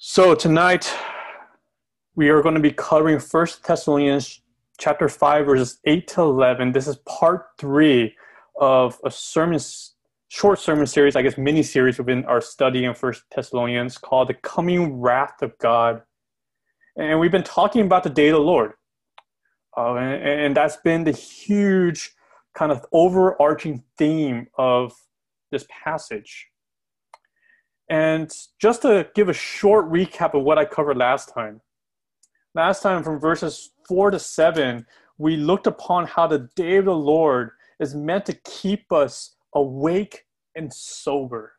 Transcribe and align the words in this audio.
So 0.00 0.32
tonight 0.32 0.94
we 2.14 2.28
are 2.28 2.40
going 2.40 2.54
to 2.54 2.60
be 2.60 2.70
covering 2.70 3.18
First 3.18 3.66
Thessalonians 3.66 4.42
chapter 4.78 5.08
5 5.08 5.44
verses 5.44 5.80
8 5.86 6.06
to 6.06 6.20
11. 6.20 6.70
This 6.70 6.86
is 6.86 6.98
part 6.98 7.46
3 7.58 8.14
of 8.60 8.96
a 9.04 9.10
sermon 9.10 9.58
short 10.28 10.60
sermon 10.60 10.86
series, 10.86 11.16
I 11.16 11.22
guess 11.22 11.36
mini 11.36 11.64
series 11.64 11.98
within 11.98 12.24
our 12.26 12.40
study 12.40 12.84
in 12.84 12.94
First 12.94 13.24
Thessalonians 13.34 13.98
called 13.98 14.28
The 14.28 14.34
Coming 14.34 15.00
Wrath 15.00 15.42
of 15.42 15.58
God. 15.58 16.02
And 16.96 17.18
we've 17.18 17.32
been 17.32 17.42
talking 17.42 17.84
about 17.84 18.04
the 18.04 18.10
day 18.10 18.28
of 18.28 18.34
the 18.34 18.40
Lord. 18.40 18.74
Uh, 19.76 19.94
and, 19.94 20.40
and 20.42 20.56
that's 20.56 20.76
been 20.76 21.02
the 21.02 21.10
huge 21.10 22.12
kind 22.54 22.70
of 22.70 22.86
overarching 22.92 23.82
theme 23.96 24.46
of 24.56 24.92
this 25.50 25.66
passage. 25.68 26.46
And 27.90 28.30
just 28.60 28.82
to 28.82 29.08
give 29.14 29.28
a 29.28 29.34
short 29.34 29.90
recap 29.90 30.34
of 30.34 30.42
what 30.42 30.58
I 30.58 30.64
covered 30.64 30.96
last 30.96 31.32
time. 31.32 31.60
Last 32.54 32.82
time, 32.82 33.02
from 33.02 33.18
verses 33.18 33.70
4 33.86 34.10
to 34.10 34.18
7, 34.18 34.84
we 35.16 35.36
looked 35.36 35.66
upon 35.66 36.06
how 36.06 36.26
the 36.26 36.48
day 36.54 36.76
of 36.76 36.84
the 36.84 36.94
Lord 36.94 37.50
is 37.80 37.94
meant 37.94 38.26
to 38.26 38.34
keep 38.44 38.92
us 38.92 39.36
awake 39.54 40.24
and 40.54 40.72
sober. 40.72 41.52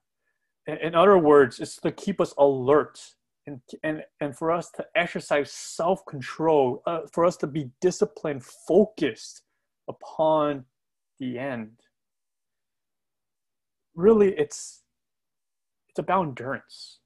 In 0.67 0.93
other 0.93 1.17
words, 1.17 1.59
it's 1.59 1.77
to 1.77 1.91
keep 1.91 2.21
us 2.21 2.33
alert 2.37 2.99
and, 3.47 3.61
and, 3.83 4.03
and 4.21 4.37
for 4.37 4.51
us 4.51 4.69
to 4.71 4.85
exercise 4.95 5.51
self 5.51 6.05
control, 6.05 6.83
uh, 6.85 7.01
for 7.11 7.25
us 7.25 7.35
to 7.37 7.47
be 7.47 7.71
disciplined, 7.81 8.43
focused 8.43 9.41
upon 9.87 10.65
the 11.19 11.39
end. 11.39 11.71
Really, 13.95 14.37
it's 14.37 14.78
it's 15.89 15.99
about 15.99 16.27
endurance. 16.27 16.99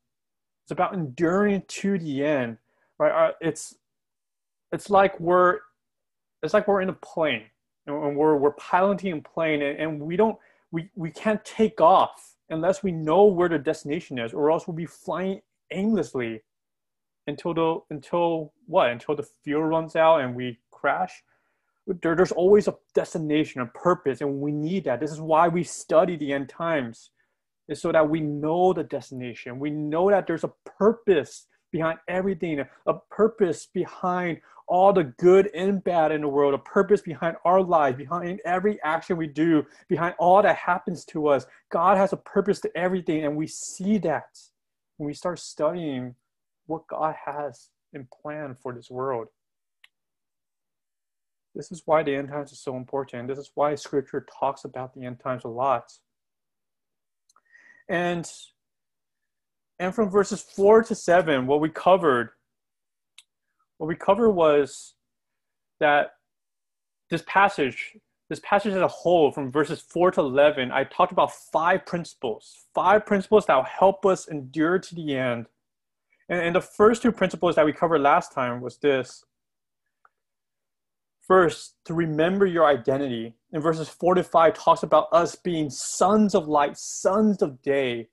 It's 0.63 0.71
about 0.71 0.93
enduring 0.93 1.63
to 1.67 1.97
the 1.97 2.25
end, 2.25 2.57
right? 2.97 3.29
Uh, 3.29 3.31
it's 3.41 3.75
it's 4.71 4.89
like 4.89 5.19
we're 5.19 5.59
it's 6.41 6.53
like 6.53 6.67
we're 6.67 6.81
in 6.81 6.89
a 6.89 6.93
plane 6.93 7.43
and 7.87 8.15
we're 8.15 8.35
we're 8.35 8.51
piloting 8.53 9.13
a 9.13 9.21
plane 9.21 9.61
and, 9.61 9.99
we 9.99 10.15
don't 10.15 10.37
we 10.71 10.89
we 10.95 11.11
can't 11.11 11.43
take 11.45 11.81
off 11.81 12.35
unless 12.49 12.83
we 12.83 12.91
know 12.91 13.25
where 13.25 13.49
the 13.49 13.57
destination 13.57 14.19
is, 14.19 14.33
or 14.33 14.51
else 14.51 14.67
we'll 14.67 14.75
be 14.75 14.85
flying 14.85 15.41
aimlessly 15.71 16.41
until 17.27 17.53
the 17.53 17.79
until 17.89 18.53
what 18.67 18.89
until 18.89 19.15
the 19.15 19.23
fuel 19.43 19.63
runs 19.63 19.95
out 19.95 20.21
and 20.21 20.35
we 20.35 20.57
crash 20.71 21.23
there, 21.87 22.15
there's 22.15 22.31
always 22.31 22.67
a 22.67 22.75
destination 22.93 23.61
a 23.61 23.65
purpose 23.67 24.21
and 24.21 24.41
we 24.41 24.51
need 24.51 24.83
that 24.85 24.99
this 24.99 25.11
is 25.11 25.21
why 25.21 25.47
we 25.47 25.63
study 25.63 26.15
the 26.15 26.31
end 26.31 26.49
times 26.49 27.11
is 27.67 27.81
so 27.81 27.91
that 27.91 28.09
we 28.09 28.19
know 28.19 28.73
the 28.73 28.83
destination. 28.83 29.59
We 29.59 29.69
know 29.69 30.09
that 30.09 30.27
there's 30.27 30.43
a 30.43 30.53
purpose 30.65 31.47
behind 31.71 31.99
everything, 32.07 32.63
a 32.85 32.93
purpose 33.09 33.67
behind 33.73 34.39
all 34.67 34.93
the 34.93 35.03
good 35.03 35.49
and 35.53 35.83
bad 35.83 36.11
in 36.11 36.21
the 36.21 36.27
world, 36.27 36.53
a 36.53 36.57
purpose 36.57 37.01
behind 37.01 37.35
our 37.45 37.61
lives, 37.61 37.97
behind 37.97 38.39
every 38.45 38.81
action 38.83 39.17
we 39.17 39.27
do, 39.27 39.63
behind 39.89 40.15
all 40.19 40.41
that 40.41 40.55
happens 40.55 41.03
to 41.05 41.27
us. 41.27 41.45
God 41.69 41.97
has 41.97 42.13
a 42.13 42.17
purpose 42.17 42.59
to 42.61 42.77
everything, 42.77 43.25
and 43.25 43.35
we 43.35 43.47
see 43.47 43.97
that 43.99 44.39
when 44.97 45.07
we 45.07 45.13
start 45.13 45.39
studying 45.39 46.15
what 46.67 46.87
God 46.87 47.15
has 47.25 47.69
in 47.91 48.07
plan 48.21 48.55
for 48.61 48.73
this 48.73 48.89
world. 48.89 49.27
This 51.55 51.71
is 51.71 51.83
why 51.85 52.01
the 52.01 52.15
end 52.15 52.29
times 52.29 52.51
is 52.51 52.59
so 52.59 52.75
important. 52.75 53.27
This 53.27 53.37
is 53.37 53.51
why 53.53 53.75
scripture 53.75 54.25
talks 54.39 54.63
about 54.63 54.93
the 54.93 55.05
end 55.05 55.19
times 55.19 55.43
a 55.43 55.49
lot. 55.49 55.91
And 57.93 58.27
and 59.77 59.93
from 59.93 60.09
verses 60.09 60.41
four 60.41 60.81
to 60.81 60.95
seven, 60.95 61.45
what 61.45 61.61
we 61.61 61.69
covered, 61.69 62.31
what 63.77 63.85
we 63.85 63.95
covered 63.95 64.31
was 64.31 64.95
that 65.79 66.13
this 67.11 67.23
passage, 67.27 67.95
this 68.29 68.39
passage 68.39 68.73
as 68.73 68.81
a 68.81 68.87
whole, 68.87 69.31
from 69.31 69.51
verses 69.51 69.79
four 69.79 70.09
to 70.09 70.21
eleven, 70.21 70.71
I 70.71 70.85
talked 70.85 71.11
about 71.11 71.33
five 71.33 71.85
principles, 71.85 72.65
five 72.73 73.05
principles 73.05 73.45
that 73.45 73.55
will 73.55 73.63
help 73.63 74.07
us 74.07 74.27
endure 74.27 74.79
to 74.79 74.95
the 74.95 75.15
end. 75.15 75.45
And, 76.29 76.41
and 76.41 76.55
the 76.55 76.61
first 76.61 77.03
two 77.03 77.11
principles 77.11 77.53
that 77.55 77.65
we 77.65 77.73
covered 77.73 78.01
last 78.01 78.33
time 78.33 78.59
was 78.59 78.77
this 78.77 79.23
First, 81.21 81.75
to 81.85 81.93
remember 81.93 82.45
your 82.45 82.65
identity. 82.65 83.35
In 83.53 83.61
verses 83.61 83.87
4 83.87 84.15
to 84.15 84.23
5, 84.23 84.53
talks 84.55 84.81
about 84.81 85.07
us 85.11 85.35
being 85.35 85.69
sons 85.69 86.33
of 86.33 86.47
light, 86.47 86.75
sons 86.75 87.43
of 87.43 87.61
day. 87.61 88.09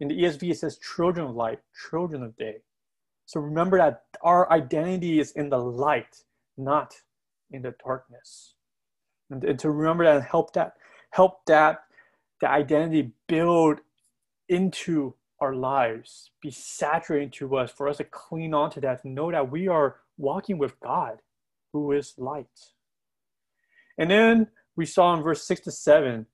In 0.00 0.08
the 0.08 0.22
ESV, 0.22 0.50
it 0.50 0.58
says 0.58 0.78
children 0.78 1.26
of 1.26 1.36
light, 1.36 1.60
children 1.90 2.22
of 2.22 2.34
day. 2.36 2.56
So 3.26 3.38
remember 3.38 3.76
that 3.76 4.04
our 4.22 4.50
identity 4.50 5.20
is 5.20 5.32
in 5.32 5.50
the 5.50 5.58
light, 5.58 6.24
not 6.56 6.94
in 7.50 7.60
the 7.60 7.74
darkness. 7.84 8.54
And, 9.30 9.44
and 9.44 9.58
to 9.58 9.70
remember 9.70 10.04
that 10.04 10.16
and 10.16 10.24
help 10.24 10.54
that, 10.54 10.72
help 11.10 11.44
that, 11.46 11.84
the 12.40 12.48
identity 12.48 13.12
build 13.26 13.80
into 14.48 15.14
our 15.40 15.54
lives, 15.54 16.30
be 16.40 16.50
saturated 16.50 17.34
to 17.34 17.56
us, 17.56 17.70
for 17.70 17.88
us 17.88 17.98
to 17.98 18.04
cling 18.04 18.54
on 18.54 18.70
to 18.70 18.80
that, 18.80 19.02
to 19.02 19.08
know 19.08 19.30
that 19.30 19.50
we 19.50 19.68
are 19.68 19.96
walking 20.16 20.56
with 20.56 20.80
God 20.80 21.18
who 21.74 21.92
is 21.92 22.14
light. 22.16 22.46
And 23.98 24.10
then 24.10 24.46
we 24.78 24.86
saw 24.86 25.12
in 25.12 25.22
verse 25.22 25.44
6 25.44 25.62
to 25.62 25.72
7 25.72 26.24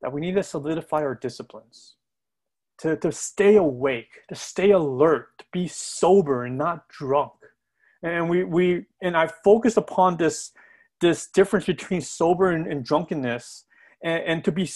that 0.00 0.12
we 0.12 0.20
need 0.20 0.36
to 0.36 0.44
solidify 0.44 1.02
our 1.02 1.16
disciplines, 1.16 1.96
to, 2.78 2.96
to 2.96 3.10
stay 3.10 3.56
awake, 3.56 4.20
to 4.28 4.36
stay 4.36 4.70
alert, 4.70 5.38
to 5.38 5.44
be 5.52 5.66
sober 5.66 6.44
and 6.44 6.56
not 6.56 6.88
drunk. 6.88 7.32
And 8.02 8.30
we, 8.30 8.44
we 8.44 8.86
and 9.02 9.16
I 9.16 9.26
focused 9.42 9.76
upon 9.76 10.18
this, 10.18 10.52
this 11.00 11.26
difference 11.26 11.66
between 11.66 12.00
sober 12.00 12.52
and, 12.52 12.66
and 12.68 12.84
drunkenness. 12.84 13.64
And, 14.04 14.22
and 14.22 14.44
to 14.44 14.52
be 14.52 14.70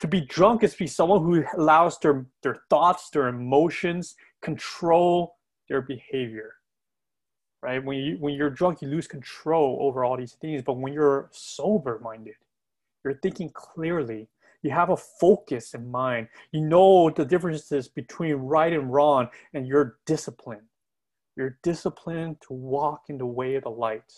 to 0.00 0.08
be 0.08 0.22
drunk 0.22 0.62
is 0.62 0.72
to 0.72 0.78
be 0.78 0.86
someone 0.86 1.22
who 1.22 1.44
allows 1.60 1.98
their, 1.98 2.26
their 2.42 2.62
thoughts, 2.70 3.10
their 3.10 3.26
emotions 3.28 4.14
control 4.40 5.34
their 5.68 5.82
behavior 5.82 6.54
right? 7.62 7.84
When 7.84 7.98
you 7.98 8.16
when 8.18 8.34
you're 8.34 8.50
drunk, 8.50 8.82
you 8.82 8.88
lose 8.88 9.06
control 9.06 9.78
over 9.80 10.04
all 10.04 10.16
these 10.16 10.34
things. 10.34 10.62
But 10.62 10.74
when 10.74 10.92
you're 10.92 11.28
sober 11.32 12.00
minded, 12.02 12.34
you're 13.04 13.18
thinking 13.22 13.50
clearly. 13.52 14.28
You 14.62 14.72
have 14.72 14.90
a 14.90 14.96
focus 14.96 15.72
in 15.74 15.88
mind. 15.88 16.28
You 16.50 16.62
know 16.62 17.10
the 17.10 17.24
differences 17.24 17.86
between 17.88 18.34
right 18.34 18.72
and 18.72 18.92
wrong, 18.92 19.28
and 19.54 19.66
you're 19.68 19.98
disciplined. 20.04 20.62
You're 21.36 21.58
disciplined 21.62 22.40
to 22.48 22.52
walk 22.52 23.02
in 23.08 23.18
the 23.18 23.26
way 23.26 23.54
of 23.54 23.62
the 23.62 23.70
light. 23.70 24.12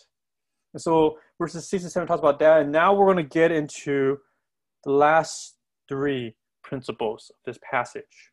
And 0.73 0.81
so 0.81 1.19
verses 1.39 1.69
six 1.69 1.83
and 1.83 1.93
seven 1.93 2.09
talks 2.09 2.21
about 2.21 2.39
that. 2.39 2.63
And 2.63 2.73
now 2.73 2.95
we're 2.95 3.13
going 3.13 3.29
to 3.29 3.35
get 3.35 3.53
into 3.53 4.19
the 4.85 4.93
last 4.93 5.57
three 5.89 6.37
principles 6.63 7.31
of 7.31 7.37
this 7.45 7.59
passage. 7.69 8.30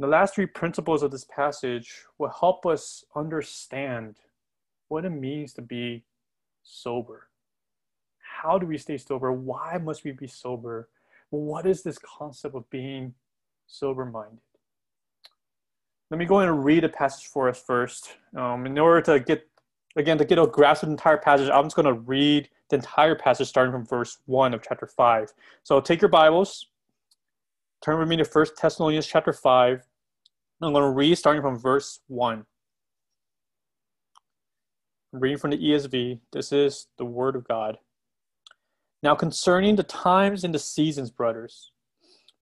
The 0.00 0.06
last 0.06 0.34
three 0.34 0.46
principles 0.46 1.02
of 1.02 1.10
this 1.10 1.24
passage 1.24 1.92
will 2.18 2.28
help 2.28 2.64
us 2.64 3.04
understand 3.16 4.16
what 4.86 5.04
it 5.04 5.10
means 5.10 5.52
to 5.54 5.62
be 5.62 6.04
sober. 6.62 7.28
How 8.20 8.58
do 8.58 8.66
we 8.66 8.78
stay 8.78 8.96
sober? 8.96 9.32
Why 9.32 9.76
must 9.78 10.04
we 10.04 10.12
be 10.12 10.28
sober? 10.28 10.88
What 11.30 11.66
is 11.66 11.82
this 11.82 11.98
concept 11.98 12.54
of 12.54 12.70
being 12.70 13.14
sober 13.66 14.04
minded? 14.04 14.38
Let 16.10 16.18
me 16.18 16.26
go 16.26 16.38
and 16.38 16.64
read 16.64 16.84
a 16.84 16.88
passage 16.88 17.26
for 17.26 17.48
us 17.48 17.60
first. 17.60 18.16
Um, 18.36 18.66
in 18.66 18.78
order 18.78 19.02
to 19.02 19.18
get, 19.18 19.48
again, 19.96 20.16
to 20.18 20.24
get 20.24 20.38
a 20.38 20.46
grasp 20.46 20.84
of 20.84 20.90
the 20.90 20.92
entire 20.92 21.18
passage, 21.18 21.50
I'm 21.52 21.64
just 21.64 21.74
going 21.74 21.86
to 21.86 22.00
read 22.00 22.48
the 22.70 22.76
entire 22.76 23.16
passage 23.16 23.48
starting 23.48 23.72
from 23.72 23.84
verse 23.84 24.18
1 24.26 24.54
of 24.54 24.62
chapter 24.62 24.86
5. 24.86 25.32
So 25.64 25.80
take 25.80 26.00
your 26.00 26.08
Bibles, 26.08 26.66
turn 27.82 27.98
with 27.98 28.08
me 28.08 28.16
to 28.16 28.24
1 28.24 28.46
Thessalonians 28.62 29.06
chapter 29.06 29.32
5, 29.32 29.87
I'm 30.60 30.72
going 30.72 30.82
to 30.82 30.90
read 30.90 31.16
starting 31.16 31.42
from 31.42 31.56
verse 31.56 32.00
1. 32.08 32.44
I'm 35.12 35.20
reading 35.20 35.38
from 35.38 35.52
the 35.52 35.56
ESV. 35.56 36.18
This 36.32 36.52
is 36.52 36.88
the 36.98 37.04
Word 37.04 37.36
of 37.36 37.46
God. 37.46 37.78
Now, 39.00 39.14
concerning 39.14 39.76
the 39.76 39.84
times 39.84 40.42
and 40.42 40.52
the 40.52 40.58
seasons, 40.58 41.12
brothers, 41.12 41.70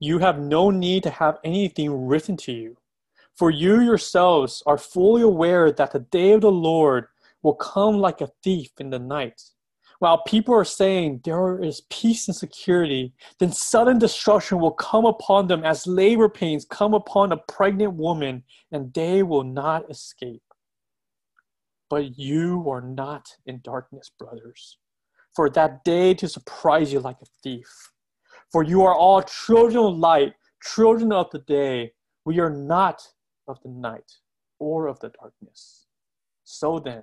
you 0.00 0.18
have 0.18 0.38
no 0.38 0.70
need 0.70 1.02
to 1.02 1.10
have 1.10 1.36
anything 1.44 2.06
written 2.06 2.38
to 2.38 2.52
you, 2.52 2.78
for 3.34 3.50
you 3.50 3.82
yourselves 3.82 4.62
are 4.64 4.78
fully 4.78 5.20
aware 5.20 5.70
that 5.70 5.92
the 5.92 5.98
day 5.98 6.32
of 6.32 6.40
the 6.40 6.50
Lord 6.50 7.08
will 7.42 7.54
come 7.54 7.98
like 7.98 8.22
a 8.22 8.30
thief 8.42 8.70
in 8.80 8.88
the 8.88 8.98
night. 8.98 9.42
While 9.98 10.22
people 10.25 10.54
are 10.54 10.64
saying 10.64 11.22
there 11.25 11.62
is 11.62 11.82
peace 11.90 12.28
and 12.28 12.37
security, 12.37 13.14
then 13.38 13.52
sudden 13.52 13.98
destruction 13.98 14.60
will 14.60 14.72
come 14.72 15.06
upon 15.06 15.46
them 15.46 15.64
as 15.64 15.87
labor 15.87 16.28
pains 16.28 16.66
come 16.66 16.93
upon 16.93 17.32
a 17.32 17.38
pregnant 17.38 17.94
woman, 17.94 18.44
and 18.72 18.93
they 18.93 19.22
will 19.22 19.44
not 19.44 19.90
escape. 19.90 20.43
But 21.88 22.19
you 22.19 22.69
are 22.69 22.82
not 22.82 23.28
in 23.46 23.60
darkness, 23.62 24.10
brothers, 24.19 24.78
for 25.34 25.48
that 25.50 25.84
day 25.84 26.12
to 26.14 26.28
surprise 26.28 26.92
you 26.92 27.00
like 27.00 27.22
a 27.22 27.26
thief. 27.42 27.69
For 28.52 28.62
you 28.62 28.82
are 28.82 28.94
all 28.94 29.22
children 29.22 29.84
of 29.84 29.96
light, 29.96 30.34
children 30.62 31.12
of 31.12 31.31
the 31.31 31.38
day. 31.40 31.92
We 32.25 32.38
are 32.40 32.50
not 32.50 33.02
of 33.49 33.58
the 33.62 33.70
night 33.70 34.12
or 34.58 34.88
of 34.88 35.00
the 35.00 35.10
darkness. 35.10 35.87
So 36.44 36.78
then, 36.78 37.02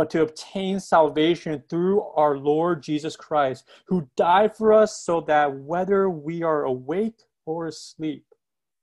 but 0.00 0.08
to 0.08 0.22
obtain 0.22 0.80
salvation 0.80 1.62
through 1.68 2.00
our 2.16 2.38
Lord 2.38 2.82
Jesus 2.82 3.16
Christ, 3.16 3.68
who 3.84 4.08
died 4.16 4.56
for 4.56 4.72
us 4.72 5.02
so 5.02 5.20
that 5.28 5.54
whether 5.54 6.08
we 6.08 6.42
are 6.42 6.64
awake 6.64 7.20
or 7.44 7.66
asleep, 7.66 8.24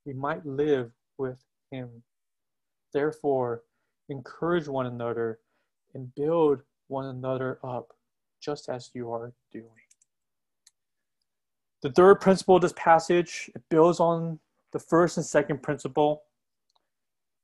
we 0.05 0.13
might 0.13 0.45
live 0.45 0.91
with 1.17 1.43
him. 1.71 1.89
Therefore, 2.93 3.63
encourage 4.09 4.67
one 4.67 4.85
another 4.85 5.39
and 5.95 6.13
build 6.13 6.61
one 6.87 7.05
another 7.05 7.57
up, 7.63 7.93
just 8.39 8.69
as 8.69 8.91
you 8.93 9.11
are 9.11 9.33
doing. 9.51 9.65
The 11.81 11.89
third 11.93 12.21
principle 12.21 12.57
of 12.57 12.61
this 12.61 12.75
passage 12.77 13.49
it 13.55 13.63
builds 13.71 13.99
on 13.99 14.37
the 14.71 14.77
first 14.77 15.17
and 15.17 15.25
second 15.25 15.63
principle. 15.63 16.21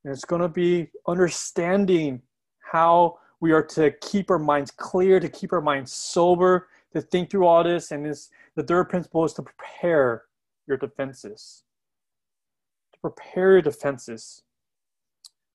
And 0.03 0.13
it's 0.13 0.25
going 0.25 0.43
to 0.43 0.47
be 0.47 0.89
understanding 1.07 2.21
how 2.59 3.17
we 3.43 3.51
are 3.51 3.61
to 3.61 3.91
keep 3.99 4.31
our 4.31 4.39
minds 4.39 4.71
clear, 4.71 5.19
to 5.19 5.27
keep 5.27 5.51
our 5.51 5.59
minds 5.59 5.91
sober, 5.91 6.69
to 6.93 7.01
think 7.01 7.29
through 7.29 7.45
all 7.45 7.61
this. 7.61 7.91
And 7.91 8.05
this, 8.05 8.29
the 8.55 8.63
third 8.63 8.85
principle 8.85 9.25
is 9.25 9.33
to 9.33 9.41
prepare 9.41 10.23
your 10.65 10.77
defenses. 10.77 11.65
To 12.93 12.99
prepare 13.01 13.51
your 13.51 13.61
defenses. 13.61 14.43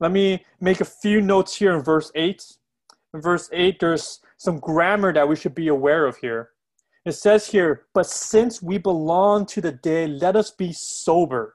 Let 0.01 0.13
me 0.13 0.45
make 0.61 0.83
a 0.83 0.85
few 0.85 1.23
notes 1.23 1.57
here 1.57 1.75
in 1.75 1.83
verse 1.83 2.13
8. 2.15 2.45
In 3.15 3.23
verse 3.23 3.49
8, 3.55 3.81
there's 3.81 4.21
some 4.37 4.59
grammar 4.59 5.15
that 5.15 5.27
we 5.27 5.35
should 5.35 5.55
be 5.55 5.69
aware 5.69 6.05
of 6.05 6.19
here. 6.19 6.51
It 7.07 7.13
says 7.13 7.47
here, 7.47 7.87
but 7.95 8.05
since 8.05 8.61
we 8.61 8.77
belong 8.77 9.47
to 9.47 9.63
the 9.63 9.73
day, 9.73 10.07
let 10.07 10.37
us 10.37 10.51
be 10.51 10.75
sober. 10.75 11.55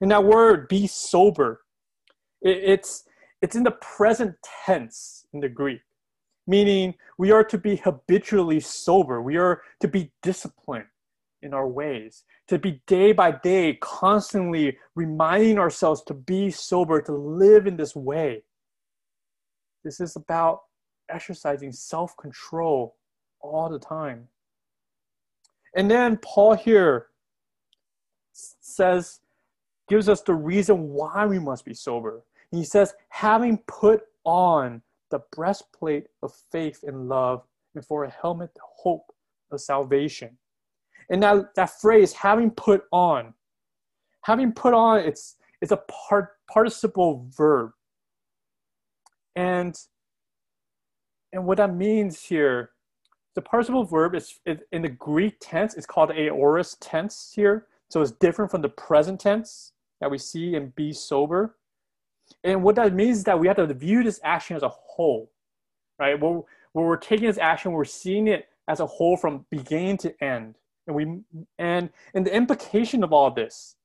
And 0.00 0.12
that 0.12 0.22
word, 0.22 0.68
be 0.68 0.86
sober, 0.86 1.62
it, 2.40 2.56
it's, 2.62 3.02
it's 3.42 3.56
in 3.56 3.62
the 3.62 3.72
present 3.72 4.34
tense 4.64 5.26
in 5.32 5.40
the 5.40 5.48
Greek, 5.48 5.80
meaning 6.46 6.94
we 7.18 7.30
are 7.30 7.44
to 7.44 7.58
be 7.58 7.76
habitually 7.76 8.60
sober. 8.60 9.20
We 9.22 9.36
are 9.36 9.62
to 9.80 9.88
be 9.88 10.12
disciplined 10.22 10.86
in 11.42 11.52
our 11.54 11.68
ways, 11.68 12.24
to 12.48 12.58
be 12.58 12.80
day 12.86 13.12
by 13.12 13.30
day 13.30 13.74
constantly 13.80 14.78
reminding 14.94 15.58
ourselves 15.58 16.02
to 16.04 16.14
be 16.14 16.50
sober, 16.50 17.00
to 17.02 17.12
live 17.12 17.66
in 17.66 17.76
this 17.76 17.94
way. 17.94 18.42
This 19.84 20.00
is 20.00 20.16
about 20.16 20.62
exercising 21.10 21.72
self 21.72 22.16
control 22.16 22.96
all 23.40 23.68
the 23.68 23.78
time. 23.78 24.28
And 25.76 25.90
then 25.90 26.16
Paul 26.16 26.54
here 26.54 27.08
says, 28.32 29.20
gives 29.88 30.08
us 30.08 30.22
the 30.22 30.34
reason 30.34 30.88
why 30.88 31.26
we 31.26 31.38
must 31.38 31.64
be 31.64 31.74
sober. 31.74 32.22
He 32.56 32.64
says, 32.64 32.94
having 33.08 33.58
put 33.66 34.02
on 34.24 34.82
the 35.10 35.20
breastplate 35.32 36.06
of 36.22 36.32
faith 36.50 36.84
and 36.86 37.08
love, 37.08 37.44
and 37.74 37.84
for 37.84 38.04
a 38.04 38.10
helmet, 38.10 38.54
the 38.54 38.60
hope 38.62 39.12
of 39.50 39.60
salvation. 39.60 40.38
And 41.10 41.22
that, 41.22 41.54
that 41.54 41.80
phrase, 41.80 42.12
having 42.12 42.50
put 42.50 42.84
on, 42.90 43.34
having 44.22 44.52
put 44.52 44.74
on, 44.74 45.00
it's, 45.00 45.36
it's 45.60 45.72
a 45.72 45.82
part, 46.08 46.36
participle 46.48 47.28
verb. 47.36 47.70
And 49.36 49.78
and 51.32 51.44
what 51.44 51.58
that 51.58 51.74
means 51.74 52.22
here, 52.22 52.70
the 53.34 53.42
participle 53.42 53.84
verb 53.84 54.14
is 54.14 54.40
in 54.72 54.80
the 54.82 54.88
Greek 54.88 55.36
tense, 55.40 55.74
it's 55.74 55.86
called 55.86 56.10
aorist 56.10 56.80
tense 56.80 57.32
here. 57.34 57.66
So 57.90 58.00
it's 58.00 58.12
different 58.12 58.50
from 58.50 58.62
the 58.62 58.70
present 58.70 59.20
tense 59.20 59.72
that 60.00 60.10
we 60.10 60.16
see 60.18 60.54
in 60.54 60.72
be 60.76 60.94
sober. 60.94 61.56
And 62.44 62.62
what 62.62 62.76
that 62.76 62.94
means 62.94 63.18
is 63.18 63.24
that 63.24 63.38
we 63.38 63.46
have 63.46 63.56
to 63.56 63.72
view 63.72 64.02
this 64.02 64.20
action 64.22 64.56
as 64.56 64.62
a 64.62 64.68
whole, 64.68 65.30
right? 65.98 66.20
When, 66.20 66.42
when 66.72 66.84
we're 66.84 66.96
taking 66.96 67.26
this 67.26 67.38
action, 67.38 67.72
we're 67.72 67.84
seeing 67.84 68.28
it 68.28 68.48
as 68.68 68.80
a 68.80 68.86
whole 68.86 69.16
from 69.16 69.46
beginning 69.50 69.98
to 69.98 70.24
end. 70.24 70.56
And 70.86 70.96
we 70.96 71.20
and 71.58 71.90
and 72.14 72.24
the 72.24 72.34
implication 72.34 73.02
of 73.02 73.12
all 73.12 73.30
this 73.32 73.76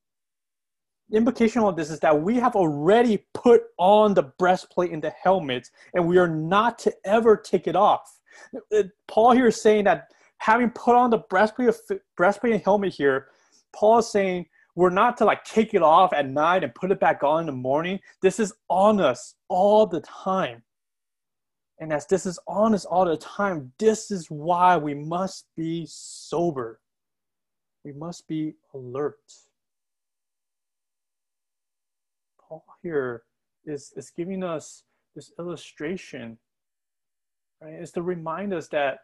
the 1.12 1.18
implication 1.18 1.62
of 1.62 1.76
this 1.76 1.92
is 1.92 2.00
that 2.00 2.22
we 2.22 2.38
have 2.38 2.56
already 2.56 3.26
put 3.34 3.64
on 3.78 4.14
the 4.14 4.24
breastplate 4.24 4.92
and 4.92 5.04
the 5.04 5.10
helmet, 5.10 5.70
and 5.94 6.08
we 6.08 6.18
are 6.18 6.28
not 6.28 6.80
to 6.80 6.94
ever 7.04 7.36
take 7.36 7.68
it 7.68 7.76
off. 7.76 8.20
Paul 9.08 9.32
here 9.32 9.48
is 9.48 9.62
saying 9.62 9.84
that 9.84 10.08
having 10.38 10.70
put 10.70 10.96
on 10.96 11.10
the 11.10 11.18
breastplate, 11.18 11.76
breastplate 12.16 12.54
and 12.54 12.64
helmet 12.64 12.94
here, 12.94 13.28
Paul 13.74 14.00
is 14.00 14.10
saying 14.10 14.46
we're 14.76 14.90
not 14.90 15.18
to 15.18 15.26
like 15.26 15.44
take 15.44 15.74
it 15.74 15.82
off 15.82 16.14
at 16.14 16.30
night 16.30 16.64
and 16.64 16.74
put 16.74 16.92
it 16.92 17.00
back 17.00 17.24
on 17.24 17.42
in 17.42 17.46
the 17.46 17.52
morning. 17.52 18.00
This 18.22 18.40
is 18.40 18.54
on 18.70 19.02
us 19.02 19.36
all 19.50 19.86
the 19.86 20.02
time. 20.02 20.64
And 21.80 21.92
as 21.92 22.06
this 22.06 22.26
is 22.26 22.40
on 22.48 22.74
us 22.76 22.86
all 22.86 23.06
the 23.06 23.18
time, 23.18 23.74
this 23.80 24.12
is 24.12 24.28
why 24.30 24.78
we 24.78 24.94
must 24.94 25.48
be 25.58 25.86
sober. 25.90 26.80
We 27.84 27.92
must 27.92 28.28
be 28.28 28.54
alert. 28.74 29.18
Paul 32.40 32.64
here 32.84 33.24
is, 33.66 33.92
is 33.96 34.12
giving 34.16 34.44
us 34.44 34.84
this 35.16 35.32
illustration, 35.40 36.38
right? 37.62 37.74
Is 37.74 37.92
to 37.94 38.04
remind 38.04 38.54
us 38.54 38.68
that, 38.70 39.00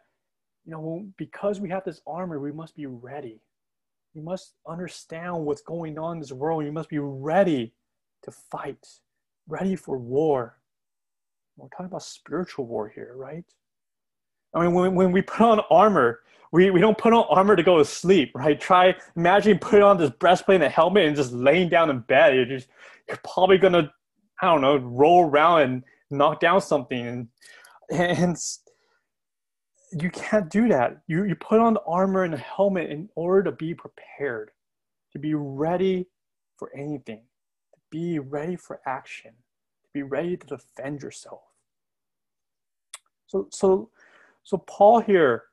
you 0.64 0.72
know, 0.72 1.06
because 1.16 1.60
we 1.60 1.68
have 1.70 1.84
this 1.84 2.00
armor, 2.06 2.38
we 2.38 2.52
must 2.52 2.76
be 2.76 2.86
ready. 2.86 3.40
We 4.14 4.22
must 4.22 4.54
understand 4.66 5.44
what's 5.44 5.62
going 5.62 5.98
on 5.98 6.16
in 6.16 6.20
this 6.20 6.32
world. 6.32 6.64
You 6.64 6.72
must 6.72 6.88
be 6.88 6.98
ready 6.98 7.74
to 8.22 8.30
fight, 8.30 8.86
ready 9.46 9.76
for 9.76 9.98
war. 9.98 10.58
We're 11.56 11.68
talking 11.68 11.86
about 11.86 12.02
spiritual 12.02 12.66
war 12.66 12.88
here, 12.88 13.12
right? 13.16 13.44
I 14.54 14.62
mean, 14.62 14.74
when, 14.74 14.94
when 14.94 15.12
we 15.12 15.22
put 15.22 15.40
on 15.40 15.60
armor, 15.70 16.20
we, 16.52 16.70
we 16.70 16.80
don't 16.80 16.96
put 16.96 17.12
on 17.12 17.26
armor 17.28 17.56
to 17.56 17.62
go 17.62 17.78
to 17.78 17.84
sleep, 17.84 18.32
right? 18.34 18.58
Try 18.58 18.94
imagine 19.16 19.58
putting 19.58 19.82
on 19.82 19.98
this 19.98 20.10
breastplate 20.10 20.56
and 20.56 20.64
a 20.64 20.68
helmet 20.68 21.06
and 21.06 21.16
just 21.16 21.32
laying 21.32 21.68
down 21.68 21.90
in 21.90 22.00
bed. 22.00 22.34
You're 22.34 22.46
just 22.46 22.68
you're 23.06 23.18
probably 23.18 23.58
gonna 23.58 23.92
I 24.40 24.46
don't 24.46 24.62
know 24.62 24.76
roll 24.76 25.28
around 25.28 25.62
and 25.62 25.84
knock 26.10 26.40
down 26.40 26.60
something 26.60 27.06
and 27.06 27.28
and 27.90 28.36
you 29.92 30.10
can't 30.10 30.50
do 30.50 30.68
that. 30.68 30.98
You 31.06 31.24
you 31.24 31.34
put 31.34 31.60
on 31.60 31.74
the 31.74 31.82
armor 31.86 32.24
and 32.24 32.32
the 32.32 32.38
helmet 32.38 32.90
in 32.90 33.08
order 33.14 33.42
to 33.44 33.52
be 33.52 33.74
prepared, 33.74 34.50
to 35.12 35.18
be 35.18 35.34
ready 35.34 36.06
for 36.56 36.70
anything, 36.74 37.22
to 37.72 37.80
be 37.90 38.18
ready 38.18 38.56
for 38.56 38.80
action, 38.86 39.30
to 39.30 39.88
be 39.92 40.02
ready 40.02 40.36
to 40.36 40.46
defend 40.46 41.02
yourself. 41.02 41.40
So 43.26 43.48
so 43.50 43.90
so 44.44 44.58
Paul 44.58 45.00
here, 45.00 45.44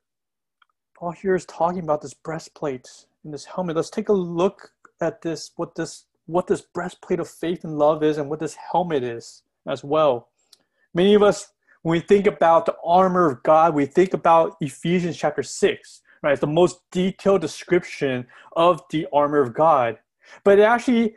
Paul 0.97 1.11
here 1.11 1.35
is 1.35 1.45
talking 1.45 1.83
about 1.83 2.01
this 2.01 2.13
breastplate 2.13 2.89
and 3.23 3.33
this 3.33 3.45
helmet. 3.45 3.75
Let's 3.75 3.89
take 3.89 4.09
a 4.09 4.13
look 4.13 4.71
at 5.01 5.21
this, 5.21 5.51
what 5.55 5.75
this 5.75 6.05
what 6.27 6.47
this 6.47 6.61
breastplate 6.61 7.19
of 7.19 7.29
faith 7.29 7.63
and 7.63 7.77
love 7.77 8.03
is 8.03 8.17
and 8.17 8.29
what 8.29 8.39
this 8.39 8.55
helmet 8.71 9.03
is 9.03 9.43
as 9.67 9.83
well. 9.83 10.29
Many 10.93 11.13
of 11.13 11.21
us, 11.21 11.51
when 11.85 11.91
we 11.91 11.99
think 11.99 12.25
about 12.25 12.65
the 12.65 12.75
armor 12.83 13.29
of 13.29 13.43
God, 13.43 13.75
we 13.75 13.85
think 13.85 14.15
about 14.15 14.57
Ephesians 14.59 15.15
chapter 15.15 15.43
6, 15.43 16.01
right? 16.23 16.31
It's 16.31 16.41
the 16.41 16.47
most 16.47 16.79
detailed 16.91 17.41
description 17.41 18.25
of 18.55 18.81
the 18.89 19.05
armor 19.13 19.39
of 19.39 19.53
God. 19.53 19.99
But 20.43 20.59
actually, 20.59 21.15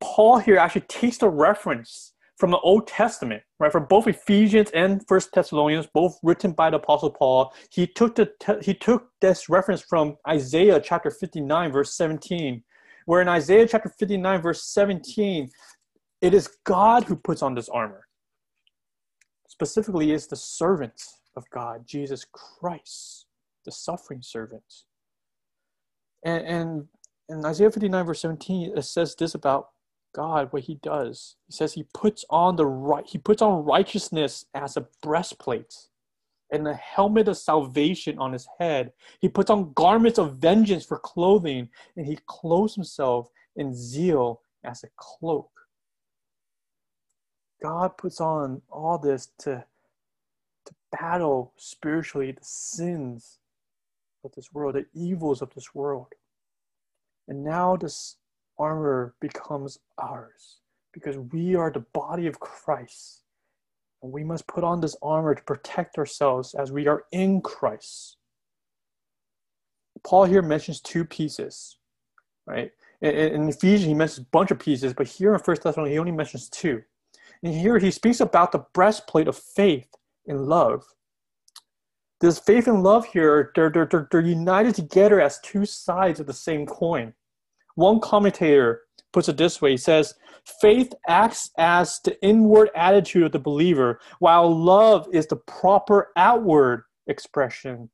Paul 0.00 0.38
here 0.38 0.56
actually 0.56 0.80
takes 0.88 1.18
the 1.18 1.28
reference 1.28 2.14
from 2.38 2.50
the 2.50 2.58
Old 2.58 2.88
Testament, 2.88 3.44
right? 3.60 3.70
From 3.70 3.84
both 3.84 4.08
Ephesians 4.08 4.68
and 4.74 5.06
First 5.06 5.30
Thessalonians, 5.32 5.86
both 5.94 6.18
written 6.24 6.50
by 6.50 6.70
the 6.70 6.78
Apostle 6.78 7.12
Paul. 7.12 7.54
He 7.70 7.86
took 7.86 8.16
the 8.16 8.32
he 8.62 8.74
took 8.74 9.10
this 9.20 9.48
reference 9.48 9.80
from 9.80 10.16
Isaiah 10.26 10.80
chapter 10.80 11.12
59, 11.12 11.70
verse 11.70 11.94
17, 11.94 12.64
where 13.06 13.22
in 13.22 13.28
Isaiah 13.28 13.68
chapter 13.68 13.90
59, 13.96 14.42
verse 14.42 14.64
17, 14.64 15.48
it 16.20 16.34
is 16.34 16.50
God 16.64 17.04
who 17.04 17.14
puts 17.14 17.42
on 17.42 17.54
this 17.54 17.68
armor. 17.68 18.03
Specifically, 19.54 20.10
is 20.10 20.26
the 20.26 20.34
servant 20.34 21.00
of 21.36 21.48
God, 21.50 21.86
Jesus 21.86 22.26
Christ, 22.32 23.26
the 23.64 23.70
suffering 23.70 24.20
servant. 24.20 24.64
And, 26.24 26.44
and 26.44 26.88
in 27.28 27.44
Isaiah 27.44 27.70
59, 27.70 28.04
verse 28.04 28.20
17, 28.20 28.76
it 28.76 28.82
says 28.82 29.14
this 29.14 29.36
about 29.36 29.68
God, 30.12 30.52
what 30.52 30.64
he 30.64 30.74
does, 30.82 31.36
he 31.46 31.52
says 31.52 31.72
he 31.72 31.84
puts 31.94 32.24
on 32.30 32.56
the 32.56 32.66
right, 32.66 33.06
he 33.06 33.16
puts 33.16 33.42
on 33.42 33.64
righteousness 33.64 34.44
as 34.54 34.76
a 34.76 34.88
breastplate 35.04 35.72
and 36.50 36.66
the 36.66 36.74
helmet 36.74 37.28
of 37.28 37.36
salvation 37.36 38.18
on 38.18 38.32
his 38.32 38.48
head. 38.58 38.92
He 39.20 39.28
puts 39.28 39.50
on 39.50 39.72
garments 39.74 40.18
of 40.18 40.38
vengeance 40.38 40.84
for 40.84 40.98
clothing, 40.98 41.68
and 41.96 42.06
he 42.06 42.18
clothes 42.26 42.74
himself 42.74 43.28
in 43.54 43.72
zeal 43.72 44.40
as 44.64 44.82
a 44.82 44.88
cloak. 44.96 45.48
God 47.64 47.96
puts 47.96 48.20
on 48.20 48.60
all 48.68 48.98
this 48.98 49.30
to, 49.38 49.64
to 50.66 50.74
battle 50.92 51.54
spiritually 51.56 52.30
the 52.30 52.44
sins 52.44 53.38
of 54.22 54.32
this 54.32 54.52
world, 54.52 54.74
the 54.74 54.84
evils 54.92 55.40
of 55.40 55.48
this 55.54 55.74
world. 55.74 56.08
And 57.26 57.42
now 57.42 57.76
this 57.76 58.16
armor 58.58 59.14
becomes 59.18 59.78
ours 59.96 60.58
because 60.92 61.16
we 61.16 61.54
are 61.54 61.70
the 61.70 61.86
body 61.94 62.26
of 62.26 62.38
Christ. 62.38 63.22
And 64.02 64.12
we 64.12 64.24
must 64.24 64.46
put 64.46 64.62
on 64.62 64.82
this 64.82 64.96
armor 65.02 65.34
to 65.34 65.42
protect 65.42 65.96
ourselves 65.96 66.54
as 66.54 66.70
we 66.70 66.86
are 66.86 67.04
in 67.12 67.40
Christ. 67.40 68.18
Paul 70.06 70.24
here 70.24 70.42
mentions 70.42 70.82
two 70.82 71.06
pieces, 71.06 71.78
right? 72.46 72.72
In, 73.00 73.48
Ephesians, 73.48 73.84
he 73.84 73.94
mentions 73.94 74.18
a 74.18 74.30
bunch 74.30 74.50
of 74.50 74.58
pieces, 74.58 74.92
but 74.92 75.06
here 75.06 75.32
in 75.32 75.40
First 75.40 75.62
Thessalonians, 75.62 75.94
he 75.94 75.98
only 75.98 76.12
mentions 76.12 76.50
two. 76.50 76.82
And 77.44 77.52
here 77.54 77.78
he 77.78 77.90
speaks 77.90 78.20
about 78.20 78.52
the 78.52 78.64
breastplate 78.72 79.28
of 79.28 79.36
faith 79.36 79.88
and 80.26 80.46
love. 80.46 80.82
This 82.22 82.38
faith 82.38 82.66
and 82.66 82.82
love 82.82 83.04
here, 83.04 83.52
they're, 83.54 83.68
they're, 83.70 84.08
they're 84.10 84.20
united 84.22 84.74
together 84.74 85.20
as 85.20 85.40
two 85.40 85.66
sides 85.66 86.20
of 86.20 86.26
the 86.26 86.32
same 86.32 86.64
coin. 86.64 87.12
One 87.74 88.00
commentator 88.00 88.80
puts 89.12 89.28
it 89.28 89.36
this 89.36 89.60
way 89.60 89.72
he 89.72 89.76
says, 89.76 90.14
Faith 90.60 90.94
acts 91.06 91.50
as 91.58 92.00
the 92.02 92.18
inward 92.22 92.70
attitude 92.74 93.24
of 93.24 93.32
the 93.32 93.38
believer, 93.38 94.00
while 94.20 94.50
love 94.50 95.06
is 95.12 95.26
the 95.26 95.36
proper 95.36 96.12
outward 96.16 96.84
expression 97.08 97.90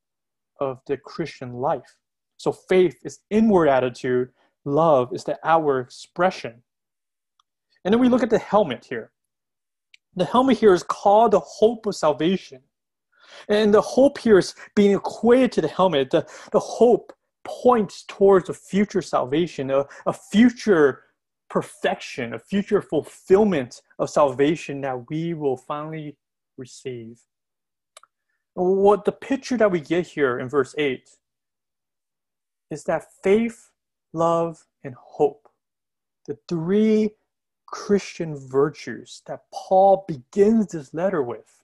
of 0.61 0.79
the 0.87 0.97
Christian 0.97 1.55
life. 1.55 1.97
So 2.37 2.53
faith 2.53 2.99
is 3.05 3.19
inward 3.31 3.69
attitude, 3.69 4.29
love 4.65 5.13
is 5.13 5.25
the 5.25 5.39
outward 5.43 5.87
expression. 5.87 6.63
And 7.85 7.93
then 7.93 8.01
we 8.01 8.09
look 8.09 8.23
at 8.23 8.31
the 8.31 8.39
helmet 8.39 8.87
here. 8.89 9.11
The 10.17 10.25
helmet 10.25 10.59
here 10.59 10.75
is 10.75 10.83
called 10.83 11.33
the 11.33 11.41
hope 11.41 11.87
of 11.87 11.95
salvation. 11.95 12.63
And 13.49 13.73
the 13.73 13.81
hope 13.81 14.19
here 14.19 14.39
is 14.39 14.55
being 14.75 14.95
equated 14.95 15.53
to 15.53 15.61
the 15.61 15.69
helmet. 15.69 16.11
The, 16.11 16.27
the 16.53 16.61
hope 16.61 17.13
points 17.45 18.05
towards 18.07 18.49
a 18.49 18.55
future 18.55 19.03
salvation, 19.03 19.71
a, 19.71 19.87
a 20.07 20.13
future 20.13 21.05
perfection, 21.49 22.35
a 22.35 22.39
future 22.39 22.83
fulfillment 22.83 23.83
of 23.99 24.11
salvation 24.11 24.81
that 24.83 25.09
we 25.11 25.35
will 25.35 25.57
finally 25.57 26.17
receive. 26.57 27.21
What 28.55 29.05
the 29.05 29.13
picture 29.13 29.57
that 29.57 29.71
we 29.71 29.81
get 29.81 30.07
here 30.07 30.39
in 30.39 30.49
verse 30.49 30.75
8 30.77 31.09
is 32.71 32.85
that 32.85 33.07
faith, 33.23 33.71
love, 34.13 34.65
and 34.85 34.95
hope, 34.95 35.49
the 36.27 36.39
three 36.49 37.11
Christian 37.71 38.37
virtues 38.37 39.23
that 39.27 39.45
Paul 39.53 40.05
begins 40.09 40.69
this 40.69 40.93
letter 40.93 41.23
with. 41.23 41.63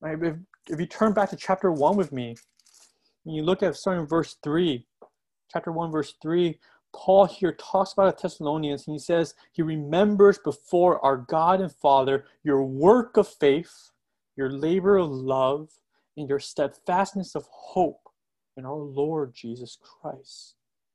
Right? 0.00 0.20
If, 0.22 0.36
if 0.68 0.80
you 0.80 0.86
turn 0.86 1.12
back 1.12 1.30
to 1.30 1.36
chapter 1.36 1.72
1 1.72 1.96
with 1.96 2.12
me, 2.12 2.36
and 3.24 3.34
you 3.34 3.42
look 3.42 3.62
at 3.62 3.76
starting 3.76 4.06
verse 4.06 4.36
3, 4.42 4.84
chapter 5.50 5.72
1, 5.72 5.90
verse 5.90 6.14
3, 6.20 6.58
Paul 6.94 7.24
here 7.24 7.52
talks 7.52 7.92
about 7.92 8.16
the 8.16 8.22
Thessalonians 8.22 8.86
and 8.86 8.94
he 8.94 8.98
says, 8.98 9.34
He 9.52 9.62
remembers 9.62 10.38
before 10.38 11.02
our 11.04 11.16
God 11.16 11.60
and 11.60 11.72
Father 11.72 12.26
your 12.42 12.62
work 12.62 13.16
of 13.16 13.28
faith, 13.28 13.90
your 14.36 14.50
labor 14.50 14.98
of 14.98 15.10
love, 15.10 15.70
and 16.16 16.28
your 16.28 16.40
steadfastness 16.40 17.34
of 17.34 17.46
hope 17.50 18.08
in 18.56 18.66
our 18.66 18.74
Lord 18.74 19.34
Jesus 19.34 19.78
Christ. 19.80 20.54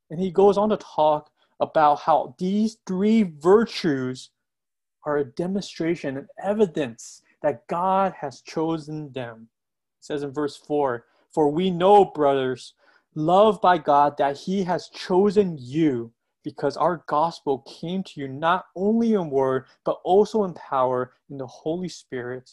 And 0.09 0.19
he 0.19 0.31
goes 0.31 0.57
on 0.57 0.69
to 0.69 0.77
talk 0.77 1.31
about 1.59 1.99
how 2.01 2.35
these 2.37 2.77
three 2.85 3.23
virtues 3.23 4.31
are 5.05 5.17
a 5.17 5.25
demonstration 5.25 6.17
and 6.17 6.27
evidence 6.43 7.21
that 7.41 7.65
God 7.67 8.13
has 8.19 8.41
chosen 8.41 9.11
them. 9.13 9.47
It 9.99 10.05
says 10.05 10.23
in 10.23 10.33
verse 10.33 10.57
4 10.57 11.05
for 11.37 11.49
we 11.49 11.69
know, 11.69 12.05
brothers, 12.05 12.73
loved 13.15 13.61
by 13.61 13.77
God, 13.77 14.17
that 14.17 14.37
He 14.37 14.63
has 14.63 14.89
chosen 14.89 15.57
you 15.59 16.11
because 16.43 16.77
our 16.77 17.03
gospel 17.07 17.59
came 17.59 18.03
to 18.03 18.21
you 18.21 18.27
not 18.27 18.65
only 18.75 19.13
in 19.13 19.29
word, 19.29 19.65
but 19.83 19.99
also 20.03 20.45
in 20.45 20.53
power 20.53 21.13
in 21.29 21.37
the 21.37 21.45
Holy 21.45 21.89
Spirit 21.89 22.49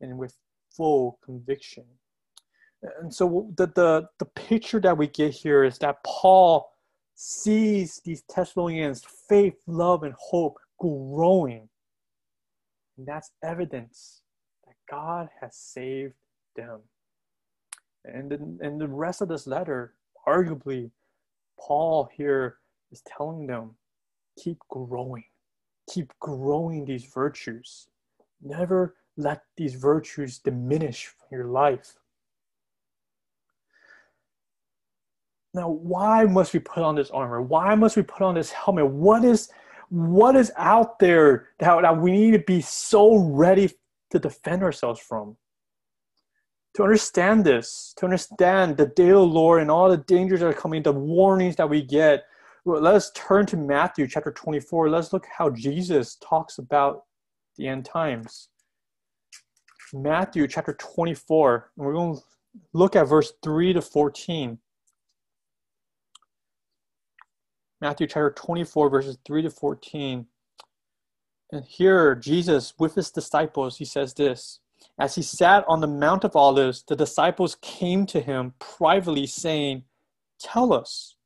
and 0.00 0.18
with 0.18 0.36
full 0.70 1.18
conviction. 1.24 1.84
And 3.00 3.14
so 3.14 3.50
the, 3.56 3.68
the, 3.68 4.08
the 4.18 4.26
picture 4.26 4.80
that 4.80 4.98
we 4.98 5.06
get 5.06 5.32
here 5.32 5.64
is 5.64 5.78
that 5.78 6.02
Paul 6.04 6.70
sees 7.16 8.00
these 8.04 8.22
Thessalonians' 8.22 9.04
faith, 9.28 9.56
love, 9.66 10.04
and 10.04 10.14
hope 10.18 10.58
growing. 10.78 11.68
And 12.96 13.06
that's 13.06 13.32
evidence 13.42 14.20
that 14.66 14.74
God 14.88 15.28
has 15.40 15.56
saved 15.56 16.14
them. 16.54 16.80
And 18.04 18.32
in, 18.32 18.58
in 18.62 18.78
the 18.78 18.86
rest 18.86 19.22
of 19.22 19.28
this 19.28 19.46
letter, 19.46 19.94
arguably, 20.28 20.90
Paul 21.58 22.08
here 22.14 22.58
is 22.92 23.02
telling 23.06 23.46
them 23.46 23.74
keep 24.38 24.58
growing, 24.70 25.24
keep 25.90 26.12
growing 26.20 26.84
these 26.84 27.04
virtues. 27.04 27.88
Never 28.42 28.94
let 29.16 29.42
these 29.56 29.74
virtues 29.74 30.38
diminish 30.38 31.06
from 31.06 31.26
your 31.30 31.46
life. 31.46 31.94
Now, 35.56 35.70
why 35.70 36.24
must 36.24 36.52
we 36.52 36.60
put 36.60 36.84
on 36.84 36.94
this 36.94 37.10
armor? 37.10 37.42
Why 37.42 37.74
must 37.74 37.96
we 37.96 38.02
put 38.02 38.22
on 38.22 38.34
this 38.34 38.52
helmet? 38.52 38.86
What 38.86 39.24
is 39.24 39.48
what 39.88 40.36
is 40.36 40.52
out 40.56 40.98
there 40.98 41.48
that, 41.58 41.82
that 41.82 42.00
we 42.00 42.12
need 42.12 42.32
to 42.32 42.38
be 42.40 42.60
so 42.60 43.16
ready 43.16 43.70
to 44.10 44.18
defend 44.18 44.62
ourselves 44.62 45.00
from? 45.00 45.36
to 46.76 46.82
understand 46.82 47.42
this, 47.42 47.94
to 47.96 48.04
understand 48.04 48.76
the 48.76 48.84
day 48.84 49.08
of 49.08 49.14
the 49.14 49.20
Lord 49.20 49.62
and 49.62 49.70
all 49.70 49.88
the 49.88 49.96
dangers 49.96 50.40
that 50.40 50.46
are 50.46 50.52
coming, 50.52 50.82
the 50.82 50.92
warnings 50.92 51.56
that 51.56 51.70
we 51.70 51.80
get, 51.80 52.24
let 52.66 52.94
us 52.94 53.10
turn 53.14 53.46
to 53.46 53.56
Matthew 53.56 54.06
chapter 54.06 54.30
24. 54.30 54.90
Let's 54.90 55.10
look 55.10 55.24
how 55.38 55.48
Jesus 55.48 56.16
talks 56.16 56.58
about 56.58 57.04
the 57.56 57.66
end 57.66 57.86
times. 57.86 58.50
Matthew 59.94 60.46
chapter 60.46 60.74
24, 60.74 61.70
and 61.78 61.86
we're 61.86 61.94
going 61.94 62.16
to 62.16 62.22
look 62.74 62.94
at 62.94 63.08
verse 63.08 63.32
3 63.42 63.72
to 63.72 63.80
14. 63.80 64.58
Matthew 67.80 68.06
chapter 68.06 68.30
24, 68.30 68.88
verses 68.88 69.18
3 69.26 69.42
to 69.42 69.50
14. 69.50 70.26
And 71.52 71.64
here, 71.64 72.14
Jesus, 72.14 72.74
with 72.78 72.94
his 72.94 73.10
disciples, 73.10 73.76
he 73.76 73.84
says 73.84 74.14
this 74.14 74.60
as 74.98 75.14
he 75.14 75.22
sat 75.22 75.64
on 75.68 75.80
the 75.80 75.86
Mount 75.86 76.24
of 76.24 76.36
Olives, 76.36 76.82
the 76.82 76.96
disciples 76.96 77.56
came 77.60 78.06
to 78.06 78.20
him 78.20 78.54
privately, 78.58 79.26
saying, 79.26 79.84
Tell 80.40 80.72
us, 80.72 81.16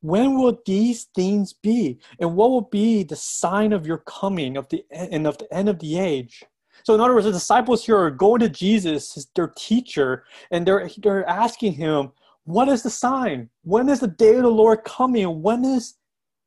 when 0.00 0.38
will 0.38 0.60
these 0.64 1.04
things 1.14 1.52
be? 1.52 1.98
And 2.20 2.36
what 2.36 2.50
will 2.50 2.62
be 2.62 3.02
the 3.02 3.16
sign 3.16 3.72
of 3.72 3.86
your 3.86 3.98
coming 3.98 4.56
of 4.56 4.68
the 4.68 4.84
and 4.90 5.26
of 5.26 5.38
the 5.38 5.52
end 5.52 5.68
of 5.68 5.78
the 5.78 5.98
age? 5.98 6.44
So, 6.84 6.94
in 6.94 7.00
other 7.00 7.14
words, 7.14 7.26
the 7.26 7.32
disciples 7.32 7.84
here 7.84 7.98
are 7.98 8.10
going 8.10 8.40
to 8.40 8.48
Jesus, 8.48 9.26
their 9.34 9.48
teacher, 9.48 10.24
and 10.50 10.66
they're, 10.66 10.88
they're 10.98 11.28
asking 11.28 11.72
him, 11.72 12.12
What 12.48 12.70
is 12.70 12.82
the 12.82 12.88
sign? 12.88 13.50
When 13.62 13.90
is 13.90 14.00
the 14.00 14.08
day 14.08 14.36
of 14.36 14.42
the 14.42 14.48
Lord 14.48 14.82
coming? 14.82 15.42
When 15.42 15.66
is 15.66 15.96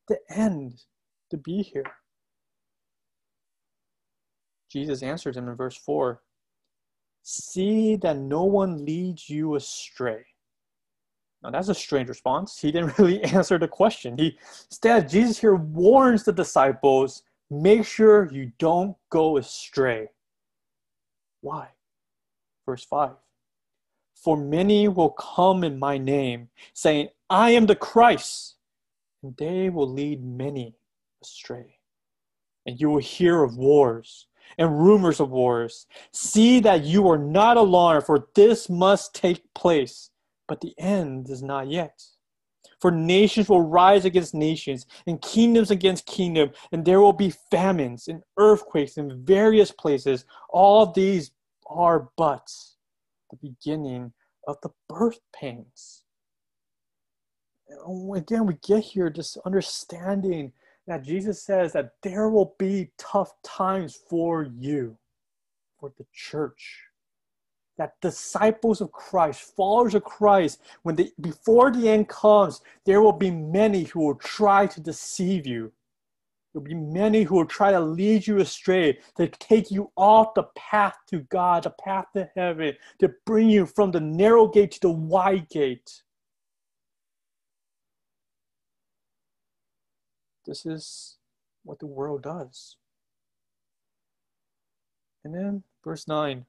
the 0.08 0.18
end 0.30 0.82
to 1.30 1.36
be 1.36 1.62
here? 1.62 1.84
Jesus 4.68 5.04
answered 5.04 5.36
him 5.36 5.48
in 5.48 5.54
verse 5.54 5.76
4 5.76 6.20
See 7.22 7.94
that 8.02 8.16
no 8.16 8.42
one 8.42 8.84
leads 8.84 9.30
you 9.30 9.54
astray. 9.54 10.24
Now 11.40 11.50
that's 11.50 11.68
a 11.68 11.74
strange 11.74 12.08
response. 12.08 12.58
He 12.58 12.72
didn't 12.72 12.98
really 12.98 13.22
answer 13.22 13.56
the 13.56 13.68
question. 13.68 14.18
He 14.18 14.36
instead 14.66 15.08
Jesus 15.08 15.38
here 15.38 15.54
warns 15.54 16.24
the 16.24 16.32
disciples, 16.32 17.22
make 17.48 17.86
sure 17.86 18.28
you 18.32 18.50
don't 18.58 18.96
go 19.08 19.36
astray. 19.36 20.08
Why? 21.42 21.68
Verse 22.66 22.82
5. 22.82 23.12
For 24.22 24.36
many 24.36 24.86
will 24.86 25.10
come 25.10 25.64
in 25.64 25.80
my 25.80 25.98
name, 25.98 26.48
saying, 26.74 27.08
I 27.28 27.50
am 27.50 27.66
the 27.66 27.74
Christ, 27.74 28.54
and 29.20 29.36
they 29.36 29.68
will 29.68 29.90
lead 29.90 30.22
many 30.22 30.76
astray. 31.20 31.78
And 32.64 32.80
you 32.80 32.90
will 32.90 33.00
hear 33.00 33.42
of 33.42 33.56
wars 33.56 34.28
and 34.58 34.80
rumors 34.80 35.18
of 35.18 35.30
wars. 35.30 35.88
See 36.12 36.60
that 36.60 36.84
you 36.84 37.08
are 37.08 37.18
not 37.18 37.56
alarmed, 37.56 38.06
for 38.06 38.28
this 38.36 38.68
must 38.68 39.12
take 39.12 39.42
place, 39.54 40.10
but 40.46 40.60
the 40.60 40.74
end 40.78 41.28
is 41.28 41.42
not 41.42 41.68
yet. 41.68 42.04
For 42.80 42.92
nations 42.92 43.48
will 43.48 43.62
rise 43.62 44.04
against 44.04 44.34
nations, 44.34 44.86
and 45.04 45.20
kingdoms 45.20 45.72
against 45.72 46.06
kingdom, 46.06 46.50
and 46.70 46.84
there 46.84 47.00
will 47.00 47.12
be 47.12 47.34
famines 47.50 48.06
and 48.06 48.22
earthquakes 48.36 48.98
in 48.98 49.24
various 49.24 49.72
places. 49.72 50.26
All 50.48 50.86
these 50.86 51.32
are 51.66 52.08
but 52.16 52.52
the 53.32 53.48
beginning 53.48 54.12
of 54.46 54.56
the 54.62 54.70
birth 54.88 55.18
pains. 55.34 56.04
Again, 58.14 58.46
we 58.46 58.54
get 58.62 58.84
here 58.84 59.08
just 59.10 59.38
understanding 59.46 60.52
that 60.86 61.02
Jesus 61.02 61.42
says 61.42 61.72
that 61.72 61.92
there 62.02 62.28
will 62.28 62.54
be 62.58 62.90
tough 62.98 63.32
times 63.42 63.98
for 64.08 64.44
you, 64.58 64.96
for 65.78 65.92
the 65.96 66.04
church. 66.12 66.80
That 67.78 67.94
disciples 68.02 68.80
of 68.82 68.92
Christ, 68.92 69.54
followers 69.56 69.94
of 69.94 70.04
Christ, 70.04 70.60
when 70.82 70.94
the 70.94 71.10
before 71.20 71.70
the 71.70 71.88
end 71.88 72.08
comes, 72.08 72.60
there 72.84 73.00
will 73.00 73.14
be 73.14 73.30
many 73.30 73.84
who 73.84 74.00
will 74.00 74.16
try 74.16 74.66
to 74.66 74.80
deceive 74.80 75.46
you. 75.46 75.72
There'll 76.52 76.64
be 76.64 76.74
many 76.74 77.22
who 77.22 77.36
will 77.36 77.46
try 77.46 77.70
to 77.70 77.80
lead 77.80 78.26
you 78.26 78.38
astray, 78.38 78.98
to 79.16 79.26
take 79.28 79.70
you 79.70 79.90
off 79.96 80.34
the 80.34 80.44
path 80.54 80.94
to 81.08 81.20
God, 81.20 81.62
the 81.62 81.70
path 81.70 82.06
to 82.14 82.28
heaven, 82.36 82.74
to 82.98 83.12
bring 83.24 83.48
you 83.48 83.64
from 83.64 83.90
the 83.90 84.00
narrow 84.00 84.46
gate 84.48 84.72
to 84.72 84.80
the 84.80 84.90
wide 84.90 85.48
gate. 85.48 86.02
This 90.44 90.66
is 90.66 91.16
what 91.64 91.78
the 91.78 91.86
world 91.86 92.22
does. 92.24 92.76
And 95.24 95.34
then, 95.34 95.62
verse 95.84 96.08
9, 96.08 96.44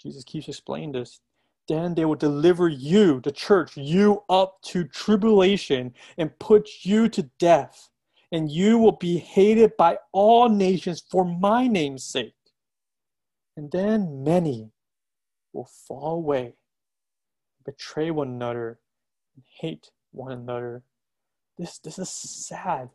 Jesus 0.00 0.22
keeps 0.22 0.48
explaining 0.48 0.92
this. 0.92 1.20
Then 1.66 1.94
they 1.94 2.04
will 2.04 2.14
deliver 2.14 2.68
you, 2.68 3.20
the 3.20 3.32
church, 3.32 3.76
you 3.76 4.22
up 4.28 4.60
to 4.62 4.84
tribulation 4.84 5.94
and 6.16 6.38
put 6.38 6.68
you 6.82 7.08
to 7.08 7.22
death, 7.38 7.90
and 8.32 8.50
you 8.50 8.78
will 8.78 8.92
be 8.92 9.18
hated 9.18 9.76
by 9.76 9.98
all 10.12 10.48
nations 10.48 11.02
for 11.10 11.24
my 11.24 11.66
name's 11.66 12.04
sake. 12.04 12.34
And 13.56 13.70
then 13.70 14.22
many 14.22 14.70
will 15.52 15.68
fall 15.86 16.16
away, 16.16 16.54
betray 17.64 18.10
one 18.10 18.28
another, 18.28 18.78
and 19.34 19.44
hate 19.60 19.90
one 20.12 20.32
another 20.32 20.82
this 21.58 21.78
this 21.78 21.98
is 21.98 22.08
sad. 22.08 22.88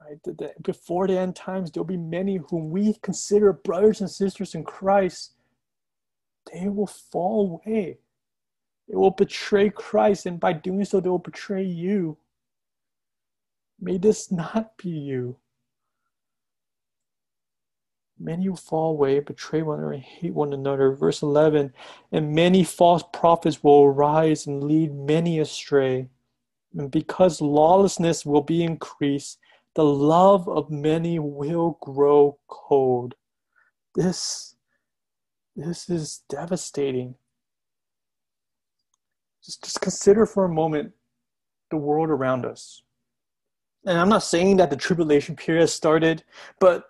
Right? 0.00 0.18
Before 0.62 1.06
the 1.06 1.18
end 1.18 1.34
times, 1.34 1.70
there'll 1.70 1.86
be 1.86 1.96
many 1.96 2.36
whom 2.36 2.70
we 2.70 2.94
consider 3.02 3.52
brothers 3.52 4.00
and 4.00 4.10
sisters 4.10 4.54
in 4.54 4.64
Christ. 4.64 5.32
They 6.52 6.68
will 6.68 6.86
fall 6.86 7.62
away. 7.64 7.98
They 8.86 8.96
will 8.96 9.12
betray 9.12 9.70
Christ, 9.70 10.26
and 10.26 10.38
by 10.38 10.52
doing 10.52 10.84
so, 10.84 11.00
they 11.00 11.08
will 11.08 11.18
betray 11.18 11.64
you. 11.64 12.18
May 13.80 13.98
this 13.98 14.30
not 14.30 14.76
be 14.78 14.90
you. 14.90 15.36
Many 18.18 18.48
will 18.48 18.56
fall 18.56 18.92
away, 18.92 19.18
betray 19.20 19.62
one 19.62 19.80
another, 19.80 19.92
and 19.92 20.02
hate 20.02 20.32
one 20.32 20.52
another. 20.52 20.92
Verse 20.92 21.22
11 21.22 21.72
And 22.12 22.32
many 22.32 22.62
false 22.62 23.02
prophets 23.12 23.62
will 23.62 23.82
arise 23.84 24.46
and 24.46 24.62
lead 24.62 24.94
many 24.94 25.40
astray. 25.40 26.08
And 26.76 26.90
because 26.90 27.40
lawlessness 27.40 28.24
will 28.24 28.42
be 28.42 28.62
increased, 28.62 29.38
the 29.74 29.84
love 29.84 30.48
of 30.48 30.70
many 30.70 31.18
will 31.18 31.78
grow 31.80 32.38
cold. 32.48 33.14
This, 33.94 34.54
this 35.56 35.90
is 35.90 36.22
devastating. 36.28 37.16
Just, 39.44 39.64
just 39.64 39.80
consider 39.80 40.24
for 40.24 40.44
a 40.44 40.52
moment 40.52 40.92
the 41.70 41.76
world 41.76 42.08
around 42.10 42.46
us. 42.46 42.83
And 43.86 43.98
I'm 43.98 44.08
not 44.08 44.22
saying 44.22 44.56
that 44.56 44.70
the 44.70 44.76
tribulation 44.76 45.36
period 45.36 45.68
started, 45.68 46.24
but 46.58 46.88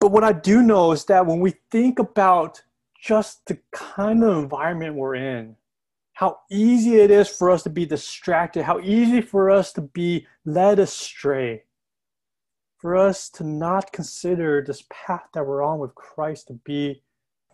but 0.00 0.10
what 0.12 0.24
I 0.24 0.32
do 0.32 0.62
know 0.62 0.92
is 0.92 1.06
that 1.06 1.24
when 1.24 1.40
we 1.40 1.54
think 1.70 1.98
about 1.98 2.62
just 3.00 3.46
the 3.46 3.58
kind 3.72 4.22
of 4.22 4.36
environment 4.36 4.96
we're 4.96 5.14
in, 5.14 5.56
how 6.12 6.40
easy 6.50 6.96
it 6.96 7.10
is 7.10 7.28
for 7.28 7.50
us 7.50 7.62
to 7.62 7.70
be 7.70 7.86
distracted, 7.86 8.64
how 8.64 8.80
easy 8.80 9.20
for 9.20 9.50
us 9.50 9.72
to 9.74 9.80
be 9.80 10.26
led 10.44 10.78
astray, 10.78 11.64
for 12.78 12.96
us 12.96 13.30
to 13.30 13.44
not 13.44 13.92
consider 13.92 14.62
this 14.62 14.84
path 14.90 15.24
that 15.32 15.46
we're 15.46 15.62
on 15.62 15.78
with 15.78 15.94
Christ 15.94 16.48
to 16.48 16.52
be 16.52 17.02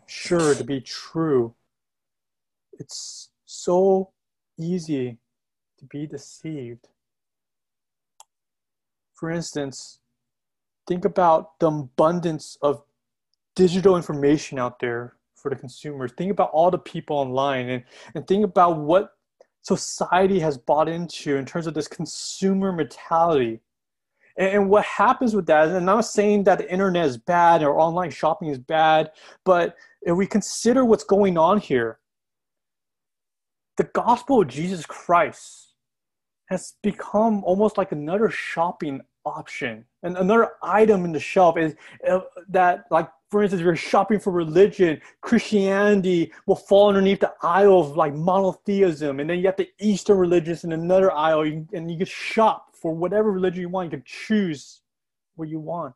sure, 0.07 0.55
to 0.55 0.65
be 0.65 0.81
true. 0.81 1.55
It's 2.73 3.31
so 3.45 4.11
easy 4.59 5.19
to 5.79 5.85
be 5.85 6.07
deceived. 6.07 6.89
For 9.21 9.31
instance, 9.31 9.99
think 10.89 11.05
about 11.05 11.59
the 11.61 11.67
abundance 11.67 12.57
of 12.63 12.83
digital 13.55 13.97
information 13.97 14.59
out 14.59 14.79
there 14.81 15.17
for 15.35 15.51
the 15.51 15.57
consumers. 15.57 16.13
Think 16.17 16.31
about 16.31 16.51
all 16.53 16.71
the 16.71 16.79
people 16.79 17.19
online 17.19 17.69
and, 17.69 17.85
and 18.15 18.27
think 18.27 18.47
about 18.47 18.79
what 18.79 19.13
society 19.61 20.41
has 20.41 20.57
bought 20.57 20.89
into 20.89 21.37
in 21.37 21.45
terms 21.45 21.67
of 21.67 21.75
this 21.75 21.87
consumer 21.87 22.73
mentality. 22.73 23.61
And, 24.39 24.49
and 24.55 24.71
what 24.71 24.87
happens 24.87 25.37
with 25.37 25.45
that, 25.49 25.69
and 25.69 25.77
I'm 25.77 25.85
not 25.85 26.07
saying 26.07 26.45
that 26.45 26.57
the 26.57 26.73
internet 26.73 27.05
is 27.05 27.19
bad 27.19 27.63
or 27.63 27.79
online 27.79 28.11
shopping 28.11 28.49
is 28.49 28.59
bad, 28.59 29.11
but 29.45 29.77
if 30.01 30.17
we 30.17 30.27
consider 30.27 30.87
what's 30.87 31.05
going 31.05 31.37
on 31.37 31.61
here, 31.61 31.99
the 33.77 33.85
gospel 33.85 34.41
of 34.41 34.49
Jesus 34.49 34.87
Christ 34.87 35.75
has 36.51 36.75
become 36.83 37.45
almost 37.45 37.79
like 37.79 37.93
another 37.93 38.29
shopping 38.29 39.03
option 39.25 39.85
and 40.03 40.17
another 40.17 40.53
item 40.63 41.05
in 41.05 41.13
the 41.13 41.21
shelf 41.21 41.59
is 41.59 41.75
uh, 42.09 42.21
that 42.49 42.87
like 42.91 43.09
for 43.31 43.43
instance, 43.43 43.63
you're 43.63 43.77
shopping 43.77 44.19
for 44.19 44.33
religion, 44.33 45.01
Christianity 45.21 46.33
will 46.47 46.57
fall 46.57 46.89
underneath 46.89 47.21
the 47.21 47.33
aisle 47.43 47.81
of 47.81 47.97
like 47.97 48.13
monotheism, 48.13 49.21
and 49.21 49.31
then 49.31 49.39
you 49.39 49.47
have 49.47 49.57
the 49.57 49.71
Eastern 49.79 50.19
religions 50.19 50.65
in 50.65 50.73
another 50.73 51.13
aisle, 51.13 51.43
and 51.43 51.91
you 51.91 51.97
can 51.97 52.07
shop 52.07 52.75
for 52.75 52.93
whatever 52.93 53.31
religion 53.31 53.61
you 53.61 53.69
want. 53.69 53.87
You 53.87 53.99
can 53.99 54.05
choose 54.05 54.81
what 55.37 55.49
you 55.49 55.61
want. 55.61 55.95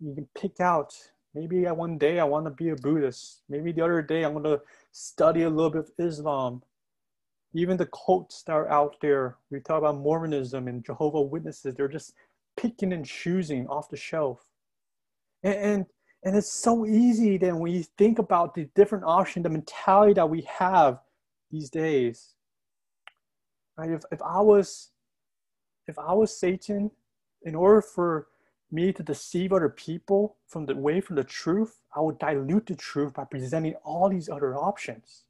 You 0.00 0.14
can 0.14 0.28
pick 0.34 0.60
out. 0.60 0.94
Maybe 1.34 1.62
one 1.64 1.98
day 1.98 2.18
I 2.18 2.24
want 2.24 2.46
to 2.46 2.50
be 2.50 2.70
a 2.70 2.76
Buddhist. 2.76 3.42
Maybe 3.48 3.70
the 3.70 3.82
other 3.82 4.02
day 4.02 4.24
I'm 4.24 4.32
going 4.32 4.44
to 4.44 4.60
study 4.90 5.42
a 5.42 5.50
little 5.50 5.70
bit 5.70 5.82
of 5.82 5.92
Islam. 5.98 6.62
Even 7.54 7.76
the 7.76 7.86
cults 7.86 8.42
that 8.42 8.52
are 8.52 8.68
out 8.68 8.96
there, 9.00 9.36
we 9.50 9.60
talk 9.60 9.78
about 9.78 9.96
Mormonism 9.96 10.68
and 10.68 10.84
Jehovah 10.84 11.22
Witnesses. 11.22 11.74
They're 11.74 11.88
just 11.88 12.14
picking 12.56 12.92
and 12.92 13.04
choosing 13.04 13.66
off 13.68 13.88
the 13.88 13.96
shelf 13.96 14.48
and, 15.42 15.54
and, 15.54 15.86
and 16.24 16.36
it's 16.36 16.52
so 16.52 16.86
easy 16.86 17.38
then 17.38 17.58
when 17.58 17.72
you 17.72 17.84
think 17.96 18.18
about 18.18 18.54
the 18.54 18.68
different 18.74 19.04
options, 19.04 19.44
the 19.44 19.50
mentality 19.50 20.14
that 20.14 20.28
we 20.28 20.42
have 20.42 20.98
these 21.50 21.70
days. 21.70 22.34
Right? 23.76 23.90
If, 23.90 24.02
if 24.10 24.20
I 24.22 24.40
was 24.40 24.90
if 25.86 25.98
I 25.98 26.12
was 26.12 26.38
Satan, 26.38 26.90
in 27.44 27.54
order 27.54 27.80
for 27.80 28.26
me 28.70 28.92
to 28.92 29.02
deceive 29.02 29.54
other 29.54 29.70
people 29.70 30.36
from 30.46 30.66
the 30.66 30.76
way 30.76 31.00
from 31.00 31.16
the 31.16 31.24
truth, 31.24 31.80
I 31.96 32.00
would 32.00 32.18
dilute 32.18 32.66
the 32.66 32.74
truth 32.74 33.14
by 33.14 33.24
presenting 33.24 33.74
all 33.84 34.10
these 34.10 34.28
other 34.28 34.54
options. 34.54 35.24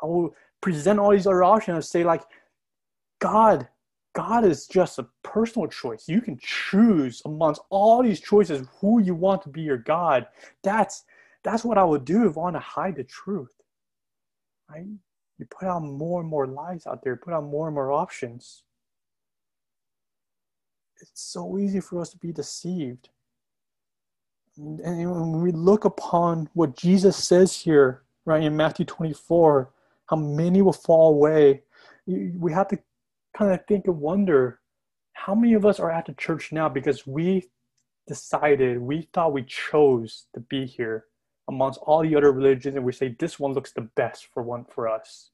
I 0.00 0.06
will 0.06 0.36
present 0.60 0.98
all 0.98 1.10
these 1.12 1.26
other 1.26 1.42
options 1.42 1.74
and 1.76 1.84
say 1.84 2.04
like, 2.04 2.22
God 3.20 3.68
God 4.12 4.44
is 4.44 4.66
just 4.66 4.98
a 4.98 5.06
personal 5.22 5.68
choice. 5.68 6.08
You 6.08 6.20
can 6.20 6.38
choose 6.38 7.22
amongst 7.24 7.62
all 7.70 8.02
these 8.02 8.20
choices 8.20 8.66
who 8.80 9.00
you 9.00 9.14
want 9.14 9.42
to 9.42 9.48
be 9.48 9.60
your 9.60 9.76
God. 9.76 10.26
That's 10.62 11.04
that's 11.42 11.64
what 11.64 11.78
I 11.78 11.84
would 11.84 12.04
do 12.04 12.28
if 12.28 12.36
I 12.36 12.40
want 12.40 12.56
to 12.56 12.60
hide 12.60 12.96
the 12.96 13.04
truth. 13.04 13.52
Right? 14.68 14.86
You 15.38 15.46
put 15.46 15.68
out 15.68 15.82
more 15.82 16.20
and 16.20 16.28
more 16.28 16.46
lies 16.46 16.86
out 16.86 17.02
there, 17.02 17.16
put 17.16 17.32
out 17.32 17.44
more 17.44 17.68
and 17.68 17.74
more 17.74 17.92
options. 17.92 18.64
It's 21.00 21.10
so 21.14 21.56
easy 21.56 21.80
for 21.80 22.00
us 22.00 22.10
to 22.10 22.18
be 22.18 22.32
deceived. 22.32 23.08
And 24.58 25.10
when 25.10 25.40
we 25.40 25.52
look 25.52 25.86
upon 25.86 26.50
what 26.52 26.76
Jesus 26.76 27.16
says 27.16 27.56
here, 27.56 28.02
right, 28.26 28.42
in 28.42 28.54
Matthew 28.54 28.84
24, 28.84 29.70
how 30.10 30.16
many 30.16 30.60
will 30.60 30.72
fall 30.72 31.12
away, 31.12 31.62
we 32.06 32.52
have 32.52 32.66
to 32.66 32.78
kind 33.36 33.52
of 33.52 33.64
think 33.66 33.86
and 33.86 34.00
wonder 34.00 34.58
how 35.12 35.36
many 35.36 35.54
of 35.54 35.64
us 35.64 35.78
are 35.78 35.90
at 35.90 36.06
the 36.06 36.14
church 36.14 36.50
now 36.50 36.68
because 36.68 37.06
we 37.06 37.48
decided, 38.08 38.80
we 38.80 39.08
thought 39.12 39.32
we 39.32 39.44
chose 39.44 40.26
to 40.34 40.40
be 40.40 40.66
here 40.66 41.04
amongst 41.48 41.78
all 41.82 42.02
the 42.02 42.16
other 42.16 42.32
religions 42.32 42.74
and 42.74 42.84
we 42.84 42.92
say 42.92 43.14
this 43.18 43.38
one 43.38 43.52
looks 43.52 43.70
the 43.70 43.82
best 43.82 44.26
for 44.34 44.42
one 44.42 44.64
for 44.64 44.88
us. 44.88 45.30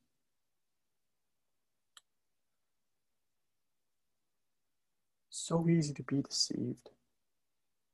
So 5.30 5.66
easy 5.70 5.94
to 5.94 6.02
be 6.02 6.20
deceived. 6.20 6.90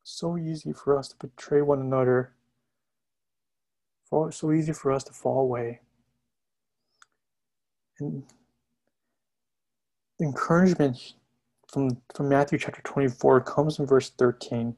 So 0.03 0.37
easy 0.37 0.73
for 0.73 0.99
us 0.99 1.09
to 1.09 1.17
betray 1.17 1.63
one 1.63 1.81
another. 1.81 2.33
So 4.11 4.53
easy 4.53 4.73
for 4.73 4.91
us 4.91 5.05
to 5.05 5.13
fall 5.13 5.43
away. 5.43 5.81
And 8.01 8.25
encouragement 10.21 11.15
from, 11.73 11.99
from 12.15 12.29
Matthew 12.29 12.59
chapter 12.59 12.83
24 12.83 13.43
comes 13.43 13.79
in 13.79 13.87
verse 13.87 14.11
13. 14.11 14.77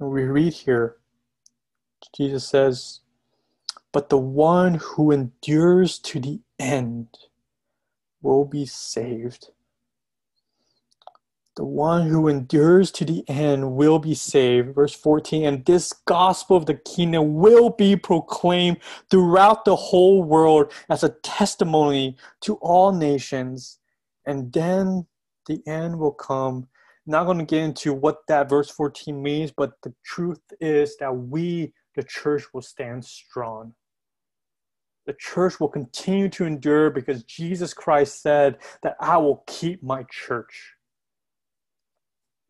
And 0.00 0.10
we 0.10 0.24
read 0.24 0.52
here, 0.54 0.96
Jesus 2.16 2.46
says, 2.48 3.00
But 3.92 4.08
the 4.10 4.18
one 4.18 4.74
who 4.74 5.10
endures 5.12 5.98
to 6.00 6.20
the 6.20 6.40
end 6.58 7.08
will 8.22 8.44
be 8.44 8.66
saved. 8.66 9.48
The 11.56 11.64
one 11.64 12.08
who 12.08 12.26
endures 12.26 12.90
to 12.92 13.04
the 13.04 13.24
end 13.28 13.76
will 13.76 14.00
be 14.00 14.14
saved. 14.14 14.74
Verse 14.74 14.94
14, 14.94 15.44
and 15.44 15.64
this 15.64 15.92
gospel 15.92 16.56
of 16.56 16.66
the 16.66 16.74
kingdom 16.74 17.34
will 17.34 17.70
be 17.70 17.94
proclaimed 17.94 18.78
throughout 19.08 19.64
the 19.64 19.76
whole 19.76 20.24
world 20.24 20.72
as 20.90 21.04
a 21.04 21.10
testimony 21.22 22.16
to 22.40 22.54
all 22.56 22.90
nations. 22.92 23.78
And 24.26 24.52
then 24.52 25.06
the 25.46 25.62
end 25.66 25.98
will 25.98 26.12
come. 26.12 26.68
not 27.06 27.24
going 27.24 27.38
to 27.38 27.44
get 27.44 27.62
into 27.62 27.92
what 27.92 28.26
that 28.26 28.48
verse 28.48 28.70
14 28.70 29.22
means, 29.22 29.52
but 29.52 29.80
the 29.82 29.94
truth 30.04 30.40
is 30.60 30.96
that 30.96 31.12
we, 31.12 31.72
the 31.94 32.02
church, 32.02 32.44
will 32.52 32.62
stand 32.62 33.04
strong 33.04 33.74
the 35.06 35.14
church 35.18 35.60
will 35.60 35.68
continue 35.68 36.28
to 36.30 36.44
endure 36.44 36.90
because 36.90 37.24
Jesus 37.24 37.74
Christ 37.74 38.22
said 38.22 38.58
that 38.82 38.96
I 39.00 39.16
will 39.18 39.44
keep 39.46 39.82
my 39.82 40.04
church. 40.10 40.73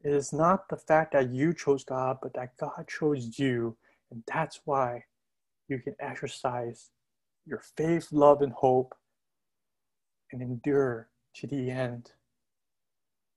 It 0.05 0.13
is 0.13 0.35
not 0.35 0.69
the 0.69 0.77
fact 0.77 1.13
that 1.13 1.31
you 1.31 1.55
chose 1.55 1.83
God, 1.83 2.19
but 2.21 2.35
that 2.35 2.59
God 2.59 2.87
chose 2.87 3.39
you. 3.39 3.75
And 4.11 4.23
that's 4.27 4.61
why 4.67 5.05
you 5.67 5.79
can 5.79 5.97
exercise 5.99 6.91
your 7.47 7.63
faith, 7.77 8.09
love, 8.13 8.43
and 8.43 8.53
hope 8.53 8.95
and 10.31 10.43
endure 10.43 11.09
to 11.37 11.47
the 11.47 11.71
end. 11.71 12.13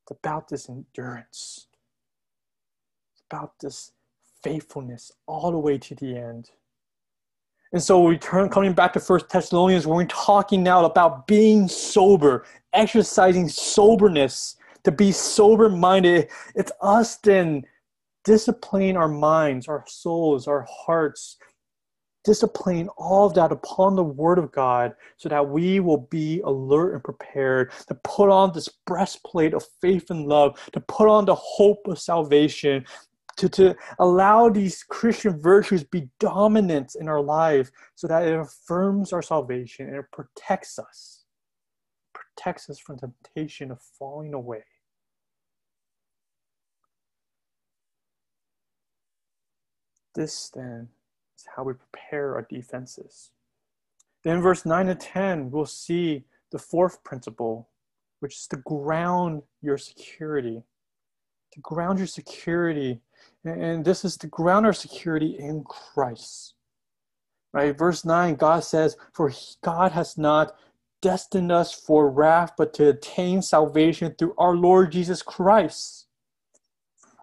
It's 0.03 0.19
about 0.19 0.49
this 0.49 0.69
endurance, 0.69 1.67
it's 3.13 3.23
about 3.31 3.53
this 3.61 3.93
faithfulness 4.43 5.11
all 5.25 5.51
the 5.51 5.57
way 5.57 5.77
to 5.77 5.95
the 5.95 6.17
end. 6.17 6.51
And 7.73 7.83
so 7.83 8.01
we 8.01 8.17
turn 8.17 8.49
coming 8.49 8.73
back 8.73 8.93
to 8.93 8.99
First 8.99 9.29
Thessalonians, 9.29 9.87
we're 9.87 10.05
talking 10.05 10.63
now 10.63 10.85
about 10.85 11.27
being 11.27 11.67
sober, 11.67 12.45
exercising 12.73 13.49
soberness 13.49 14.57
to 14.87 14.91
be 14.93 15.11
sober 15.11 15.67
minded. 15.67 16.29
It's 16.55 16.71
us 16.81 17.17
then 17.17 17.63
disciplining 18.23 18.95
our 18.95 19.09
minds, 19.09 19.67
our 19.67 19.83
souls, 19.85 20.47
our 20.47 20.65
hearts, 20.69 21.35
disciplining 22.23 22.87
all 22.97 23.27
of 23.27 23.33
that 23.33 23.51
upon 23.51 23.97
the 23.97 24.03
Word 24.03 24.39
of 24.39 24.49
God 24.53 24.93
so 25.17 25.27
that 25.27 25.49
we 25.49 25.81
will 25.81 26.07
be 26.09 26.39
alert 26.45 26.93
and 26.93 27.03
prepared 27.03 27.73
to 27.89 27.95
put 27.95 28.29
on 28.29 28.53
this 28.53 28.69
breastplate 28.85 29.53
of 29.53 29.65
faith 29.81 30.09
and 30.09 30.25
love, 30.25 30.57
to 30.71 30.79
put 30.79 31.09
on 31.09 31.25
the 31.25 31.35
hope 31.35 31.85
of 31.85 31.99
salvation, 31.99 32.85
to, 33.35 33.49
to 33.49 33.75
allow 33.99 34.47
these 34.47 34.83
Christian 34.83 35.37
virtues 35.37 35.83
be 35.83 36.07
dominant 36.17 36.95
in 36.97 37.09
our 37.09 37.21
life 37.21 37.69
so 37.95 38.07
that 38.07 38.25
it 38.25 38.39
affirms 38.39 39.11
our 39.11 39.21
salvation 39.21 39.87
and 39.87 39.97
it 39.97 40.05
protects 40.13 40.79
us, 40.79 41.25
protects 42.13 42.69
us 42.69 42.79
from 42.79 42.97
temptation 42.97 43.69
of 43.69 43.81
falling 43.99 44.33
away. 44.33 44.63
This 50.17 50.49
then 50.49 50.87
is 51.37 51.45
how 51.55 51.63
we 51.63 51.73
prepare 51.73 52.33
our 52.33 52.47
defenses. 52.49 53.29
Then, 54.23 54.41
verse 54.41 54.65
9 54.65 54.87
to 54.87 54.95
10, 54.95 55.51
we'll 55.51 55.67
see 55.67 56.25
the 56.51 56.57
fourth 56.57 57.03
principle, 57.03 57.69
which 58.19 58.33
is 58.35 58.47
to 58.47 58.57
ground 58.57 59.43
your 59.61 59.77
security. 59.77 60.63
To 61.53 61.59
ground 61.59 61.99
your 61.99 62.07
security. 62.07 62.99
And 63.45 63.85
this 63.85 64.03
is 64.03 64.17
to 64.17 64.27
ground 64.27 64.65
our 64.65 64.73
security 64.73 65.37
in 65.37 65.63
Christ. 65.63 66.55
Right? 67.53 67.77
Verse 67.77 68.03
9, 68.03 68.35
God 68.35 68.63
says, 68.63 68.97
For 69.13 69.31
God 69.63 69.91
has 69.91 70.17
not 70.17 70.55
destined 70.99 71.51
us 71.51 71.75
for 71.75 72.09
wrath, 72.09 72.53
but 72.57 72.73
to 72.73 72.89
attain 72.89 73.43
salvation 73.43 74.15
through 74.17 74.33
our 74.39 74.55
Lord 74.55 74.91
Jesus 74.91 75.21
Christ, 75.21 76.07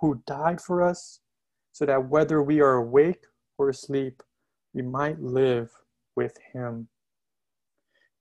who 0.01 0.23
died 0.29 0.61
for 0.61 0.81
us 0.81 1.19
so 1.75 1.85
that 1.85 2.09
whether 2.09 2.41
we 2.41 2.61
are 2.61 2.75
awake 2.75 3.25
or 3.59 3.69
asleep, 3.69 4.23
we 4.73 4.81
might 4.81 5.21
live 5.21 5.73
with 6.15 6.39
him. 6.53 6.87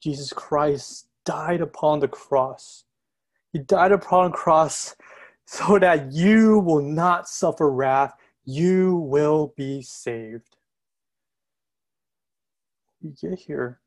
Jesus 0.01 0.33
Christ 0.33 1.07
died 1.23 1.61
upon 1.61 1.99
the 1.99 2.07
cross. 2.07 2.85
He 3.53 3.59
died 3.59 3.91
upon 3.91 4.31
the 4.31 4.37
cross 4.37 4.95
so 5.45 5.77
that 5.77 6.11
you 6.11 6.59
will 6.59 6.81
not 6.81 7.29
suffer 7.29 7.69
wrath, 7.69 8.15
you 8.43 8.95
will 8.95 9.53
be 9.55 9.83
saved. 9.83 10.57
We 13.03 13.11
get 13.11 13.37
here. 13.37 13.81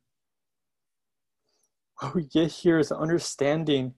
What 2.00 2.14
we 2.14 2.24
get 2.24 2.52
here 2.52 2.79
is 2.79 2.92
understanding, 2.92 3.94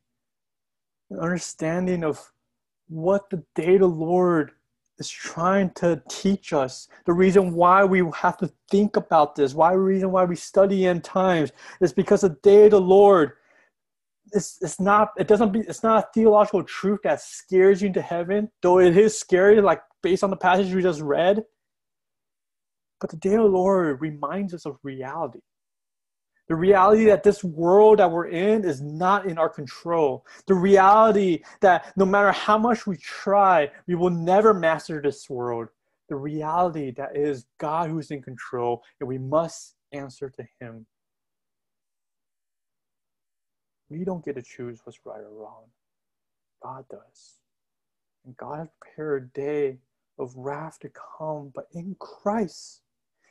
an 1.11 1.21
understanding 1.21 2.05
of 2.05 2.33
what 2.89 3.29
the 3.29 3.45
day 3.55 3.77
the 3.77 3.87
Lord 3.87 4.53
is 4.99 5.09
trying 5.09 5.71
to 5.75 6.03
teach 6.09 6.53
us. 6.53 6.89
The 7.07 7.13
reason 7.13 7.55
why 7.55 7.85
we 7.85 8.03
have 8.17 8.37
to 8.39 8.51
think 8.71 8.97
about 8.97 9.35
this, 9.35 9.55
why 9.55 9.73
the 9.73 9.79
reason 9.79 10.11
why 10.11 10.25
we 10.25 10.37
study 10.37 10.87
end 10.87 11.05
times, 11.05 11.53
is 11.81 11.93
because 11.93 12.23
the 12.23 12.37
day 12.43 12.65
of 12.65 12.73
the 12.73 12.81
Lord 12.81 13.33
it's, 14.33 14.59
it's 14.61 14.81
not 14.81 15.13
it 15.19 15.27
doesn't 15.27 15.53
be 15.53 15.61
it's 15.61 15.83
not 15.83 16.05
a 16.05 16.09
theological 16.13 16.63
truth 16.63 17.01
that 17.05 17.21
scares 17.21 17.81
you 17.81 17.89
into 17.89 18.03
heaven, 18.03 18.51
though 18.63 18.79
it 18.79 18.97
is 18.97 19.19
scary, 19.19 19.61
like 19.61 19.81
based 20.03 20.25
on 20.25 20.31
the 20.31 20.37
passage 20.37 20.73
we 20.73 20.83
just 20.83 21.01
read. 21.01 21.43
But 23.01 23.11
the 23.11 23.17
day 23.17 23.35
of 23.35 23.43
the 23.43 23.49
Lord 23.49 24.01
reminds 24.01 24.55
us 24.55 24.67
of 24.67 24.79
reality. 24.83 25.41
The 26.49 26.57
reality 26.57 27.05
that 27.07 27.23
this 27.23 27.45
world 27.45 27.99
that 27.99 28.11
we're 28.11 28.29
in 28.29 28.65
is 28.65 28.81
not 28.81 29.27
in 29.27 29.37
our 29.37 29.51
control. 29.51 30.25
The 30.47 30.55
reality 30.55 31.43
that 31.61 31.93
no 31.97 32.07
matter 32.07 32.33
how 32.33 32.57
much 32.57 32.87
we 32.87 32.97
try, 32.97 33.71
we 33.87 33.95
will 33.95 34.11
never 34.11 34.55
master 34.55 35.01
this 35.03 35.29
world. 35.29 35.69
The 36.09 36.17
reality 36.17 36.91
that 36.93 37.15
is 37.15 37.47
God 37.59 37.91
who's 37.91 38.11
in 38.11 38.23
control 38.23 38.83
and 38.99 39.09
we 39.09 39.19
must 39.19 39.75
answer 39.93 40.31
to 40.31 40.45
Him. 40.59 40.87
We 43.91 44.05
don't 44.05 44.25
get 44.25 44.37
to 44.37 44.43
choose 44.43 44.81
what's 44.85 45.01
right 45.05 45.21
or 45.21 45.31
wrong. 45.31 45.65
God 46.63 46.85
does. 46.91 47.41
And 48.25 48.37
God 48.37 48.59
has 48.59 48.69
prepared 48.81 49.31
a 49.35 49.41
day 49.41 49.79
of 50.19 50.35
wrath 50.35 50.79
to 50.81 50.91
come, 51.19 51.53
but 51.55 51.67
in 51.73 51.95
Christ, 51.99 52.83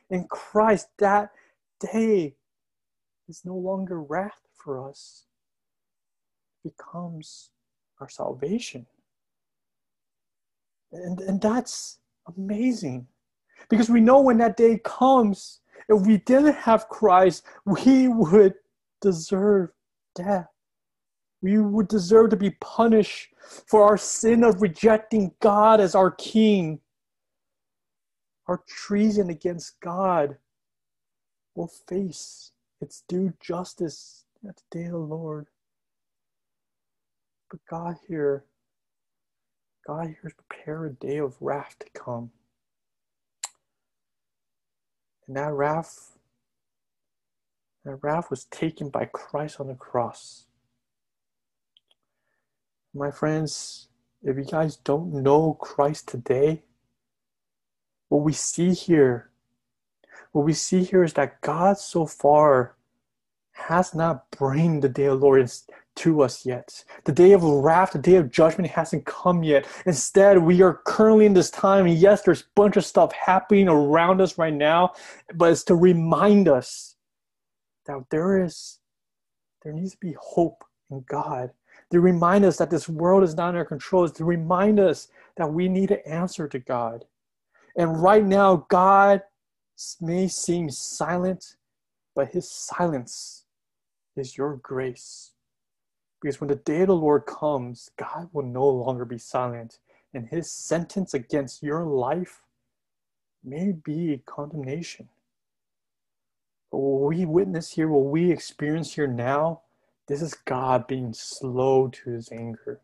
in 0.10 0.26
Christ, 0.30 0.88
that 1.00 1.32
day 1.80 2.36
is 3.28 3.44
no 3.44 3.56
longer 3.56 4.02
wrath 4.02 4.42
for 4.54 4.88
us, 4.90 5.26
it 6.64 6.72
becomes 6.76 7.52
our 8.00 8.10
salvation. 8.10 8.86
And, 10.92 11.20
and 11.20 11.42
that's 11.42 12.00
amazing 12.38 13.08
because 13.70 13.90
we 13.90 14.00
know 14.00 14.22
when 14.22 14.38
that 14.38 14.58
day 14.58 14.80
comes, 14.84 15.60
if 15.90 16.06
we 16.06 16.18
didn't 16.20 16.56
have 16.56 16.90
Christ, 16.90 17.44
we 17.66 18.08
would 18.08 18.54
deserve 19.02 19.72
death. 20.16 20.48
We 21.42 21.60
would 21.60 21.88
deserve 21.88 22.32
to 22.32 22.36
be 22.36 22.52
punished 22.62 23.30
for 23.68 23.84
our 23.84 23.98
sin 23.98 24.44
of 24.44 24.62
rejecting 24.62 25.34
God 25.40 25.80
as 25.80 25.94
our 25.94 26.12
King. 26.12 26.80
Our 28.48 28.64
treason 28.68 29.30
against 29.30 29.80
God 29.82 30.38
will 31.56 31.68
face 31.68 32.52
its 32.82 33.04
due 33.08 33.34
justice 33.40 34.26
at 34.48 34.58
the 34.58 34.80
day 34.80 34.86
of 34.86 34.92
the 34.92 34.98
Lord. 34.98 35.48
But 37.50 37.60
God 37.70 37.96
here, 38.08 38.44
God 39.86 40.08
here 40.08 40.20
has 40.24 40.34
prepared 40.34 40.92
a 40.92 41.06
day 41.06 41.18
of 41.18 41.36
wrath 41.40 41.76
to 41.80 41.88
come. 41.94 42.32
And 45.28 45.36
that 45.38 45.54
wrath, 45.54 46.18
that 47.86 47.96
wrath 48.02 48.30
was 48.30 48.46
taken 48.46 48.90
by 48.90 49.06
Christ 49.06 49.60
on 49.60 49.68
the 49.68 49.76
cross. 49.76 50.46
My 52.94 53.12
friends, 53.12 53.90
if 54.24 54.38
you 54.38 54.44
guys 54.44 54.78
don't 54.78 55.14
know 55.14 55.54
Christ 55.54 56.08
today, 56.08 56.64
what 58.10 58.24
we 58.24 58.34
see 58.34 58.74
here 58.74 59.30
what 60.32 60.46
we 60.46 60.54
see 60.54 60.84
here 60.84 61.04
is 61.04 61.14
that 61.14 61.42
God 61.42 61.78
so 61.78 62.06
far 62.06 62.76
has 63.54 63.96
not 63.96 64.30
bring 64.32 64.80
the 64.80 64.90
day 64.90 65.06
of 65.06 65.22
Lord 65.22 65.50
to 65.96 66.22
us 66.22 66.46
yet. 66.46 66.84
The 67.06 67.12
day 67.12 67.32
of 67.32 67.44
wrath, 67.44 67.92
the 67.92 68.00
day 68.00 68.16
of 68.16 68.32
judgment 68.32 68.70
hasn't 68.70 69.06
come 69.06 69.44
yet. 69.44 69.66
Instead, 69.86 70.38
we 70.38 70.62
are 70.62 70.82
currently 70.86 71.26
in 71.26 71.34
this 71.34 71.50
time. 71.50 71.88
And 71.88 71.98
yes, 71.98 72.22
there's 72.22 72.42
a 72.42 72.52
bunch 72.56 72.78
of 72.78 72.86
stuff 72.86 73.12
happening 73.14 73.68
around 73.68 74.22
us 74.22 74.38
right 74.38 74.54
now, 74.54 74.94
but 75.34 75.52
it's 75.52 75.64
to 75.66 75.76
remind 75.76 76.48
us 76.48 76.96
that 77.88 78.04
there 78.12 78.44
is, 78.44 78.80
there 79.64 79.74
needs 79.74 79.94
to 79.94 79.98
be 79.98 80.16
hope 80.20 80.64
in 80.92 81.04
God. 81.08 81.52
To 81.92 82.00
remind 82.00 82.46
us 82.46 82.58
that 82.58 82.70
this 82.70 82.88
world 82.90 83.24
is 83.24 83.36
not 83.36 83.52
in 83.52 83.56
our 83.56 83.66
control, 83.66 84.04
is 84.04 84.12
to 84.14 84.26
remind 84.26 84.80
us 84.80 85.08
that 85.38 85.52
we 85.52 85.68
need 85.68 85.88
to 85.90 86.08
answer 86.08 86.48
to 86.48 86.60
God. 86.60 87.06
And 87.76 88.02
right 88.02 88.26
now, 88.26 88.68
God 88.70 89.22
may 90.02 90.28
seem 90.28 90.70
silent, 90.70 91.56
but 92.16 92.30
his 92.30 92.50
silence 92.50 93.46
is 94.16 94.38
your 94.38 94.56
grace. 94.58 95.32
Because 96.22 96.42
when 96.42 96.48
the 96.48 96.56
day 96.56 96.82
of 96.82 96.88
the 96.88 96.96
Lord 96.96 97.26
comes, 97.26 97.92
God 97.98 98.30
will 98.34 98.46
no 98.46 98.68
longer 98.68 99.06
be 99.06 99.20
silent, 99.20 99.80
and 100.14 100.28
his 100.28 100.52
sentence 100.52 101.14
against 101.14 101.62
your 101.62 101.86
life 101.86 102.42
may 103.44 103.72
be 103.72 104.22
condemnation. 104.26 105.10
But 106.72 106.80
what 106.80 107.10
we 107.10 107.26
witness 107.26 107.72
here, 107.72 107.88
what 107.88 108.12
we 108.12 108.32
experience 108.32 108.96
here 108.96 109.08
now, 109.08 109.62
this 110.08 110.22
is 110.22 110.34
God 110.34 110.88
being 110.88 111.14
slow 111.14 111.88
to 111.90 112.10
his 112.12 112.32
anger. 112.32 112.82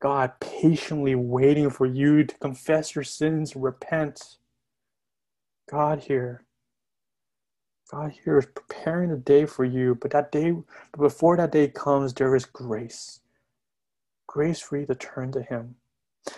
God 0.00 0.32
patiently 0.40 1.14
waiting 1.14 1.70
for 1.70 1.86
you 1.86 2.24
to 2.24 2.38
confess 2.38 2.94
your 2.94 3.04
sins, 3.04 3.56
repent. 3.56 4.36
God 5.70 6.00
here 6.00 6.44
God 7.90 8.12
here 8.24 8.38
is 8.38 8.46
preparing 8.46 9.10
a 9.10 9.16
day 9.16 9.46
for 9.46 9.64
you, 9.64 9.94
but 10.00 10.10
that 10.12 10.32
day, 10.32 10.50
but 10.50 11.00
before 11.00 11.36
that 11.36 11.52
day 11.52 11.68
comes, 11.68 12.14
there 12.14 12.34
is 12.34 12.44
grace. 12.44 13.20
Grace 14.26 14.60
for 14.60 14.78
you 14.78 14.86
to 14.86 14.94
turn 14.94 15.32
to 15.32 15.42
Him. 15.42 15.76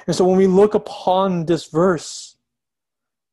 And 0.06 0.16
so 0.16 0.26
when 0.26 0.36
we 0.36 0.46
look 0.46 0.74
upon 0.74 1.46
this 1.46 1.66
verse, 1.66 2.36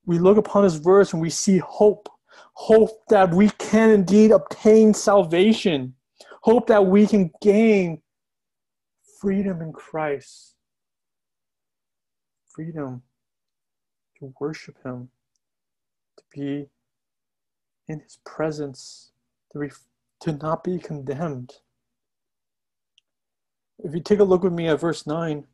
we 0.05 0.19
look 0.19 0.37
upon 0.37 0.63
this 0.63 0.75
verse 0.75 1.11
and 1.11 1.21
we 1.21 1.29
see 1.29 1.57
hope. 1.57 2.07
Hope 2.53 3.07
that 3.09 3.33
we 3.33 3.49
can 3.49 3.89
indeed 3.89 4.31
obtain 4.31 4.93
salvation. 4.93 5.95
Hope 6.43 6.67
that 6.67 6.85
we 6.85 7.07
can 7.07 7.31
gain 7.41 8.01
freedom 9.19 9.61
in 9.61 9.73
Christ. 9.73 10.55
Freedom 12.47 13.01
to 14.19 14.33
worship 14.39 14.77
Him, 14.85 15.09
be 16.33 16.67
in 17.87 17.99
his 17.99 18.19
presence 18.25 19.11
to, 19.51 19.69
to 20.21 20.31
not 20.33 20.63
be 20.63 20.79
condemned. 20.79 21.53
If 23.79 23.93
you 23.93 24.01
take 24.01 24.19
a 24.19 24.23
look 24.23 24.43
with 24.43 24.53
me 24.53 24.67
at 24.67 24.79
verse 24.79 25.05
9, 25.05 25.45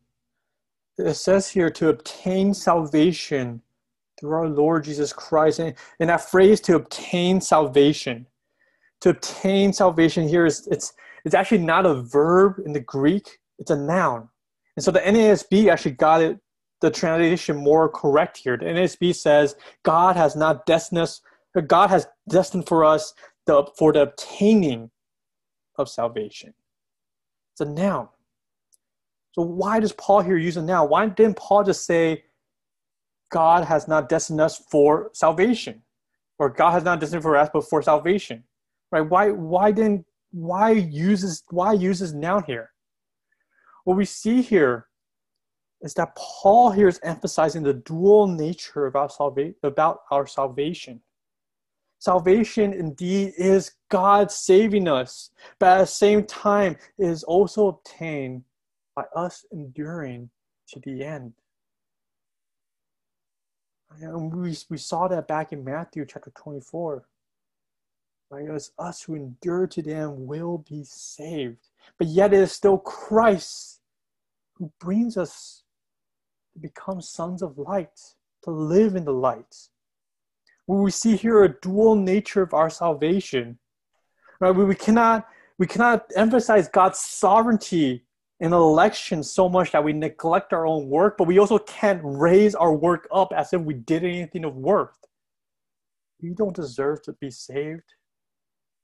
it 0.98 1.14
says 1.14 1.50
here 1.50 1.70
to 1.70 1.90
obtain 1.90 2.54
salvation 2.54 3.62
through 4.20 4.32
our 4.32 4.50
Lord 4.50 4.84
Jesus 4.84 5.14
Christ. 5.14 5.60
And, 5.60 5.74
and 6.00 6.10
that 6.10 6.30
phrase 6.30 6.60
to 6.62 6.76
obtain 6.76 7.40
salvation, 7.40 8.28
to 9.02 9.10
obtain 9.12 9.72
salvation 9.72 10.28
here 10.28 10.46
is 10.46 10.68
it's 10.68 10.94
it's 11.26 11.36
actually 11.36 11.60
not 11.60 11.86
a 11.86 12.02
verb 12.02 12.62
in 12.66 12.74
the 12.74 12.80
Greek, 12.80 13.40
it's 13.58 13.72
a 13.72 13.76
noun. 13.76 14.30
And 14.76 14.84
so 14.84 14.92
the 14.92 15.00
NASB 15.00 15.70
actually 15.70 15.92
got 15.92 16.22
it 16.22 16.40
the 16.82 16.90
translation 16.90 17.58
more 17.58 17.90
correct 17.90 18.38
here. 18.38 18.58
The 18.58 18.66
NASB 18.66 19.16
says 19.16 19.56
God 19.84 20.16
has 20.16 20.36
not 20.36 20.66
destined 20.66 21.00
us 21.00 21.22
God 21.68 21.90
has 21.90 22.08
destined 22.30 22.68
for 22.68 22.86
us 22.86 23.14
the, 23.46 23.66
for 23.78 23.92
the 23.92 24.04
obtaining 24.04 24.92
of 25.78 25.90
salvation. 25.90 26.54
It's 27.54 27.62
a 27.62 27.66
noun. 27.66 28.08
So 29.34 29.42
why 29.44 29.80
does 29.80 29.94
Paul 29.94 30.22
here 30.22 30.38
use 30.38 30.58
a 30.58 30.62
noun? 30.62 30.90
Why 30.90 31.08
didn't 31.08 31.38
Paul 31.38 31.64
just 31.64 31.86
say 31.86 32.24
God 33.32 33.66
has 33.66 33.88
not 33.88 34.10
destined 34.10 34.42
us 34.42 34.58
for 34.70 35.10
salvation? 35.14 35.82
Or 36.38 36.50
God 36.50 36.72
has 36.72 36.84
not 36.84 37.00
destined 37.00 37.22
for 37.22 37.36
us 37.36 37.50
but 37.52 37.68
for 37.70 37.82
salvation. 37.82 38.44
Right? 38.92 39.02
Why 39.02 39.30
why 39.32 39.72
didn't 39.72 40.06
why 40.32 40.72
uses 40.72 41.44
why 41.50 41.74
uses 41.74 42.14
noun 42.14 42.44
here? 42.46 42.72
What 43.84 43.98
we 43.98 44.06
see 44.06 44.42
here 44.42 44.88
is 45.82 45.94
that 45.94 46.16
Paul 46.16 46.72
here 46.72 46.88
is 46.88 47.00
emphasizing 47.04 47.64
the 47.64 47.74
dual 47.74 48.28
nature 48.28 48.86
of 48.86 48.96
our 48.96 49.10
salva- 49.10 49.54
about 49.64 50.02
our 50.12 50.28
salvation. 50.28 51.02
Salvation 52.00 52.74
indeed 52.74 53.34
is 53.38 53.74
God 53.90 54.32
saving 54.32 54.88
us, 54.88 55.32
but 55.60 55.70
at 55.70 55.80
the 55.80 55.86
same 55.86 56.26
time, 56.26 56.78
it 56.98 57.06
is 57.06 57.24
also 57.24 57.68
obtained 57.68 58.44
by 58.96 59.04
us 59.16 59.46
enduring 59.52 60.30
to 60.70 60.80
the 60.82 61.04
end. 61.04 61.34
And 64.00 64.34
we, 64.34 64.56
we 64.70 64.78
saw 64.78 65.08
that 65.08 65.28
back 65.28 65.52
in 65.52 65.64
Matthew 65.64 66.06
chapter 66.06 66.32
24. 66.36 67.04
Right? 68.32 68.46
It 68.46 68.52
was 68.52 68.72
us 68.78 69.02
who 69.02 69.16
endure 69.16 69.68
to 69.68 69.82
the 69.82 69.94
end 69.94 70.28
will 70.28 70.60
be 70.70 70.84
saved. 70.84 71.68
But 71.98 72.08
yet 72.08 72.34
it 72.34 72.40
is 72.40 72.52
still 72.52 72.78
Christ 72.78 73.82
who 74.56 74.72
brings 74.80 75.18
us 75.18 75.64
become 76.62 77.02
sons 77.02 77.42
of 77.42 77.58
light, 77.58 78.00
to 78.44 78.52
live 78.52 78.96
in 78.96 79.06
the 79.06 79.14
light 79.14 79.56
Where 80.66 80.82
we 80.82 80.92
see 80.92 81.16
here 81.16 81.44
a 81.44 81.60
dual 81.62 81.96
nature 81.96 82.42
of 82.42 82.54
our 82.54 82.70
salvation. 82.70 83.60
Right? 84.40 84.52
We, 84.52 84.66
we 84.66 84.76
cannot 84.76 85.28
we 85.58 85.68
cannot 85.68 86.10
emphasize 86.16 86.70
God's 86.70 87.00
sovereignty 87.00 88.06
in 88.40 88.54
election 88.54 89.22
so 89.22 89.50
much 89.50 89.74
that 89.74 89.84
we 89.84 89.92
neglect 89.92 90.54
our 90.54 90.66
own 90.66 90.88
work, 90.88 91.18
but 91.18 91.28
we 91.28 91.38
also 91.38 91.58
can't 91.58 92.00
raise 92.02 92.56
our 92.56 92.74
work 92.74 93.08
up 93.12 93.34
as 93.36 93.52
if 93.52 93.62
we 93.62 93.74
did 93.74 94.06
anything 94.06 94.46
of 94.46 94.56
worth. 94.56 94.98
We 96.22 96.30
don't 96.30 96.56
deserve 96.56 97.02
to 97.04 97.14
be 97.14 97.30
saved. 97.30 97.84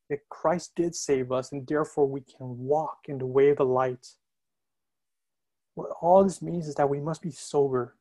Yet 0.09 0.19
Christ 0.29 0.73
did 0.75 0.93
save 0.93 1.31
us, 1.31 1.53
and 1.53 1.65
therefore 1.65 2.07
we 2.07 2.21
can 2.21 2.57
walk 2.57 3.05
in 3.07 3.17
the 3.17 3.25
way 3.25 3.49
of 3.49 3.57
the 3.57 3.65
light. 3.65 4.05
What 5.75 5.91
all 6.01 6.23
this 6.23 6.41
means 6.41 6.67
is 6.67 6.75
that 6.75 6.89
we 6.89 6.99
must 6.99 7.21
be 7.21 7.31
sober 7.31 7.95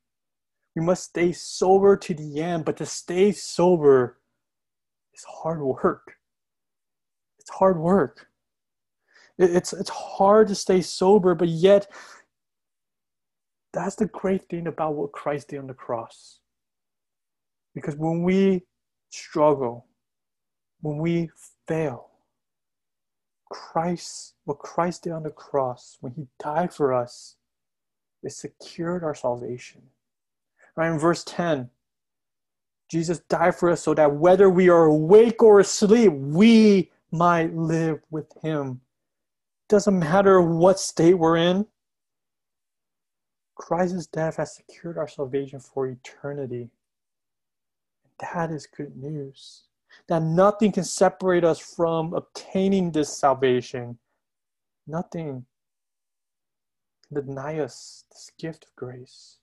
we 0.74 0.82
must 0.82 1.04
stay 1.04 1.32
sober 1.32 1.96
to 1.96 2.14
the 2.14 2.40
end, 2.40 2.64
but 2.64 2.76
to 2.78 2.86
stay 2.86 3.32
sober 3.32 4.18
is 5.14 5.24
hard 5.24 5.60
work. 5.60 6.16
It's 7.38 7.50
hard 7.50 7.78
work. 7.78 8.26
It's, 9.38 9.72
it's 9.72 9.90
hard 9.90 10.48
to 10.48 10.54
stay 10.54 10.80
sober, 10.80 11.34
but 11.34 11.48
yet 11.48 11.90
that's 13.72 13.96
the 13.96 14.06
great 14.06 14.48
thing 14.48 14.66
about 14.66 14.94
what 14.94 15.12
Christ 15.12 15.48
did 15.48 15.58
on 15.58 15.66
the 15.66 15.74
cross. 15.74 16.40
Because 17.74 17.96
when 17.96 18.22
we 18.22 18.62
struggle, 19.10 19.86
when 20.80 20.98
we 20.98 21.30
fail, 21.66 22.10
Christ, 23.50 24.34
what 24.44 24.58
Christ 24.58 25.04
did 25.04 25.12
on 25.12 25.24
the 25.24 25.30
cross, 25.30 25.98
when 26.00 26.12
he 26.14 26.26
died 26.40 26.72
for 26.72 26.92
us, 26.92 27.36
it 28.24 28.32
secured 28.32 29.04
our 29.04 29.14
salvation. 29.14 29.82
Right 30.76 30.90
in 30.90 30.98
verse 30.98 31.22
10, 31.24 31.70
Jesus 32.90 33.20
died 33.20 33.54
for 33.54 33.70
us 33.70 33.82
so 33.82 33.94
that 33.94 34.14
whether 34.16 34.50
we 34.50 34.68
are 34.68 34.84
awake 34.84 35.42
or 35.42 35.60
asleep, 35.60 36.12
we 36.12 36.90
might 37.10 37.54
live 37.54 38.00
with 38.10 38.26
him. 38.42 38.80
Doesn't 39.68 39.98
matter 39.98 40.40
what 40.40 40.78
state 40.78 41.14
we're 41.14 41.36
in. 41.36 41.66
Christ's 43.54 44.06
death 44.06 44.36
has 44.36 44.56
secured 44.56 44.98
our 44.98 45.08
salvation 45.08 45.60
for 45.60 45.86
eternity. 45.86 46.70
That 48.20 48.50
is 48.50 48.66
good 48.66 48.96
news. 48.96 49.62
That 50.08 50.22
nothing 50.22 50.72
can 50.72 50.84
separate 50.84 51.44
us 51.44 51.58
from 51.58 52.14
obtaining 52.14 52.90
this 52.90 53.16
salvation. 53.16 53.98
Nothing 54.86 55.46
deny 57.12 57.58
us 57.58 58.04
this 58.10 58.30
gift 58.38 58.64
of 58.64 58.76
grace. 58.76 59.38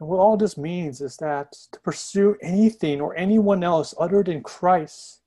And 0.00 0.08
what 0.08 0.18
all 0.18 0.36
this 0.36 0.58
means 0.58 1.00
is 1.00 1.16
that 1.18 1.52
to 1.70 1.80
pursue 1.80 2.36
anything 2.42 3.00
or 3.00 3.16
anyone 3.16 3.62
else 3.62 3.94
other 4.00 4.24
than 4.24 4.42
Christ 4.42 5.20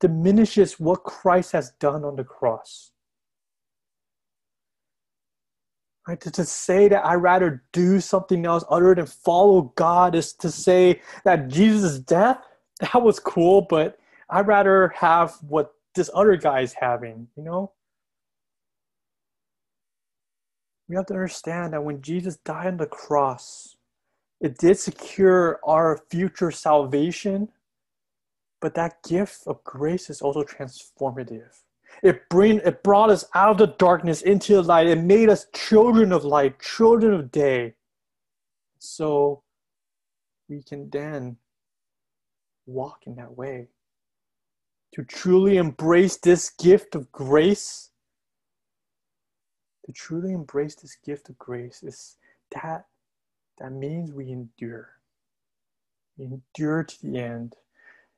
diminishes 0.00 0.80
what 0.80 1.04
Christ 1.04 1.52
has 1.52 1.72
done 1.72 2.04
on 2.04 2.16
the 2.16 2.24
cross. 2.24 2.92
Right? 6.08 6.20
To, 6.20 6.30
to 6.30 6.44
say 6.44 6.88
that 6.88 7.04
I 7.04 7.14
rather 7.14 7.64
do 7.72 8.00
something 8.00 8.46
else 8.46 8.64
other 8.70 8.94
than 8.94 9.06
follow 9.06 9.72
God 9.76 10.14
is 10.14 10.32
to 10.34 10.50
say 10.50 11.02
that 11.24 11.48
Jesus' 11.48 11.98
death, 11.98 12.38
that 12.80 13.02
was 13.02 13.18
cool, 13.18 13.66
but 13.68 13.98
I'd 14.30 14.46
rather 14.46 14.88
have 14.96 15.34
what 15.46 15.74
this 15.94 16.10
other 16.14 16.36
guy 16.36 16.60
is 16.60 16.72
having, 16.72 17.28
you 17.36 17.42
know? 17.42 17.72
We 20.88 20.96
have 20.96 21.06
to 21.06 21.14
understand 21.14 21.72
that 21.72 21.84
when 21.84 22.00
Jesus 22.00 22.36
died 22.44 22.68
on 22.68 22.76
the 22.76 22.86
cross, 22.86 23.76
it 24.40 24.58
did 24.58 24.78
secure 24.78 25.58
our 25.64 26.00
future 26.10 26.50
salvation, 26.50 27.48
but 28.60 28.74
that 28.74 29.02
gift 29.02 29.42
of 29.46 29.64
grace 29.64 30.10
is 30.10 30.20
also 30.22 30.44
transformative. 30.44 31.62
It 32.02 32.28
bring 32.28 32.58
it 32.58 32.82
brought 32.82 33.10
us 33.10 33.24
out 33.34 33.52
of 33.52 33.58
the 33.58 33.74
darkness 33.78 34.22
into 34.22 34.54
the 34.54 34.62
light. 34.62 34.86
It 34.86 34.98
made 34.98 35.30
us 35.30 35.46
children 35.54 36.12
of 36.12 36.24
light, 36.24 36.60
children 36.60 37.14
of 37.14 37.32
day. 37.32 37.74
So 38.78 39.42
we 40.48 40.62
can 40.62 40.90
then 40.90 41.38
walk 42.66 43.06
in 43.06 43.16
that 43.16 43.36
way 43.36 43.68
to 44.94 45.04
truly 45.04 45.56
embrace 45.56 46.16
this 46.16 46.50
gift 46.50 46.94
of 46.94 47.10
grace, 47.12 47.90
to 49.86 49.92
truly 49.92 50.32
embrace 50.32 50.74
this 50.74 50.96
gift 51.04 51.28
of 51.28 51.38
grace 51.38 51.82
is 51.82 52.16
that 52.50 52.86
that 53.58 53.72
means 53.72 54.12
we 54.12 54.30
endure. 54.30 54.90
We 56.18 56.26
endure 56.26 56.82
to 56.84 57.02
the 57.02 57.18
end. 57.18 57.54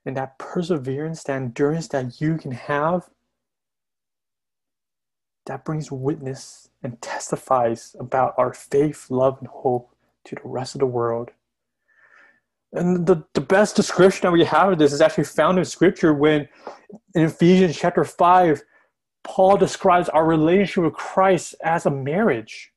And 0.05 0.17
that 0.17 0.39
perseverance, 0.39 1.23
that 1.25 1.37
endurance 1.37 1.89
that 1.89 2.21
you 2.21 2.39
can 2.39 2.53
have, 2.53 3.11
that 5.47 5.65
brings 5.65 5.93
witness 5.93 6.71
and 6.83 7.01
testifies 7.03 7.95
about 7.99 8.35
our 8.39 8.55
faith, 8.55 9.07
love, 9.11 9.39
and 9.41 9.49
hope 9.49 9.95
to 10.25 10.35
the 10.35 10.41
rest 10.45 10.75
of 10.75 10.79
the 10.81 10.87
world. 10.87 11.31
And 12.73 13.07
the, 13.07 13.25
the 13.35 13.41
best 13.41 13.77
description 13.77 14.23
that 14.23 14.33
we 14.33 14.45
have 14.45 14.73
of 14.73 14.79
this 14.79 14.93
is 14.93 15.01
actually 15.01 15.25
found 15.25 15.59
in 15.59 15.65
scripture 15.65 16.13
when 16.13 16.49
in 17.15 17.23
Ephesians 17.25 17.79
chapter 17.79 18.05
5, 18.05 18.63
Paul 19.25 19.57
describes 19.57 20.09
our 20.09 20.27
relationship 20.27 20.85
with 20.85 20.95
Christ 20.95 21.55
as 21.63 21.87
a 21.87 21.91
marriage. 21.91 22.73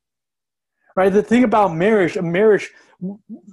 Right? 0.95 1.11
The 1.11 1.23
thing 1.23 1.43
about 1.43 1.73
marriage, 1.73 2.17
a 2.17 2.21
marriage, 2.21 2.69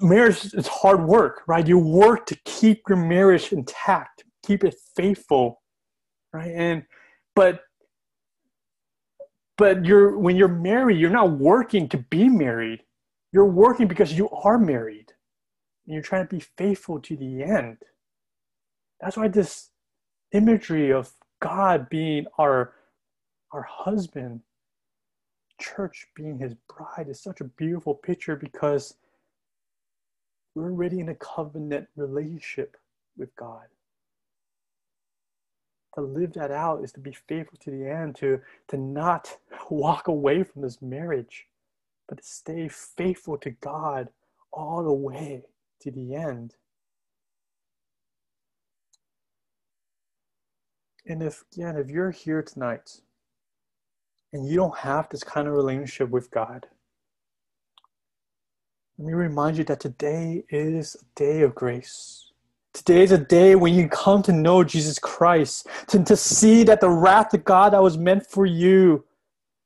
marriage 0.01 0.53
is 0.55 0.67
hard 0.67 1.05
work, 1.05 1.43
right? 1.47 1.67
You 1.67 1.79
work 1.79 2.27
to 2.27 2.37
keep 2.45 2.83
your 2.89 2.99
marriage 2.99 3.53
intact, 3.53 4.25
keep 4.45 4.65
it 4.65 4.75
faithful, 4.97 5.63
right? 6.33 6.51
And 6.55 6.83
but 7.37 7.61
but 9.57 9.85
you're 9.85 10.19
when 10.19 10.37
you're 10.37 10.49
married, 10.49 10.99
you're 10.99 11.11
not 11.11 11.31
working 11.31 11.89
to 11.91 11.99
be 11.99 12.29
married. 12.29 12.83
You're 13.33 13.47
working 13.47 13.87
because 13.87 14.13
you 14.13 14.29
are 14.31 14.59
married 14.59 15.13
and 15.89 15.95
you're 15.95 16.03
trying 16.03 16.27
to 16.27 16.37
be 16.37 16.45
faithful 16.59 17.01
to 17.01 17.17
the 17.17 17.43
end. 17.43 17.79
That's 19.01 19.17
why 19.17 19.29
this 19.29 19.71
imagery 20.33 20.93
of 20.93 21.11
God 21.41 21.89
being 21.89 22.27
our, 22.39 22.75
our 23.53 23.63
husband, 23.63 24.41
church 25.61 26.07
being 26.15 26.39
his 26.39 26.55
bride, 26.69 27.09
is 27.09 27.21
such 27.21 27.41
a 27.41 27.45
beautiful 27.45 27.95
picture 27.95 28.37
because 28.37 28.95
we're 30.55 30.71
already 30.71 31.01
in 31.01 31.09
a 31.09 31.15
covenant 31.15 31.89
relationship 31.97 32.77
with 33.17 33.35
God. 33.37 33.67
To 35.95 36.03
live 36.03 36.33
that 36.35 36.51
out 36.51 36.85
is 36.85 36.93
to 36.93 37.01
be 37.01 37.17
faithful 37.29 37.59
to 37.63 37.71
the 37.71 37.89
end, 37.89 38.17
to, 38.17 38.41
to 38.69 38.77
not 38.77 39.37
walk 39.71 40.09
away 40.09 40.43
from 40.43 40.63
this 40.63 40.81
marriage, 40.81 41.47
but 42.09 42.19
to 42.19 42.25
stay 42.25 42.69
faithful 42.69 43.39
to 43.39 43.51
God 43.51 44.09
all 44.53 44.85
the 44.85 44.93
way 44.93 45.45
to 45.81 45.91
the 45.91 46.15
end. 46.15 46.55
And 51.07 51.23
if, 51.23 51.45
again, 51.53 51.77
if 51.77 51.89
you're 51.89 52.11
here 52.11 52.43
tonight 52.43 53.01
and 54.33 54.47
you 54.47 54.57
don't 54.57 54.77
have 54.79 55.09
this 55.09 55.25
kind 55.25 55.49
of 55.49 55.55
relationship 55.55 56.11
with 56.11 56.31
God, 56.31 56.67
let 58.99 59.07
me 59.07 59.13
remind 59.13 59.59
you 59.59 59.65
that 59.65 59.81
today 59.81 60.45
is 60.51 60.97
a 60.97 61.05
day 61.15 61.43
of 61.43 61.55
grace. 61.55 62.33
Today 62.75 63.03
is 63.03 63.13
a 63.13 63.19
day 63.19 63.55
when 63.55 63.75
you 63.75 63.89
come 63.89 64.23
to 64.25 64.33
know 64.33 64.65
Jesus 64.65 64.99
Christ, 64.99 65.67
to, 65.89 66.03
to 66.05 66.17
see 66.17 66.65
that 66.65 66.81
the 66.81 66.91
wrath 66.91 67.33
of 67.33 67.45
God 67.45 67.73
that 67.73 67.83
was 67.83 67.97
meant 67.97 68.27
for 68.27 68.45
you 68.45 69.05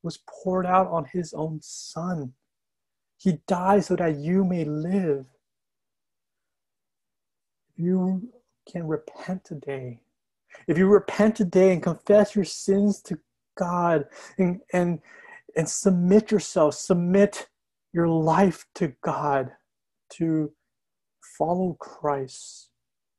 was 0.03 0.18
poured 0.29 0.66
out 0.66 0.88
on 0.88 1.07
his 1.12 1.33
own 1.33 1.61
son. 1.62 2.33
He 3.18 3.38
died 3.46 3.85
so 3.85 3.96
that 3.96 4.16
you 4.16 4.44
may 4.44 4.64
live 4.64 5.27
you 7.77 8.29
can 8.70 8.87
repent 8.87 9.44
today, 9.44 10.01
if 10.66 10.79
you 10.79 10.87
repent 10.87 11.35
today 11.35 11.72
and 11.72 11.83
confess 11.83 12.37
your 12.37 12.44
sins 12.44 13.01
to 13.03 13.18
God 13.62 14.07
and, 14.38 14.61
and, 14.72 14.98
and 15.57 15.68
submit 15.68 16.33
yourself, 16.33 16.75
submit 16.75 17.48
your 17.92 18.09
life 18.09 18.66
to 18.75 18.92
God 19.05 19.53
to 20.14 20.51
follow 21.38 21.75
Christ, 21.79 22.70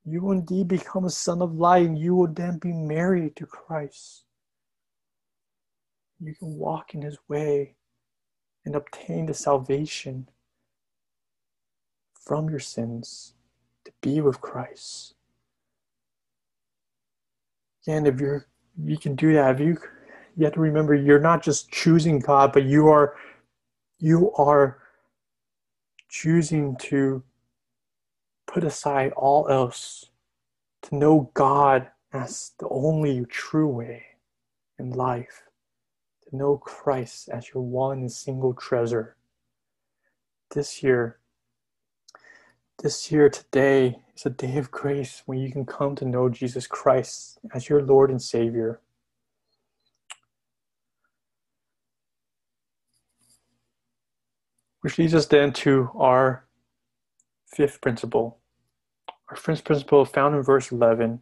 you 0.06 0.22
will 0.22 0.34
indeed 0.34 0.68
become 0.68 1.06
a 1.06 1.10
son 1.10 1.42
of 1.42 1.56
light 1.56 1.86
and 1.86 1.98
you 1.98 2.14
will 2.16 2.28
then 2.28 2.58
be 2.58 2.74
married 2.74 3.38
to 3.38 3.46
Christ. 3.46 4.26
You 6.20 6.36
can 6.36 6.58
walk 6.58 6.94
in 6.94 7.02
his 7.02 7.18
way 7.30 7.76
and 8.66 8.76
obtain 8.76 9.28
the 9.28 9.34
salvation 9.34 10.28
from 12.14 12.50
your 12.50 12.60
sins 12.60 13.34
to 13.86 13.92
be 14.02 14.20
with 14.20 14.42
Christ. 14.42 15.16
And 17.88 18.08
if 18.08 18.20
you're 18.20 18.46
you 18.82 18.98
can 18.98 19.16
do 19.16 19.34
that, 19.34 19.56
if 19.56 19.60
you 19.60 19.78
you 20.36 20.46
have 20.46 20.54
to 20.54 20.60
remember 20.60 20.96
you're 20.96 21.20
not 21.20 21.44
just 21.44 21.72
choosing 21.72 22.20
God, 22.20 22.54
but 22.54 22.64
you 22.64 22.88
are 22.88 23.16
you 24.00 24.32
are 24.34 24.80
choosing 26.10 26.76
to 26.78 27.24
put 28.48 28.64
aside 28.64 29.12
all 29.14 29.48
else 29.50 30.06
to 30.84 30.96
know 30.96 31.32
God 31.34 31.88
as 32.12 32.52
the 32.60 32.68
only 32.70 33.26
true 33.26 33.68
way 33.68 34.04
in 34.78 34.92
life, 34.92 35.44
to 36.30 36.36
know 36.36 36.58
Christ 36.58 37.30
as 37.30 37.50
your 37.54 37.64
one 37.64 38.10
single 38.10 38.54
treasure. 38.54 39.16
This 40.54 40.84
year, 40.84 41.18
this 42.82 43.12
year, 43.12 43.30
today, 43.30 44.00
is 44.16 44.26
a 44.26 44.30
day 44.30 44.58
of 44.58 44.70
grace 44.70 45.24
when 45.26 45.40
you 45.40 45.52
can 45.52 45.66
come 45.66 45.96
to 45.96 46.06
know 46.06 46.30
Jesus 46.30 46.68
Christ 46.68 47.40
as 47.54 47.70
your 47.70 47.82
Lord 47.82 48.12
and 48.12 48.22
Savior. 48.22 48.82
Which 54.84 54.98
leads 54.98 55.16
us 55.16 55.28
then 55.28 55.54
to 55.54 55.90
our 55.96 56.46
fifth 57.48 57.80
principle. 57.80 58.40
Our 59.30 59.38
fifth 59.38 59.64
principle 59.64 60.04
found 60.04 60.36
in 60.36 60.44
verse 60.44 60.74
11. 60.74 61.22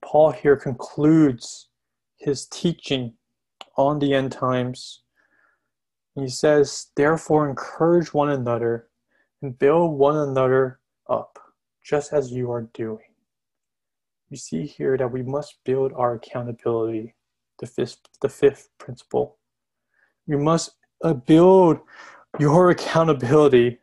Paul 0.00 0.30
here 0.30 0.56
concludes 0.56 1.68
his 2.16 2.46
teaching 2.46 3.12
on 3.76 3.98
the 3.98 4.14
end 4.14 4.32
times. 4.32 5.02
He 6.14 6.28
says, 6.28 6.86
Therefore, 6.96 7.50
encourage 7.50 8.14
one 8.14 8.30
another 8.30 8.88
and 9.42 9.58
build 9.58 9.98
one 9.98 10.16
another 10.16 10.80
up, 11.06 11.38
just 11.84 12.14
as 12.14 12.32
you 12.32 12.50
are 12.50 12.70
doing. 12.72 13.12
You 14.30 14.38
see 14.38 14.64
here 14.64 14.96
that 14.96 15.12
we 15.12 15.22
must 15.22 15.58
build 15.64 15.92
our 15.94 16.14
accountability, 16.14 17.14
the 17.58 17.66
fifth, 17.66 17.98
the 18.22 18.30
fifth 18.30 18.70
principle. 18.78 19.36
You 20.26 20.38
must 20.38 20.76
uh, 21.04 21.12
build 21.12 21.80
your 22.38 22.70
accountability 22.70 23.78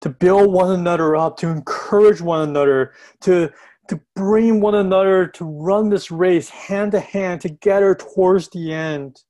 to 0.00 0.08
build 0.08 0.52
one 0.52 0.72
another 0.72 1.16
up, 1.16 1.36
to 1.38 1.48
encourage 1.48 2.20
one 2.20 2.48
another, 2.48 2.92
to, 3.20 3.50
to 3.88 4.00
bring 4.14 4.60
one 4.60 4.74
another 4.74 5.26
to 5.26 5.44
run 5.44 5.88
this 5.88 6.10
race 6.10 6.48
hand 6.48 6.92
to 6.92 7.00
hand 7.00 7.40
together 7.40 7.94
towards 7.94 8.48
the 8.50 8.72
end. 8.72 9.22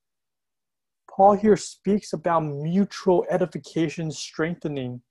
Paul 1.10 1.34
here 1.34 1.56
speaks 1.56 2.12
about 2.12 2.40
mutual 2.40 3.26
edification 3.30 4.10
strengthening 4.10 5.02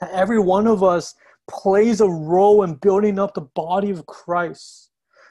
That 0.00 0.10
every 0.10 0.38
one 0.38 0.66
of 0.66 0.82
us 0.82 1.14
plays 1.50 2.00
a 2.00 2.08
role 2.08 2.62
in 2.62 2.74
building 2.76 3.18
up 3.18 3.34
the 3.34 3.42
body 3.42 3.90
of 3.90 4.06
Christ. 4.06 4.90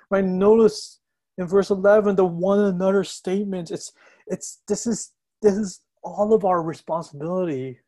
Right? 0.09 0.23
Notice 0.23 0.99
in 1.37 1.47
verse 1.47 1.69
11 1.69 2.15
the 2.15 2.25
one 2.25 2.59
another 2.59 3.03
statement. 3.03 3.71
It's 3.71 3.91
it's 4.27 4.61
this 4.67 4.85
is 4.85 5.13
this 5.41 5.55
is 5.55 5.81
all 6.03 6.33
of 6.33 6.45
our 6.45 6.61
responsibility 6.61 7.79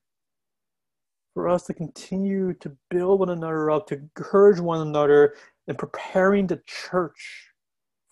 for 1.33 1.49
us 1.49 1.65
to 1.65 1.73
continue 1.73 2.53
to 2.53 2.75
build 2.89 3.19
one 3.19 3.29
another 3.29 3.71
up, 3.71 3.87
to 3.87 3.95
encourage 3.95 4.59
one 4.59 4.87
another, 4.87 5.35
and 5.67 5.77
preparing 5.77 6.47
the 6.47 6.61
church 6.65 7.49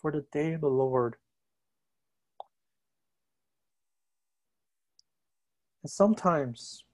for 0.00 0.10
the 0.10 0.24
day 0.32 0.54
of 0.54 0.60
the 0.60 0.68
Lord. 0.68 1.16
And 5.82 5.90
sometimes 5.90 6.84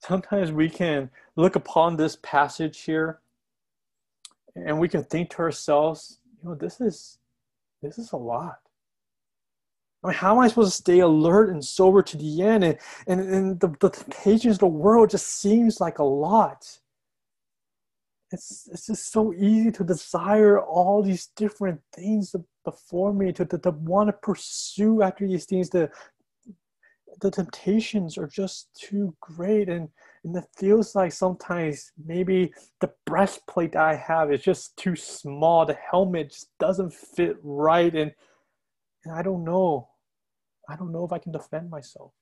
sometimes 0.00 0.50
we 0.50 0.68
can 0.68 1.10
look 1.36 1.54
upon 1.54 1.96
this 1.96 2.18
passage 2.22 2.80
here 2.82 3.20
and 4.56 4.78
we 4.80 4.88
can 4.88 5.04
think 5.04 5.30
to 5.30 5.38
ourselves, 5.38 6.18
you 6.42 6.48
know, 6.48 6.54
this 6.54 6.80
is 6.80 7.18
this 7.82 7.98
is 7.98 8.12
a 8.12 8.16
lot. 8.16 8.61
I 10.02 10.08
mean, 10.08 10.16
how 10.16 10.34
am 10.34 10.40
I 10.40 10.48
supposed 10.48 10.72
to 10.72 10.82
stay 10.82 11.00
alert 11.00 11.50
and 11.50 11.64
sober 11.64 12.02
to 12.02 12.16
the 12.16 12.42
end? 12.42 12.64
And, 12.64 12.78
and, 13.06 13.20
and 13.20 13.60
the, 13.60 13.68
the 13.80 13.90
temptations 13.90 14.56
of 14.56 14.60
the 14.60 14.66
world 14.66 15.10
just 15.10 15.28
seems 15.28 15.80
like 15.80 15.98
a 15.98 16.04
lot. 16.04 16.78
It's, 18.32 18.68
it's 18.72 18.86
just 18.86 19.12
so 19.12 19.32
easy 19.34 19.70
to 19.72 19.84
desire 19.84 20.60
all 20.60 21.02
these 21.02 21.28
different 21.36 21.80
things 21.94 22.34
before 22.64 23.12
me, 23.12 23.32
to, 23.32 23.44
to, 23.44 23.58
to 23.58 23.70
want 23.70 24.08
to 24.08 24.12
pursue 24.14 25.02
after 25.02 25.26
these 25.26 25.44
things, 25.44 25.68
to, 25.70 25.90
the 27.20 27.30
temptations 27.30 28.18
are 28.18 28.26
just 28.26 28.68
too 28.74 29.14
great 29.20 29.68
and 29.68 29.88
and 30.24 30.36
it 30.36 30.44
feels 30.56 30.94
like 30.94 31.12
sometimes 31.12 31.92
maybe 32.04 32.52
the 32.80 32.90
breastplate 33.06 33.74
I 33.74 33.96
have 33.96 34.32
is 34.32 34.42
just 34.42 34.76
too 34.76 34.94
small. 34.94 35.66
The 35.66 35.74
helmet 35.74 36.30
just 36.30 36.50
doesn't 36.60 36.92
fit 36.92 37.36
right 37.42 37.92
and, 37.92 38.12
and 39.04 39.14
I 39.14 39.22
don't 39.22 39.42
know. 39.42 39.88
I 40.72 40.76
don't 40.76 40.92
know 40.92 41.04
if 41.04 41.12
I 41.12 41.18
can 41.18 41.32
defend 41.32 41.68
myself. 41.68 42.12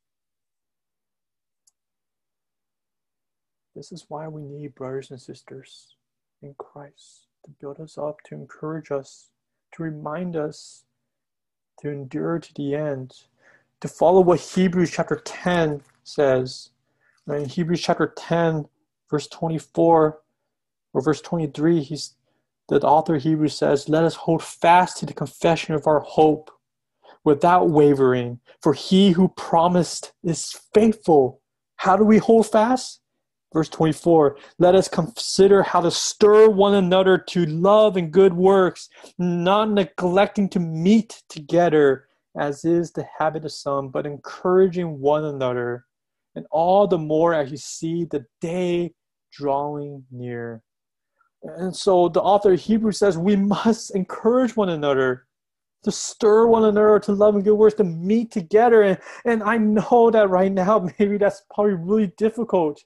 This 3.76 3.92
is 3.92 4.06
why 4.08 4.26
we 4.26 4.42
need 4.42 4.74
brothers 4.74 5.12
and 5.12 5.20
sisters 5.20 5.94
in 6.42 6.54
Christ 6.58 7.26
to 7.44 7.50
build 7.60 7.78
us 7.78 7.96
up, 7.96 8.16
to 8.24 8.34
encourage 8.34 8.90
us, 8.90 9.30
to 9.74 9.84
remind 9.84 10.34
us 10.34 10.84
to 11.80 11.90
endure 11.90 12.38
to 12.38 12.54
the 12.54 12.74
end, 12.74 13.14
to 13.80 13.88
follow 13.88 14.20
what 14.20 14.40
Hebrews 14.40 14.90
chapter 14.90 15.22
10 15.24 15.82
says. 16.02 16.70
In 17.28 17.48
Hebrews 17.48 17.80
chapter 17.80 18.12
10, 18.16 18.66
verse 19.08 19.28
24 19.28 20.20
or 20.92 21.02
verse 21.02 21.20
23, 21.20 21.82
he's 21.82 22.14
the 22.68 22.80
author 22.80 23.16
of 23.16 23.22
Hebrews 23.22 23.56
says, 23.56 23.88
Let 23.88 24.04
us 24.04 24.14
hold 24.14 24.42
fast 24.42 24.98
to 24.98 25.06
the 25.06 25.14
confession 25.14 25.74
of 25.74 25.86
our 25.86 26.00
hope 26.00 26.50
without 27.24 27.70
wavering, 27.70 28.40
for 28.62 28.72
he 28.72 29.10
who 29.10 29.28
promised 29.28 30.12
is 30.22 30.58
faithful. 30.74 31.40
How 31.76 31.96
do 31.96 32.04
we 32.04 32.18
hold 32.18 32.50
fast? 32.50 33.00
Verse 33.52 33.68
24 33.68 34.36
Let 34.58 34.74
us 34.74 34.88
consider 34.88 35.62
how 35.62 35.80
to 35.80 35.90
stir 35.90 36.48
one 36.48 36.74
another 36.74 37.18
to 37.18 37.46
love 37.46 37.96
and 37.96 38.12
good 38.12 38.32
works, 38.32 38.88
not 39.18 39.70
neglecting 39.70 40.48
to 40.50 40.60
meet 40.60 41.22
together, 41.28 42.06
as 42.38 42.64
is 42.64 42.92
the 42.92 43.06
habit 43.18 43.44
of 43.44 43.52
some, 43.52 43.88
but 43.88 44.06
encouraging 44.06 45.00
one 45.00 45.24
another, 45.24 45.84
and 46.36 46.46
all 46.50 46.86
the 46.86 46.98
more 46.98 47.34
as 47.34 47.50
you 47.50 47.56
see 47.56 48.04
the 48.04 48.24
day 48.40 48.92
drawing 49.32 50.04
near. 50.10 50.62
And 51.42 51.74
so 51.74 52.08
the 52.08 52.22
author 52.22 52.52
of 52.52 52.60
Hebrews 52.60 52.98
says 52.98 53.18
we 53.18 53.36
must 53.36 53.94
encourage 53.94 54.56
one 54.56 54.68
another 54.68 55.26
to 55.84 55.92
stir 55.92 56.46
one 56.46 56.64
another 56.64 56.98
to 57.00 57.12
love 57.12 57.34
and 57.34 57.44
good 57.44 57.54
works, 57.54 57.76
to 57.76 57.84
meet 57.84 58.30
together. 58.30 58.82
And, 58.82 58.98
and 59.24 59.42
I 59.42 59.56
know 59.56 60.10
that 60.10 60.28
right 60.28 60.52
now, 60.52 60.88
maybe 60.98 61.18
that's 61.18 61.42
probably 61.50 61.74
really 61.74 62.12
difficult 62.18 62.82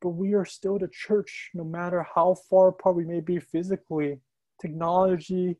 but 0.00 0.10
we 0.10 0.34
are 0.34 0.44
still 0.44 0.78
the 0.78 0.88
church 0.88 1.50
no 1.54 1.64
matter 1.64 2.06
how 2.14 2.34
far 2.48 2.68
apart 2.68 2.96
we 2.96 3.04
may 3.04 3.20
be 3.20 3.38
physically. 3.38 4.20
Technology 4.60 5.56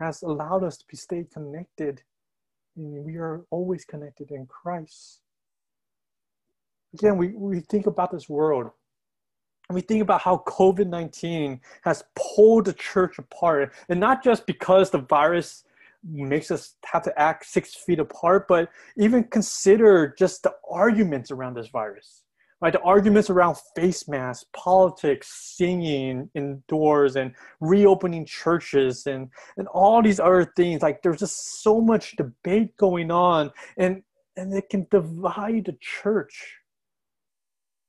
has 0.00 0.22
allowed 0.22 0.64
us 0.64 0.76
to 0.78 0.84
be 0.88 0.96
stay 0.96 1.24
connected. 1.32 2.02
And 2.76 3.04
we 3.04 3.16
are 3.16 3.44
always 3.50 3.84
connected 3.84 4.30
in 4.30 4.46
Christ. 4.46 5.20
Again, 6.94 7.16
we, 7.16 7.28
we 7.28 7.60
think 7.60 7.86
about 7.86 8.10
this 8.10 8.28
world 8.28 8.70
and 9.72 9.74
we 9.74 9.80
think 9.80 10.02
about 10.02 10.20
how 10.20 10.44
COVID 10.46 10.86
19 10.86 11.58
has 11.84 12.04
pulled 12.14 12.66
the 12.66 12.74
church 12.74 13.18
apart. 13.18 13.72
And 13.88 13.98
not 13.98 14.22
just 14.22 14.46
because 14.46 14.90
the 14.90 14.98
virus 14.98 15.64
makes 16.06 16.50
us 16.50 16.74
have 16.84 17.02
to 17.04 17.18
act 17.18 17.46
six 17.46 17.74
feet 17.74 17.98
apart, 17.98 18.48
but 18.48 18.68
even 18.98 19.24
consider 19.24 20.14
just 20.18 20.42
the 20.42 20.52
arguments 20.70 21.30
around 21.30 21.56
this 21.56 21.68
virus 21.68 22.22
right? 22.60 22.74
The 22.74 22.80
arguments 22.82 23.28
around 23.28 23.56
face 23.74 24.06
masks, 24.06 24.46
politics, 24.52 25.56
singing 25.56 26.30
indoors, 26.34 27.16
and 27.16 27.34
reopening 27.60 28.24
churches, 28.24 29.06
and 29.06 29.30
and 29.56 29.66
all 29.68 30.00
these 30.00 30.20
other 30.20 30.44
things. 30.54 30.80
Like 30.82 31.02
there's 31.02 31.18
just 31.18 31.62
so 31.62 31.80
much 31.80 32.14
debate 32.14 32.76
going 32.76 33.10
on, 33.10 33.50
and 33.78 34.02
and 34.36 34.54
it 34.54 34.68
can 34.70 34.86
divide 34.90 35.64
the 35.64 35.76
church. 35.80 36.61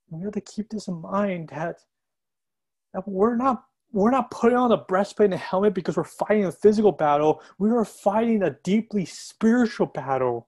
We 0.10 0.24
have 0.24 0.34
to 0.34 0.42
keep 0.42 0.70
this 0.70 0.88
in 0.88 1.02
mind 1.02 1.50
that 1.50 1.78
that 2.94 3.08
we're 3.08 3.36
not 3.36 3.64
we're 3.92 4.12
not 4.12 4.32
putting 4.32 4.58
on 4.58 4.72
a 4.72 4.78
breastplate 4.78 5.28
and 5.28 5.36
a 5.36 5.38
helmet 5.38 5.74
because 5.74 5.98
we're 5.98 6.04
fighting 6.04 6.46
a 6.46 6.52
physical 6.52 6.92
battle. 6.92 7.42
We 7.60 7.70
are 7.70 7.86
fighting 7.86 8.44
a 8.44 8.58
deeply 8.64 9.06
spiritual 9.06 9.88
battle 9.88 10.48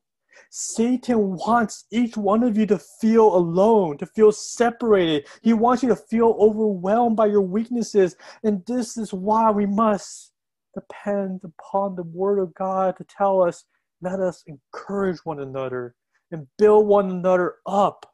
Satan 0.49 1.36
wants 1.36 1.86
each 1.91 2.18
one 2.18 2.43
of 2.43 2.58
you 2.58 2.66
to 2.68 2.80
feel 2.80 3.36
alone, 3.36 3.97
to 3.97 4.06
feel 4.06 4.32
separated. 4.32 5.28
He 5.41 5.53
wants 5.53 5.84
you 5.84 5.89
to 5.89 5.95
feel 5.95 6.36
overwhelmed 6.39 7.16
by 7.16 7.28
your 7.28 7.41
weaknesses. 7.41 8.16
And 8.43 8.66
this 8.66 8.97
is 8.97 9.14
why 9.14 9.51
we 9.51 9.66
must 9.66 10.32
depend 10.74 11.41
upon 11.43 11.95
the 11.95 12.03
Word 12.03 12.39
of 12.39 12.53
God 12.53 12.97
to 12.97 13.03
tell 13.06 13.41
us, 13.41 13.66
let 14.01 14.20
us 14.20 14.43
encourage 14.47 15.20
one 15.26 15.39
another 15.39 15.95
and 16.32 16.47
build 16.58 16.88
one 16.88 17.10
another 17.10 17.56
up 17.66 18.12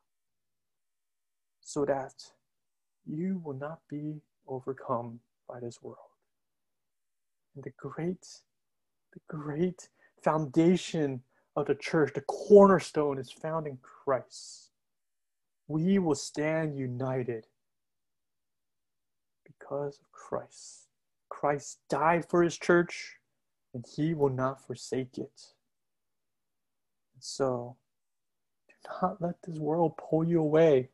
so 1.72 1.86
that 1.86 2.14
you 3.06 3.42
will 3.46 3.54
not 3.54 3.80
be 3.90 4.20
overcome 4.46 5.22
by 5.48 5.58
this 5.62 5.82
world. 5.82 5.98
And 7.56 7.64
the 7.64 7.72
great, 7.78 8.28
the 9.14 9.22
great 9.30 9.88
foundation 10.22 11.22
of 11.56 11.68
the 11.68 11.76
church, 11.76 12.12
the 12.14 12.22
cornerstone 12.22 13.18
is 13.18 13.32
found 13.32 13.68
in 13.68 13.78
Christ. 13.82 14.72
We 15.70 15.98
will 15.98 16.16
stand 16.16 16.78
united 16.78 17.48
because 19.46 19.98
of 19.98 20.12
Christ. 20.12 20.88
Christ 21.30 21.80
died 21.90 22.26
for 22.30 22.44
his 22.44 22.58
church, 22.58 23.16
and 23.74 23.86
he 23.96 24.14
will 24.14 24.30
not 24.30 24.66
forsake 24.68 25.18
it. 25.18 25.54
And 27.14 27.22
so, 27.22 27.78
do 28.68 28.90
not 29.02 29.22
let 29.22 29.36
this 29.44 29.58
world 29.58 29.94
pull 29.98 30.26
you 30.26 30.42
away. 30.42 30.90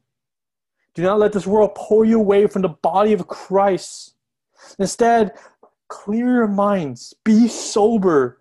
Do 0.98 1.04
not 1.04 1.20
let 1.20 1.32
this 1.32 1.46
world 1.46 1.76
pull 1.76 2.04
you 2.04 2.20
away 2.20 2.48
from 2.48 2.64
the 2.64 2.70
body 2.70 3.14
of 3.14 3.28
Christ. 3.28 4.16
Instead, 4.80 5.32
clear 5.90 6.38
your 6.38 6.48
minds, 6.48 7.14
be 7.24 7.48
sober, 7.48 8.40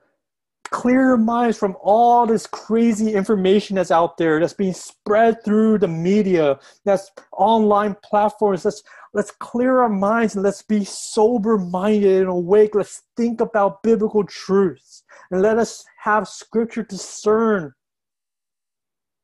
clear 0.70 1.02
your 1.02 1.16
minds 1.18 1.58
from 1.58 1.76
all 1.82 2.24
this 2.24 2.46
crazy 2.46 3.12
information 3.12 3.76
that's 3.76 3.90
out 3.90 4.16
there 4.16 4.40
that's 4.40 4.54
being 4.54 4.72
spread 4.72 5.44
through 5.44 5.76
the 5.76 5.86
media 5.86 6.58
that's 6.86 7.10
online 7.32 7.94
platforms. 8.02 8.64
Let's 8.64 8.82
let's 9.12 9.32
clear 9.32 9.82
our 9.82 9.90
minds 9.90 10.34
and 10.34 10.42
let's 10.42 10.62
be 10.62 10.82
sober 10.82 11.58
minded 11.58 12.22
and 12.22 12.30
awake. 12.30 12.74
Let's 12.74 13.02
think 13.18 13.42
about 13.42 13.82
biblical 13.82 14.24
truths 14.24 15.04
and 15.30 15.42
let 15.42 15.58
us 15.58 15.84
have 15.98 16.26
scripture 16.26 16.84
discern 16.84 17.74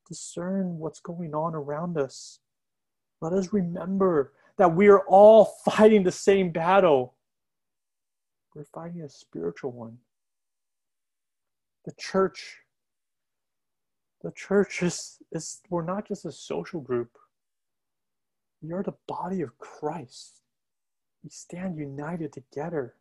discern 0.07 0.77
what's 0.77 1.01
going 1.01 1.35
on 1.35 1.55
around 1.55 1.97
us 1.97 2.39
let 3.23 3.33
us 3.33 3.53
remember 3.53 4.33
that 4.59 4.75
we 4.75 4.89
are 4.89 5.01
all 5.07 5.45
fighting 5.65 6.03
the 6.03 6.13
same 6.13 6.51
battle. 6.51 7.15
We're 8.55 8.65
fighting 8.65 9.01
a 9.01 9.09
spiritual 9.09 9.71
one. 9.71 9.99
The 11.85 11.93
church 11.99 12.59
the 14.23 14.33
church 14.37 14.85
is, 14.85 15.19
is 15.33 15.61
we're 15.69 15.85
not 15.85 16.07
just 16.07 16.25
a 16.25 16.31
social 16.31 16.81
group. 16.81 17.11
We 18.61 18.73
are 18.73 18.85
the 18.85 18.95
body 19.09 19.41
of 19.41 19.59
christ. 19.59 20.43
We 21.25 21.31
stand 21.31 21.77
united 21.77 22.33
together. 22.33 22.95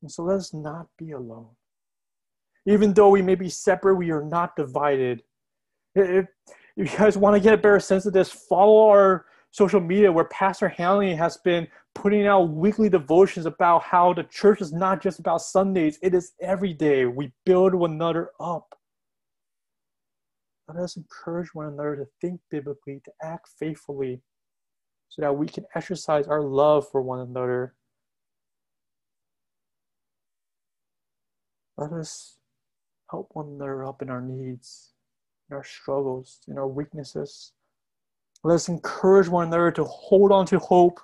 And 0.00 0.10
so 0.10 0.22
let 0.22 0.38
us 0.38 0.54
not 0.54 0.86
be 0.96 1.10
alone. 1.10 1.48
Even 2.66 2.94
though 2.94 3.10
we 3.10 3.20
may 3.20 3.34
be 3.34 3.50
separate 3.50 3.96
we 3.96 4.10
are 4.10 4.24
not 4.24 4.56
divided 4.56 5.22
if 6.76 6.92
you 6.92 6.98
guys 6.98 7.16
want 7.16 7.34
to 7.34 7.40
get 7.40 7.54
a 7.54 7.58
better 7.58 7.80
sense 7.80 8.06
of 8.06 8.12
this 8.12 8.30
follow 8.30 8.88
our 8.88 9.26
social 9.50 9.80
media 9.80 10.12
where 10.12 10.24
pastor 10.26 10.68
hanley 10.68 11.14
has 11.14 11.38
been 11.38 11.66
putting 11.96 12.26
out 12.26 12.50
weekly 12.50 12.90
devotions 12.90 13.46
about 13.46 13.82
how 13.82 14.12
the 14.12 14.22
church 14.24 14.60
is 14.60 14.72
not 14.72 15.02
just 15.02 15.18
about 15.18 15.40
Sundays, 15.40 15.98
it 16.02 16.14
is 16.14 16.32
every 16.42 16.74
day. 16.74 17.06
We 17.06 17.32
build 17.46 17.74
one 17.74 17.92
another 17.92 18.30
up. 18.38 18.78
Let 20.68 20.76
us 20.76 20.96
encourage 20.96 21.54
one 21.54 21.66
another 21.68 21.96
to 21.96 22.06
think 22.20 22.40
biblically, 22.50 23.00
to 23.04 23.12
act 23.22 23.48
faithfully, 23.58 24.20
so 25.08 25.22
that 25.22 25.36
we 25.36 25.46
can 25.46 25.64
exercise 25.74 26.26
our 26.26 26.42
love 26.42 26.86
for 26.90 27.00
one 27.00 27.20
another. 27.20 27.74
Let 31.78 31.92
us 31.92 32.36
help 33.10 33.30
one 33.32 33.48
another 33.48 33.84
up 33.86 34.02
in 34.02 34.10
our 34.10 34.20
needs, 34.20 34.92
in 35.50 35.56
our 35.56 35.64
struggles, 35.64 36.40
in 36.48 36.58
our 36.58 36.68
weaknesses. 36.68 37.52
Let 38.44 38.56
us 38.56 38.68
encourage 38.68 39.28
one 39.28 39.48
another 39.48 39.70
to 39.72 39.84
hold 39.84 40.32
on 40.32 40.46
to 40.46 40.58
hope 40.58 41.00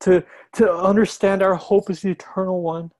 to, 0.00 0.24
to 0.54 0.72
understand 0.72 1.42
our 1.42 1.56
hope 1.56 1.90
is 1.90 2.02
the 2.02 2.10
eternal 2.10 2.62
one. 2.62 2.92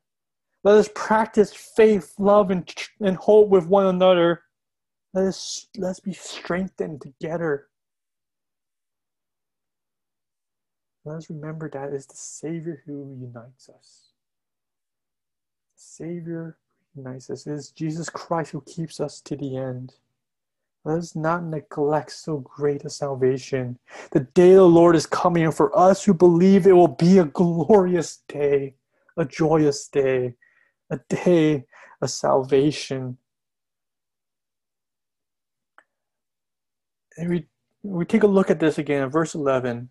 Let 0.65 0.77
us 0.77 0.89
practice 0.95 1.53
faith, 1.53 2.15
love, 2.19 2.51
and, 2.51 2.69
and 3.01 3.17
hope 3.17 3.49
with 3.49 3.67
one 3.67 3.87
another. 3.87 4.43
Let 5.15 5.27
us, 5.27 5.69
let's 5.77 6.01
be 6.01 6.13
strengthened 6.13 7.01
together. 7.01 7.69
Let 11.05 11.19
us 11.19 11.31
remember 11.31 11.71
that 11.71 11.93
it's 11.93 12.07
the 12.07 12.17
Savior 12.17 12.83
who 12.85 13.17
unites 13.19 13.69
us. 13.69 14.09
The 15.77 15.83
Savior 15.83 16.59
us. 17.07 17.47
It 17.47 17.53
is 17.53 17.71
Jesus 17.71 18.11
Christ 18.11 18.51
who 18.51 18.61
keeps 18.63 19.01
us 19.01 19.21
to 19.21 19.37
the 19.37 19.57
end. 19.57 19.95
Let 20.89 21.01
us 21.01 21.15
not 21.15 21.45
neglect 21.45 22.13
so 22.13 22.39
great 22.39 22.83
a 22.87 22.89
salvation. 22.89 23.79
The 24.13 24.21
day 24.21 24.53
of 24.53 24.57
the 24.57 24.69
Lord 24.69 24.97
is 24.97 25.05
coming, 25.05 25.45
and 25.45 25.55
for 25.55 25.79
us 25.79 26.03
who 26.03 26.15
believe 26.15 26.67
it 26.67 26.73
will 26.73 26.89
be 26.89 27.19
a 27.19 27.27
glorious 27.27 28.23
day, 28.27 28.75
a 29.19 29.27
joyous 29.27 29.87
day, 29.89 30.37
a 30.89 30.99
day 31.11 31.67
of 32.01 32.09
salvation. 32.09 33.19
And 37.19 37.29
we, 37.29 37.47
we 37.83 38.07
take 38.07 38.23
a 38.23 38.27
look 38.27 38.51
at 38.51 38.59
this 38.59 38.79
again 38.79 39.03
in 39.03 39.11
verse 39.11 39.35
11. 39.35 39.91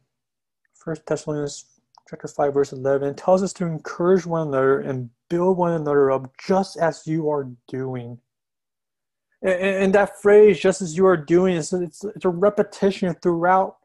1 0.83 0.95
Thessalonians 1.05 1.65
chapter 2.09 2.27
5, 2.27 2.53
verse 2.55 2.71
11 2.71 3.13
tells 3.13 3.43
us 3.43 3.53
to 3.53 3.67
encourage 3.67 4.25
one 4.25 4.47
another 4.47 4.79
and 4.79 5.11
build 5.29 5.59
one 5.59 5.73
another 5.73 6.09
up 6.09 6.35
just 6.43 6.75
as 6.75 7.05
you 7.05 7.29
are 7.29 7.51
doing. 7.67 8.17
And, 9.43 9.93
that 9.93 10.19
phrase, 10.19 10.59
just 10.59 10.81
as 10.81 10.97
you 10.97 11.05
are 11.05 11.17
doing, 11.17 11.55
is 11.55 11.71
it's, 11.71 12.03
it's 12.03 12.25
a 12.25 12.29
repetition 12.29 13.15
throughout 13.21 13.77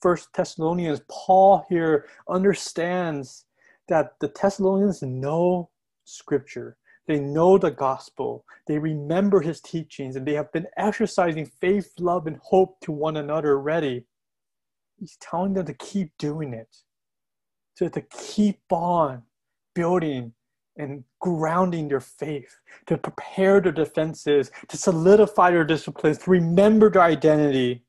First 0.00 0.32
Thessalonians. 0.32 1.00
Paul 1.10 1.66
here 1.68 2.06
understands 2.28 3.44
that 3.88 4.14
the 4.20 4.28
Thessalonians 4.28 5.02
know 5.02 5.70
Scripture. 6.04 6.76
They 7.08 7.18
know 7.18 7.58
the 7.58 7.72
gospel. 7.72 8.44
They 8.68 8.78
remember 8.78 9.40
his 9.40 9.60
teachings, 9.60 10.14
and 10.14 10.24
they 10.24 10.34
have 10.34 10.52
been 10.52 10.68
exercising 10.76 11.46
faith, 11.46 11.92
love, 11.98 12.28
and 12.28 12.36
hope 12.36 12.78
to 12.82 12.92
one 12.92 13.16
another 13.16 13.54
already. 13.54 14.04
He's 14.96 15.16
telling 15.16 15.54
them 15.54 15.66
to 15.66 15.74
keep 15.74 16.12
doing 16.18 16.54
it, 16.54 16.76
to, 17.76 17.90
to 17.90 18.00
keep 18.00 18.60
on 18.70 19.24
building 19.74 20.34
and 20.76 21.04
grounding 21.20 21.88
their 21.88 22.00
faith, 22.00 22.56
to 22.86 22.96
prepare 22.96 23.60
their 23.60 23.72
defenses, 23.72 24.50
to 24.68 24.76
solidify 24.76 25.50
their 25.50 25.64
disciplines, 25.64 26.18
to 26.18 26.30
remember 26.30 26.90
their 26.90 27.02
identity. 27.02 27.84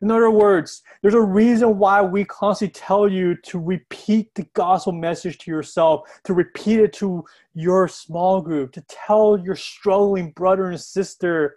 In 0.00 0.10
other 0.10 0.30
words, 0.30 0.82
there's 1.02 1.14
a 1.14 1.20
reason 1.20 1.78
why 1.78 2.02
we 2.02 2.24
constantly 2.24 2.72
tell 2.72 3.08
you 3.08 3.36
to 3.44 3.58
repeat 3.58 4.34
the 4.34 4.46
gospel 4.54 4.92
message 4.92 5.38
to 5.38 5.50
yourself, 5.50 6.02
to 6.24 6.34
repeat 6.34 6.80
it 6.80 6.92
to 6.94 7.24
your 7.54 7.88
small 7.88 8.40
group, 8.40 8.72
to 8.72 8.84
tell 8.88 9.38
your 9.38 9.56
struggling 9.56 10.30
brother 10.32 10.70
and 10.70 10.80
sister 10.80 11.56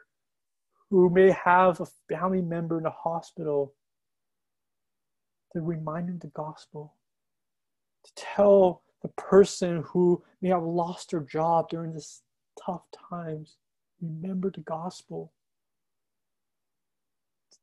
who 0.89 1.10
may 1.10 1.32
have 1.32 1.82
a 1.82 1.88
family 2.08 2.41
member 2.41 2.78
in 2.78 2.84
the 2.84 2.89
hospital, 2.89 3.74
to 5.53 5.62
remind 5.62 6.08
them 6.08 6.20
the 6.20 6.28
gospel, 6.28 6.93
to 8.05 8.12
tell 8.16 8.84
the 9.08 9.22
person 9.22 9.84
who 9.88 10.22
may 10.41 10.49
have 10.49 10.64
lost 10.64 11.12
their 11.12 11.22
job 11.22 11.70
during 11.70 11.93
this 11.93 12.22
tough 12.64 12.84
times, 13.10 13.58
remember 14.01 14.51
the 14.51 14.62
gospel. 14.62 15.32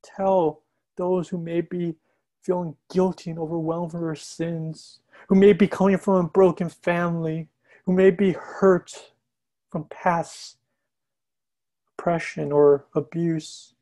Tell 0.03 0.63
those 0.97 1.29
who 1.29 1.39
may 1.39 1.61
be 1.61 1.97
feeling 2.43 2.77
guilty 2.93 3.31
and 3.31 3.39
overwhelmed 3.39 3.93
for 3.93 4.01
their 4.01 4.15
sins, 4.15 5.01
who 5.29 5.35
may 5.35 5.53
be 5.53 5.67
coming 5.67 5.99
from 5.99 6.25
a 6.25 6.29
broken 6.29 6.69
family, 6.69 7.49
who 7.85 7.93
may 7.93 8.11
be 8.11 8.33
hurt 8.33 9.13
from 9.71 9.85
past 9.85 10.57
oppression 11.99 12.53
or 12.53 12.87
abuse, 12.95 13.75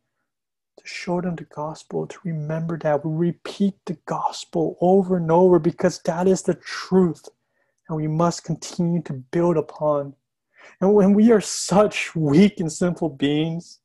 to 0.78 0.86
show 0.86 1.20
them 1.20 1.36
the 1.36 1.44
gospel, 1.44 2.06
to 2.06 2.18
remember 2.24 2.78
that. 2.78 3.04
We 3.04 3.28
repeat 3.28 3.74
the 3.84 3.98
gospel 4.06 4.76
over 4.80 5.16
and 5.16 5.30
over 5.30 5.58
because 5.58 6.00
that 6.00 6.26
is 6.26 6.42
the 6.42 6.54
truth 6.54 7.28
and 7.92 8.00
we 8.00 8.08
must 8.08 8.42
continue 8.42 9.02
to 9.02 9.12
build 9.12 9.58
upon. 9.58 10.14
And 10.80 10.94
when 10.94 11.12
we 11.12 11.30
are 11.30 11.42
such 11.42 12.16
weak 12.16 12.58
and 12.58 12.72
sinful 12.72 13.10
beings, 13.10 13.80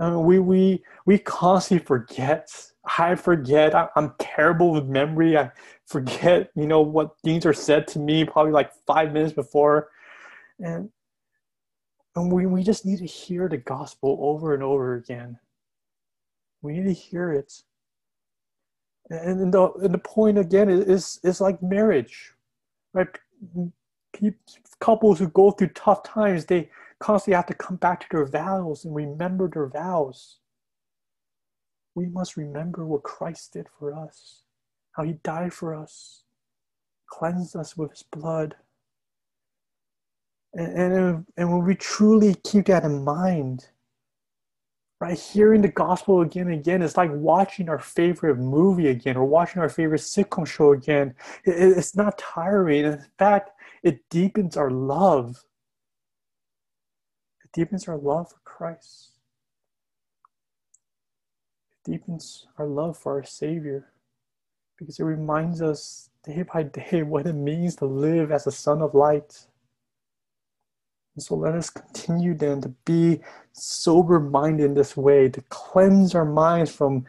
I 0.00 0.08
mean, 0.08 0.24
we, 0.24 0.38
we, 0.38 0.82
we 1.04 1.18
constantly 1.18 1.84
forget. 1.84 2.50
I 2.98 3.14
forget. 3.14 3.74
I, 3.74 3.88
I'm 3.96 4.14
terrible 4.18 4.72
with 4.72 4.86
memory. 4.86 5.36
I 5.36 5.50
forget, 5.84 6.50
you 6.56 6.66
know, 6.66 6.80
what 6.80 7.16
things 7.22 7.44
are 7.44 7.52
said 7.52 7.86
to 7.88 7.98
me 7.98 8.24
probably 8.24 8.52
like 8.52 8.72
five 8.86 9.12
minutes 9.12 9.34
before. 9.34 9.90
And, 10.58 10.88
and 12.14 12.32
we, 12.32 12.46
we 12.46 12.62
just 12.62 12.86
need 12.86 13.00
to 13.00 13.06
hear 13.06 13.46
the 13.46 13.58
gospel 13.58 14.16
over 14.22 14.54
and 14.54 14.62
over 14.62 14.94
again. 14.94 15.38
We 16.62 16.72
need 16.72 16.84
to 16.84 16.94
hear 16.94 17.30
it. 17.30 17.52
And 19.10 19.52
the, 19.52 19.70
and 19.82 19.92
the 19.92 19.98
point 19.98 20.38
again 20.38 20.70
is, 20.70 21.20
is 21.22 21.42
like 21.42 21.62
marriage 21.62 22.32
right? 22.96 23.08
Couples 24.80 25.18
who 25.18 25.28
go 25.28 25.50
through 25.50 25.68
tough 25.68 26.02
times, 26.02 26.46
they 26.46 26.70
constantly 26.98 27.36
have 27.36 27.46
to 27.46 27.54
come 27.54 27.76
back 27.76 28.00
to 28.00 28.06
their 28.10 28.24
vows 28.26 28.84
and 28.84 28.94
remember 28.94 29.48
their 29.48 29.66
vows. 29.66 30.38
We 31.94 32.06
must 32.06 32.36
remember 32.36 32.86
what 32.86 33.02
Christ 33.02 33.52
did 33.52 33.66
for 33.78 33.94
us, 33.94 34.42
how 34.92 35.04
he 35.04 35.14
died 35.22 35.52
for 35.52 35.74
us, 35.74 36.22
cleansed 37.08 37.56
us 37.56 37.76
with 37.76 37.90
his 37.90 38.02
blood. 38.02 38.56
And, 40.54 40.78
and, 40.78 41.26
and 41.36 41.52
when 41.52 41.64
we 41.64 41.74
truly 41.74 42.34
keep 42.44 42.66
that 42.66 42.84
in 42.84 43.04
mind, 43.04 43.68
right? 45.00 45.18
Hearing 45.18 45.62
the 45.62 45.68
gospel 45.68 46.22
again 46.22 46.48
and 46.48 46.60
again 46.60 46.82
is 46.82 46.96
like 46.96 47.10
watching 47.12 47.68
our 47.68 47.78
favorite 47.78 48.36
movie 48.36 48.88
again 48.88 49.16
or 49.16 49.24
watching 49.24 49.60
our 49.60 49.68
favorite 49.68 50.00
sitcom 50.00 50.46
show 50.46 50.72
again. 50.72 51.14
It, 51.44 51.76
it's 51.76 51.96
not 51.96 52.18
tiring. 52.18 52.84
In 52.84 53.04
fact 53.18 53.50
it 53.82 54.08
deepens 54.08 54.56
our 54.56 54.70
love. 54.70 55.44
It 57.44 57.52
deepens 57.52 57.86
our 57.88 57.98
love 57.98 58.30
for 58.30 58.38
christ. 58.44 59.10
It 61.72 61.90
deepens 61.92 62.46
our 62.58 62.66
love 62.66 62.96
for 62.96 63.12
our 63.12 63.24
savior 63.24 63.92
because 64.78 64.98
it 64.98 65.04
reminds 65.04 65.62
us 65.62 66.10
day 66.24 66.42
by 66.42 66.64
day 66.64 67.02
what 67.02 67.26
it 67.26 67.34
means 67.34 67.76
to 67.76 67.86
live 67.86 68.32
as 68.32 68.46
a 68.46 68.52
son 68.52 68.82
of 68.82 68.94
light 68.94 69.46
and 71.16 71.22
so 71.22 71.34
let 71.34 71.54
us 71.54 71.70
continue 71.70 72.34
then 72.34 72.60
to 72.60 72.68
be 72.84 73.20
sober 73.52 74.20
minded 74.20 74.64
in 74.66 74.74
this 74.74 74.96
way, 74.96 75.30
to 75.30 75.40
cleanse 75.48 76.14
our 76.14 76.26
minds 76.26 76.70
from, 76.70 77.06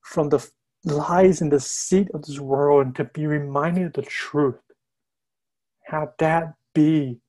from 0.00 0.30
the 0.30 0.48
lies 0.84 1.42
and 1.42 1.50
deceit 1.50 2.08
of 2.14 2.24
this 2.24 2.40
world, 2.40 2.86
and 2.86 2.96
to 2.96 3.04
be 3.04 3.26
reminded 3.26 3.86
of 3.86 3.92
the 3.92 4.02
truth. 4.02 4.58
Have 5.82 6.14
that 6.18 6.54
be 6.72 7.20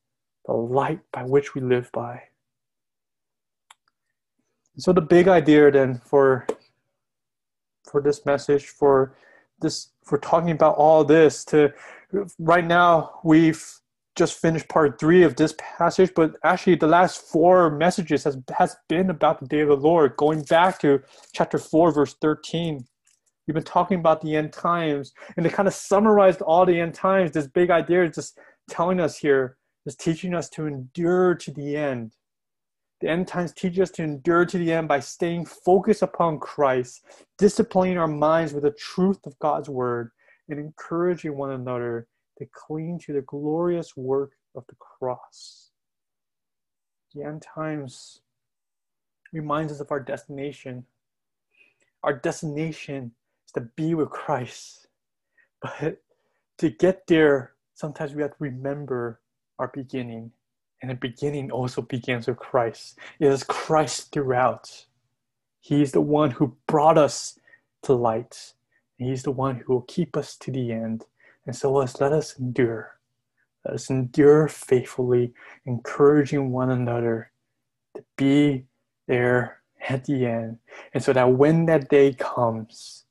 the 0.45 0.53
light 0.53 1.01
by 1.11 1.24
which 1.24 1.53
we 1.53 1.59
live 1.59 1.91
by. 1.91 2.24
so 4.78 4.93
the 4.93 5.01
big 5.01 5.28
idea 5.28 5.70
then 5.70 5.99
for 6.05 6.47
for 7.84 8.01
this 8.01 8.26
message, 8.26 8.68
for 8.68 9.16
this 9.59 9.89
for 10.03 10.18
talking 10.18 10.51
about 10.51 10.76
all 10.76 11.03
this, 11.03 11.43
to 11.45 11.74
right 12.39 12.66
now 12.66 13.20
we've 13.24 13.82
just 14.16 14.39
finished 14.39 14.70
part 14.70 14.99
three 14.99 15.24
of 15.24 15.36
this 15.36 15.53
passage, 15.57 16.11
but 16.16 16.36
actually 16.43 16.76
the 16.76 16.88
last 16.88 17.22
four 17.22 17.70
messages 17.70 18.24
has 18.24 18.38
has 18.57 18.76
been 18.88 19.09
about 19.09 19.39
the 19.39 19.47
day 19.47 19.61
of 19.61 19.68
the 19.68 19.76
Lord, 19.76 20.16
going 20.18 20.43
back 20.43 20.80
to 20.80 21.01
chapter 21.34 21.57
four, 21.57 21.91
verse 21.91 22.13
thirteen. 22.16 22.86
We've 23.45 23.53
been 23.53 23.63
talking 23.63 23.99
about 23.99 24.22
the 24.22 24.36
end 24.36 24.53
times, 24.53 25.13
and 25.38 25.45
it 25.45 25.53
kind 25.53 25.68
of 25.68 25.74
summarized 25.74 26.41
all 26.41 26.66
the 26.66 26.80
end 26.80 26.95
times. 26.95 27.32
This 27.32 27.47
big 27.47 27.70
idea 27.70 28.05
is 28.05 28.16
just 28.16 28.39
telling 28.70 28.99
us 28.99 29.18
here, 29.18 29.57
is 29.86 29.95
teaching 29.95 30.34
us 30.34 30.49
to 30.49 30.66
endure 30.66 31.36
to 31.36 31.51
the 31.51 31.78
end. 31.78 32.13
The 33.01 33.09
end 33.09 33.28
times 33.28 33.53
teach 33.53 33.78
us 33.78 33.91
to 33.91 34.03
endure 34.03 34.45
to 34.45 34.57
the 34.57 34.74
end 34.74 34.88
by 34.88 35.01
staying 35.01 35.45
focused 35.45 36.01
upon 36.01 36.39
Christ, 36.39 37.03
disciplining 37.38 37.97
our 37.97 38.07
minds 38.07 38.53
with 38.53 38.63
the 38.63 38.72
truth 38.72 39.20
of 39.28 39.38
God's 39.39 39.70
word, 39.70 40.09
and 40.49 40.59
encouraging 40.59 41.38
one 41.38 41.51
another 41.51 42.07
to 42.38 42.45
cling 42.53 42.99
to 43.05 43.13
the 43.13 43.21
glorious 43.21 43.95
work 43.95 44.31
of 44.55 44.65
the 44.67 44.75
cross. 44.75 45.71
The 47.13 47.23
end 47.23 47.43
times 47.43 48.21
reminds 49.31 49.71
us 49.71 49.79
of 49.79 49.91
our 49.91 49.99
destination. 49.99 50.86
Our 52.03 52.13
destination 52.13 53.11
is 53.45 53.51
to 53.53 53.61
be 53.61 53.93
with 53.93 54.09
Christ. 54.09 54.88
But 55.61 56.01
to 56.57 56.69
get 56.69 57.07
there, 57.07 57.53
sometimes 57.73 58.13
we 58.13 58.21
have 58.21 58.31
to 58.31 58.38
remember 58.39 59.21
our 59.59 59.71
beginning. 59.73 60.31
And 60.81 60.91
the 60.91 60.95
beginning 60.95 61.51
also 61.51 61.81
begins 61.81 62.27
with 62.27 62.38
Christ. 62.38 62.99
It 63.19 63.27
is 63.27 63.43
Christ 63.43 64.11
throughout. 64.11 64.86
He 65.61 65.81
is 65.81 65.93
the 65.93 66.01
one 66.01 66.31
who 66.31 66.55
brought 66.67 66.97
us 66.97 67.39
to 67.83 67.93
light. 67.93 68.53
He's 68.97 69.23
the 69.23 69.31
one 69.31 69.57
who 69.57 69.73
will 69.73 69.81
keep 69.81 70.15
us 70.15 70.36
to 70.38 70.51
the 70.51 70.71
end. 70.71 71.05
And 71.45 71.55
so 71.55 71.71
let's 71.71 71.99
let 72.01 72.11
us 72.11 72.37
endure. 72.39 72.99
Let 73.65 73.75
us 73.75 73.89
endure 73.89 74.47
faithfully, 74.47 75.33
encouraging 75.65 76.51
one 76.51 76.71
another 76.71 77.31
to 77.95 78.03
be 78.17 78.65
there 79.07 79.61
at 79.87 80.05
the 80.05 80.25
end. 80.25 80.59
And 80.93 81.03
so 81.03 81.13
that 81.13 81.33
when 81.33 81.65
that 81.65 81.89
day 81.89 82.13
comes, 82.13 83.05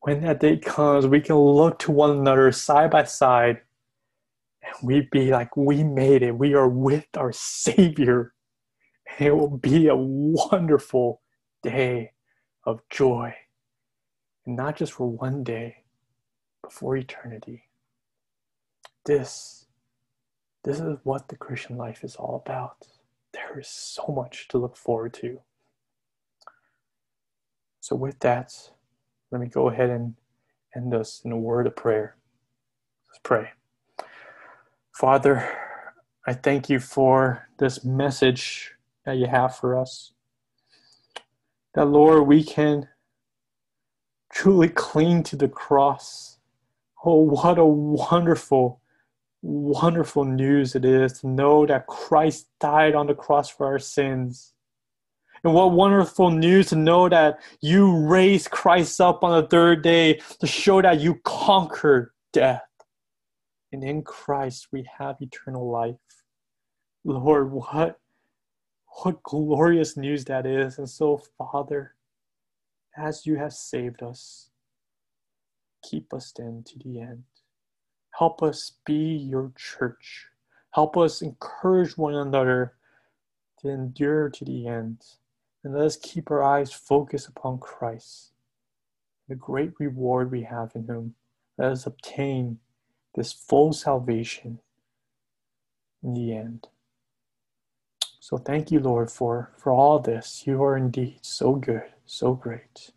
when 0.00 0.22
that 0.22 0.40
day 0.40 0.56
comes, 0.56 1.06
we 1.06 1.20
can 1.20 1.36
look 1.36 1.78
to 1.80 1.92
one 1.92 2.10
another 2.10 2.52
side 2.52 2.90
by 2.90 3.04
side 3.04 3.60
and 4.62 4.74
we 4.82 5.08
be 5.10 5.30
like, 5.30 5.56
we 5.56 5.82
made 5.82 6.22
it. 6.22 6.36
We 6.36 6.54
are 6.54 6.68
with 6.68 7.06
our 7.16 7.32
Savior. 7.32 8.34
And 9.18 9.28
it 9.28 9.36
will 9.36 9.58
be 9.58 9.88
a 9.88 9.96
wonderful 9.96 11.20
day 11.62 12.12
of 12.64 12.80
joy. 12.90 13.34
And 14.46 14.56
not 14.56 14.76
just 14.76 14.92
for 14.92 15.06
one 15.06 15.42
day, 15.42 15.79
for 16.70 16.96
eternity. 16.96 17.64
This, 19.04 19.66
this 20.64 20.80
is 20.80 20.98
what 21.04 21.28
the 21.28 21.36
Christian 21.36 21.76
life 21.76 22.04
is 22.04 22.16
all 22.16 22.42
about. 22.44 22.86
There 23.32 23.58
is 23.58 23.68
so 23.68 24.12
much 24.14 24.48
to 24.48 24.58
look 24.58 24.76
forward 24.76 25.14
to. 25.14 25.40
So, 27.80 27.96
with 27.96 28.18
that, 28.20 28.52
let 29.30 29.40
me 29.40 29.46
go 29.48 29.68
ahead 29.68 29.90
and 29.90 30.14
end 30.76 30.94
us 30.94 31.22
in 31.24 31.32
a 31.32 31.38
word 31.38 31.66
of 31.66 31.76
prayer. 31.76 32.16
Let's 33.08 33.20
pray. 33.22 33.50
Father, 34.92 35.48
I 36.26 36.34
thank 36.34 36.68
you 36.68 36.78
for 36.78 37.48
this 37.58 37.84
message 37.84 38.72
that 39.04 39.16
you 39.16 39.26
have 39.26 39.56
for 39.56 39.78
us. 39.78 40.12
That, 41.74 41.86
Lord, 41.86 42.26
we 42.26 42.44
can 42.44 42.88
truly 44.32 44.68
cling 44.68 45.22
to 45.24 45.36
the 45.36 45.48
cross. 45.48 46.38
Oh, 47.04 47.20
what 47.20 47.58
a 47.58 47.64
wonderful, 47.64 48.80
wonderful 49.42 50.24
news 50.24 50.74
it 50.74 50.84
is 50.84 51.20
to 51.20 51.28
know 51.28 51.66
that 51.66 51.86
Christ 51.86 52.48
died 52.60 52.94
on 52.94 53.06
the 53.06 53.14
cross 53.14 53.48
for 53.48 53.66
our 53.66 53.78
sins. 53.78 54.52
And 55.42 55.54
what 55.54 55.72
wonderful 55.72 56.30
news 56.30 56.68
to 56.68 56.76
know 56.76 57.08
that 57.08 57.40
you 57.62 57.96
raised 58.06 58.50
Christ 58.50 59.00
up 59.00 59.24
on 59.24 59.40
the 59.40 59.48
third 59.48 59.82
day 59.82 60.20
to 60.40 60.46
show 60.46 60.82
that 60.82 61.00
you 61.00 61.20
conquered 61.24 62.10
death. 62.32 62.62
And 63.72 63.82
in 63.82 64.02
Christ 64.02 64.68
we 64.70 64.86
have 64.98 65.16
eternal 65.20 65.70
life. 65.70 65.96
Lord, 67.04 67.50
what 67.50 67.98
what 69.02 69.22
glorious 69.22 69.96
news 69.96 70.24
that 70.26 70.46
is. 70.46 70.78
And 70.78 70.88
so, 70.88 71.22
Father, 71.38 71.94
as 72.96 73.24
you 73.24 73.36
have 73.36 73.52
saved 73.52 74.02
us, 74.02 74.49
keep 75.82 76.12
us 76.12 76.32
then 76.36 76.64
to 76.66 76.78
the 76.78 77.00
end. 77.00 77.24
Help 78.18 78.42
us 78.42 78.72
be 78.84 78.94
your 78.94 79.52
church. 79.56 80.26
Help 80.72 80.96
us 80.96 81.22
encourage 81.22 81.96
one 81.96 82.14
another 82.14 82.74
to 83.60 83.68
endure 83.68 84.28
to 84.30 84.44
the 84.44 84.66
end. 84.66 85.02
And 85.64 85.74
let 85.74 85.84
us 85.84 85.96
keep 85.96 86.30
our 86.30 86.42
eyes 86.42 86.72
focused 86.72 87.28
upon 87.28 87.58
Christ, 87.58 88.32
the 89.28 89.34
great 89.34 89.72
reward 89.78 90.30
we 90.30 90.42
have 90.42 90.72
in 90.74 90.86
Him. 90.86 91.14
Let 91.58 91.72
us 91.72 91.86
obtain 91.86 92.58
this 93.14 93.32
full 93.32 93.72
salvation 93.72 94.60
in 96.02 96.14
the 96.14 96.34
end. 96.34 96.68
So 98.20 98.38
thank 98.38 98.70
you, 98.70 98.80
Lord, 98.80 99.10
for, 99.10 99.50
for 99.56 99.72
all 99.72 99.98
this. 99.98 100.44
You 100.46 100.62
are 100.62 100.76
indeed 100.76 101.18
so 101.22 101.54
good, 101.54 101.82
so 102.06 102.34
great. 102.34 102.92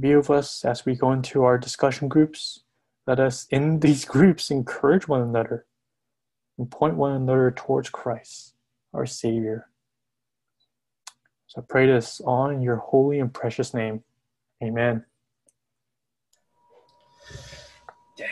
Be 0.00 0.16
with 0.16 0.30
us 0.30 0.64
as 0.64 0.86
we 0.86 0.94
go 0.94 1.12
into 1.12 1.44
our 1.44 1.58
discussion 1.58 2.08
groups. 2.08 2.64
Let 3.06 3.20
us, 3.20 3.46
in 3.50 3.80
these 3.80 4.04
groups, 4.04 4.50
encourage 4.50 5.06
one 5.06 5.22
another 5.22 5.66
and 6.58 6.70
point 6.70 6.96
one 6.96 7.12
another 7.12 7.50
towards 7.50 7.90
Christ, 7.90 8.54
our 8.94 9.06
Savior 9.06 9.66
so 11.50 11.60
I 11.60 11.64
pray 11.68 11.86
this 11.88 12.20
on 12.24 12.54
in 12.54 12.62
your 12.62 12.76
holy 12.76 13.18
and 13.18 13.34
precious 13.34 13.74
name. 13.74 14.04
Amen. 14.62 15.04
Dang. 18.16 18.28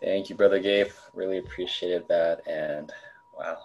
Thank 0.00 0.30
you, 0.30 0.36
Brother 0.36 0.60
Gabe. 0.60 0.86
Really 1.14 1.38
appreciated 1.38 2.04
that. 2.08 2.46
And 2.46 2.92
wow, 3.36 3.58